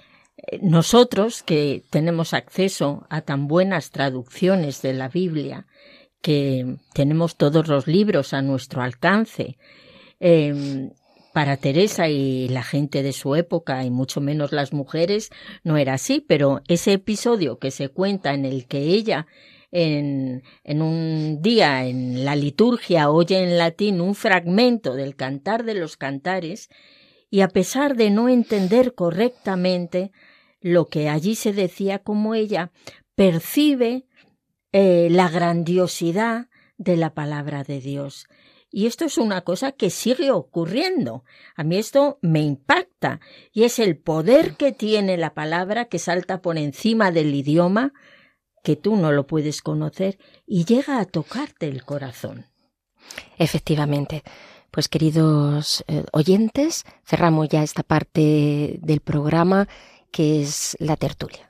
nosotros 0.61 1.43
que 1.43 1.83
tenemos 1.89 2.33
acceso 2.33 3.05
a 3.09 3.21
tan 3.21 3.47
buenas 3.47 3.91
traducciones 3.91 4.81
de 4.81 4.93
la 4.93 5.09
Biblia, 5.09 5.67
que 6.21 6.77
tenemos 6.93 7.37
todos 7.37 7.67
los 7.67 7.87
libros 7.87 8.33
a 8.33 8.41
nuestro 8.41 8.81
alcance, 8.81 9.57
eh, 10.19 10.91
para 11.39 11.55
Teresa 11.55 12.09
y 12.09 12.49
la 12.49 12.63
gente 12.63 13.01
de 13.01 13.13
su 13.13 13.33
época, 13.33 13.85
y 13.85 13.89
mucho 13.89 14.19
menos 14.19 14.51
las 14.51 14.73
mujeres, 14.73 15.29
no 15.63 15.77
era 15.77 15.93
así, 15.93 16.19
pero 16.19 16.61
ese 16.67 16.91
episodio 16.91 17.59
que 17.59 17.71
se 17.71 17.87
cuenta 17.87 18.33
en 18.33 18.43
el 18.43 18.67
que 18.67 18.79
ella 18.79 19.25
en, 19.71 20.43
un 20.65 21.41
día 21.41 21.85
en 21.85 22.25
la 22.25 22.35
liturgia 22.35 23.09
oye 23.09 23.41
en 23.41 23.57
latín 23.57 24.01
un 24.01 24.15
fragmento 24.15 24.95
del 24.95 25.15
cantar 25.15 25.63
de 25.63 25.75
los 25.75 25.95
cantares 25.95 26.67
y 27.29 27.39
a 27.39 27.47
pesar 27.47 27.95
de 27.95 28.09
no 28.09 28.27
entender 28.27 28.93
correctamente 28.93 30.11
lo 30.59 30.89
que 30.89 31.07
allí 31.07 31.35
se 31.35 31.53
decía, 31.53 31.99
como 31.99 32.35
ella 32.35 32.73
percibe 33.15 34.03
eh, 34.73 35.07
la 35.09 35.29
grandiosidad 35.29 36.49
de 36.77 36.97
la 36.97 37.13
palabra 37.13 37.63
de 37.63 37.79
Dios 37.79 38.27
y 38.71 38.85
esto 38.85 39.05
es 39.05 39.17
una 39.17 39.41
cosa 39.41 39.71
que 39.71 39.89
sigue 39.89 40.31
ocurriendo. 40.31 41.23
A 41.55 41.63
mí 41.63 41.77
esto 41.77 42.19
me 42.21 42.41
impacta 42.41 43.19
y 43.51 43.63
es 43.63 43.79
el 43.79 43.97
poder 43.97 44.55
que 44.55 44.71
tiene 44.71 45.17
la 45.17 45.33
palabra 45.33 45.85
que 45.85 45.99
salta 45.99 46.41
por 46.41 46.57
encima 46.57 47.11
del 47.11 47.33
idioma 47.33 47.93
que 48.63 48.75
tú 48.75 48.95
no 48.95 49.11
lo 49.11 49.25
puedes 49.25 49.61
conocer 49.61 50.19
y 50.45 50.65
llega 50.65 50.99
a 50.99 51.05
tocarte 51.05 51.67
el 51.67 51.83
corazón. 51.83 52.45
Efectivamente. 53.37 54.23
Pues 54.71 54.87
queridos 54.87 55.83
eh, 55.87 56.03
oyentes, 56.11 56.85
cerramos 57.03 57.49
ya 57.49 57.63
esta 57.63 57.81
parte 57.81 58.77
del 58.83 58.99
programa 58.99 59.67
que 60.11 60.43
es 60.43 60.77
la 60.79 60.95
tertulia. 60.95 61.47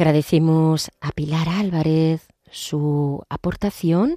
Agradecemos 0.00 0.90
a 1.02 1.12
Pilar 1.12 1.50
Álvarez 1.50 2.26
su 2.50 3.22
aportación 3.28 4.16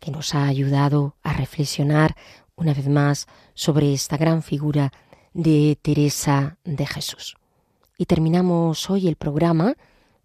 que 0.00 0.10
nos 0.10 0.34
ha 0.34 0.48
ayudado 0.48 1.14
a 1.22 1.32
reflexionar 1.32 2.16
una 2.56 2.74
vez 2.74 2.88
más 2.88 3.28
sobre 3.54 3.92
esta 3.92 4.16
gran 4.16 4.42
figura 4.42 4.92
de 5.32 5.78
Teresa 5.80 6.58
de 6.64 6.86
Jesús. 6.86 7.36
Y 7.98 8.06
terminamos 8.06 8.90
hoy 8.90 9.06
el 9.06 9.14
programa 9.14 9.76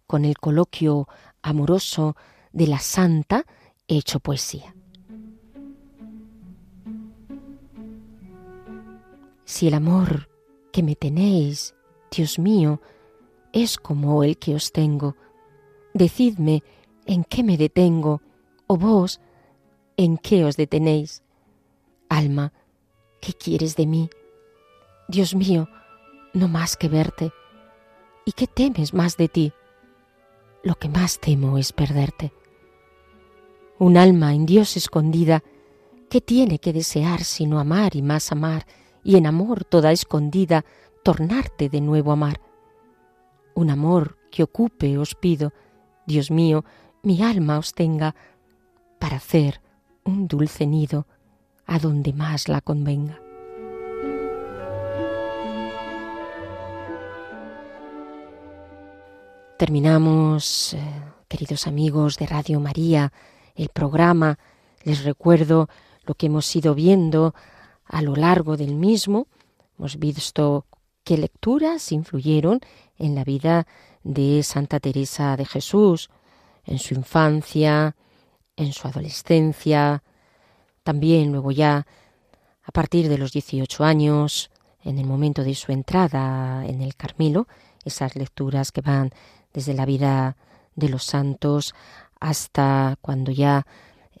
con 0.08 0.24
el 0.24 0.36
coloquio 0.36 1.06
amoroso 1.42 2.16
de 2.52 2.66
la 2.66 2.80
Santa 2.80 3.46
hecho 3.86 4.18
poesía. 4.18 4.74
Si 9.44 9.68
el 9.68 9.74
amor 9.74 10.28
que 10.72 10.82
me 10.82 10.96
tenéis, 10.96 11.76
Dios 12.10 12.40
mío, 12.40 12.80
es 13.52 13.78
como 13.78 14.22
el 14.24 14.38
que 14.38 14.54
os 14.54 14.72
tengo, 14.72 15.16
decidme 15.94 16.62
en 17.06 17.24
qué 17.24 17.42
me 17.42 17.56
detengo, 17.56 18.22
o 18.66 18.76
vos, 18.76 19.20
en 19.96 20.16
qué 20.16 20.44
os 20.44 20.56
detenéis. 20.56 21.22
Alma, 22.08 22.52
¿qué 23.20 23.32
quieres 23.32 23.76
de 23.76 23.86
mí? 23.86 24.10
Dios 25.08 25.34
mío, 25.34 25.68
no 26.32 26.48
más 26.48 26.76
que 26.76 26.88
verte. 26.88 27.32
¿Y 28.24 28.32
qué 28.32 28.46
temes 28.46 28.94
más 28.94 29.16
de 29.16 29.28
ti? 29.28 29.52
Lo 30.62 30.74
que 30.76 30.88
más 30.88 31.18
temo 31.18 31.58
es 31.58 31.72
perderte. 31.72 32.32
Un 33.78 33.96
alma 33.96 34.34
en 34.34 34.46
Dios 34.46 34.76
escondida, 34.76 35.42
¿qué 36.10 36.20
tiene 36.20 36.58
que 36.58 36.72
desear 36.72 37.24
sino 37.24 37.58
amar 37.58 37.96
y 37.96 38.02
más 38.02 38.30
amar, 38.30 38.66
y 39.02 39.16
en 39.16 39.26
amor 39.26 39.64
toda 39.64 39.90
escondida, 39.90 40.64
tornarte 41.02 41.68
de 41.68 41.80
nuevo 41.80 42.10
a 42.10 42.12
amar? 42.12 42.49
Un 43.60 43.68
amor 43.68 44.16
que 44.30 44.42
ocupe, 44.42 44.96
os 44.96 45.12
pido, 45.14 45.52
Dios 46.06 46.30
mío, 46.30 46.64
mi 47.02 47.20
alma 47.20 47.58
os 47.58 47.74
tenga, 47.74 48.14
para 48.98 49.16
hacer 49.16 49.60
un 50.02 50.28
dulce 50.28 50.64
nido 50.66 51.04
a 51.66 51.78
donde 51.78 52.14
más 52.14 52.48
la 52.48 52.62
convenga. 52.62 53.20
Terminamos, 59.58 60.72
eh, 60.72 60.80
queridos 61.28 61.66
amigos 61.66 62.16
de 62.16 62.28
Radio 62.28 62.60
María, 62.60 63.12
el 63.54 63.68
programa. 63.68 64.38
Les 64.84 65.04
recuerdo 65.04 65.68
lo 66.06 66.14
que 66.14 66.28
hemos 66.28 66.56
ido 66.56 66.74
viendo 66.74 67.34
a 67.84 68.00
lo 68.00 68.16
largo 68.16 68.56
del 68.56 68.74
mismo. 68.74 69.26
Hemos 69.76 69.98
visto 69.98 70.64
qué 71.10 71.18
lecturas 71.18 71.90
influyeron 71.90 72.60
en 72.96 73.16
la 73.16 73.24
vida 73.24 73.66
de 74.04 74.44
Santa 74.44 74.78
Teresa 74.78 75.36
de 75.36 75.44
Jesús, 75.44 76.08
en 76.64 76.78
su 76.78 76.94
infancia, 76.94 77.96
en 78.54 78.72
su 78.72 78.86
adolescencia, 78.86 80.04
también 80.84 81.32
luego 81.32 81.50
ya 81.50 81.84
a 82.62 82.70
partir 82.70 83.08
de 83.08 83.18
los 83.18 83.32
18 83.32 83.82
años, 83.82 84.52
en 84.84 85.00
el 85.00 85.04
momento 85.04 85.42
de 85.42 85.56
su 85.56 85.72
entrada 85.72 86.64
en 86.64 86.80
el 86.80 86.94
Carmelo, 86.94 87.48
esas 87.84 88.14
lecturas 88.14 88.70
que 88.70 88.80
van 88.80 89.10
desde 89.52 89.74
la 89.74 89.86
vida 89.86 90.36
de 90.76 90.90
los 90.90 91.02
santos 91.02 91.74
hasta 92.20 92.98
cuando 93.00 93.32
ya 93.32 93.66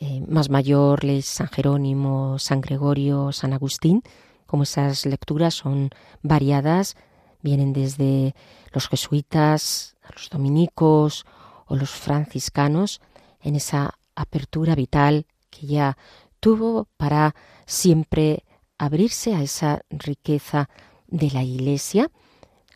eh, 0.00 0.24
más 0.26 0.50
mayor 0.50 1.02
San 1.22 1.46
Jerónimo, 1.50 2.40
San 2.40 2.60
Gregorio, 2.60 3.30
San 3.30 3.52
Agustín, 3.52 4.02
como 4.50 4.64
esas 4.64 5.06
lecturas 5.06 5.54
son 5.54 5.90
variadas, 6.22 6.96
vienen 7.40 7.72
desde 7.72 8.34
los 8.72 8.88
jesuitas, 8.88 9.94
los 10.12 10.28
dominicos 10.28 11.24
o 11.66 11.76
los 11.76 11.90
franciscanos, 11.90 13.00
en 13.42 13.54
esa 13.54 13.94
apertura 14.16 14.74
vital 14.74 15.24
que 15.50 15.68
ya 15.68 15.96
tuvo 16.40 16.88
para 16.96 17.36
siempre 17.64 18.42
abrirse 18.76 19.36
a 19.36 19.42
esa 19.42 19.82
riqueza 19.88 20.68
de 21.06 21.30
la 21.30 21.44
Iglesia, 21.44 22.10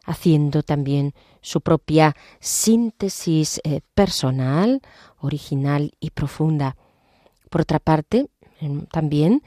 haciendo 0.05 0.63
también 0.63 1.13
su 1.41 1.61
propia 1.61 2.15
síntesis 2.39 3.61
eh, 3.65 3.81
personal, 3.97 4.81
original 5.19 5.91
y 5.99 6.11
profunda. 6.11 6.77
Por 7.51 7.63
otra 7.63 7.81
parte, 7.81 8.29
también 8.93 9.43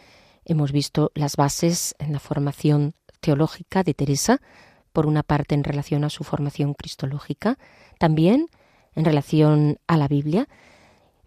hemos 0.48 0.72
visto 0.72 1.12
las 1.14 1.36
bases 1.36 1.96
en 2.00 2.14
la 2.14 2.20
formación 2.20 2.94
teológica 3.20 3.84
de 3.84 3.94
Teresa, 3.94 4.42
por 4.94 5.06
una 5.06 5.22
parte 5.22 5.54
en 5.54 5.64
relación 5.64 6.04
a 6.04 6.10
su 6.10 6.24
formación 6.24 6.74
cristológica, 6.74 7.60
también 8.00 8.48
en 8.96 9.06
relación 9.06 9.78
a 9.86 9.98
la 9.98 10.08
Biblia, 10.08 10.48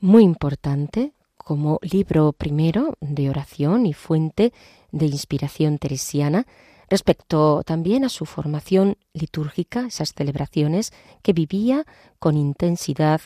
muy 0.01 0.25
importante 0.25 1.13
como 1.37 1.79
libro 1.83 2.33
primero 2.33 2.97
de 3.01 3.31
oración 3.31 3.87
y 3.87 3.93
fuente 3.93 4.53
de 4.91 5.07
inspiración 5.07 5.79
teresiana, 5.79 6.47
respecto 6.89 7.63
también 7.65 8.05
a 8.05 8.09
su 8.09 8.25
formación 8.27 8.97
litúrgica, 9.13 9.87
esas 9.87 10.15
celebraciones 10.15 10.93
que 11.23 11.33
vivía 11.33 11.85
con 12.19 12.37
intensidad 12.37 13.21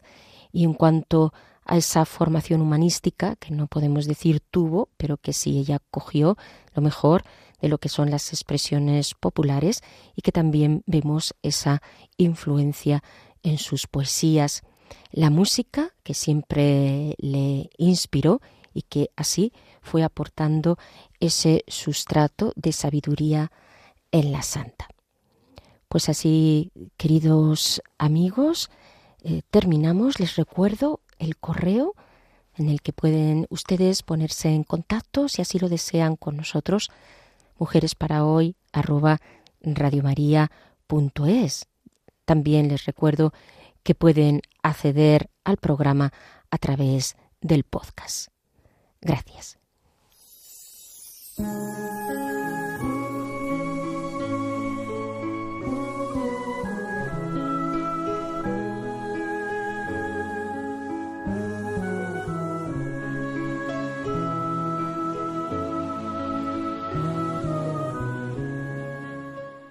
y 0.53 0.65
en 0.65 0.75
cuanto 0.75 1.33
a 1.65 1.77
esa 1.77 2.05
formación 2.05 2.61
humanística, 2.61 3.37
que 3.37 3.53
no 3.53 3.67
podemos 3.67 4.07
decir 4.07 4.41
tuvo, 4.41 4.89
pero 4.97 5.17
que 5.17 5.33
sí 5.33 5.59
ella 5.59 5.81
cogió 5.91 6.37
lo 6.75 6.83
mejor 6.83 7.25
de 7.61 7.69
lo 7.69 7.79
que 7.79 7.89
son 7.89 8.11
las 8.11 8.33
expresiones 8.33 9.15
populares 9.15 9.83
y 10.15 10.23
que 10.23 10.33
también 10.33 10.83
vemos 10.87 11.35
esa 11.43 11.83
influencia 12.17 13.03
en 13.43 13.59
sus 13.59 13.87
poesías, 13.87 14.63
la 15.11 15.31
música 15.31 15.95
que 16.03 16.15
siempre 16.15 17.15
le 17.19 17.71
inspiró 17.79 18.41
y 18.73 18.83
que 18.83 19.11
así 19.17 19.53
fue 19.81 20.03
aportando 20.03 20.77
ese 21.21 21.65
sustrato 21.69 22.53
de 22.57 22.73
sabiduría 22.73 23.53
en 24.11 24.33
la 24.33 24.43
santa. 24.43 24.89
Pues 25.89 26.09
así, 26.09 26.73
queridos 26.97 27.81
amigos, 27.99 28.69
eh, 29.23 29.43
terminamos. 29.51 30.19
Les 30.19 30.37
recuerdo 30.37 31.01
el 31.25 31.37
correo 31.37 31.95
en 32.57 32.69
el 32.69 32.83
que 32.83 32.93
pueden 32.93 33.47
ustedes 33.51 34.03
ponerse 34.03 34.51
en 34.51 34.63
contacto 34.63 35.29
si 35.29 35.43
así 35.43 35.59
lo 35.59 35.69
desean 35.69 36.17
con 36.17 36.37
nosotros, 36.37 36.91
mujeres 37.59 37.95
para 37.95 38.25
hoy 38.25 38.57
arroba 38.73 39.21
radiomaria.es. 39.63 41.67
También 42.25 42.69
les 42.69 42.85
recuerdo 42.85 43.33
que 43.83 43.95
pueden 43.95 44.43
acceder 44.63 45.31
al 45.45 45.57
programa 45.57 46.13
a 46.51 46.59
través 46.59 47.17
del 47.41 47.65
podcast. 47.65 48.29
Gracias. 49.01 49.59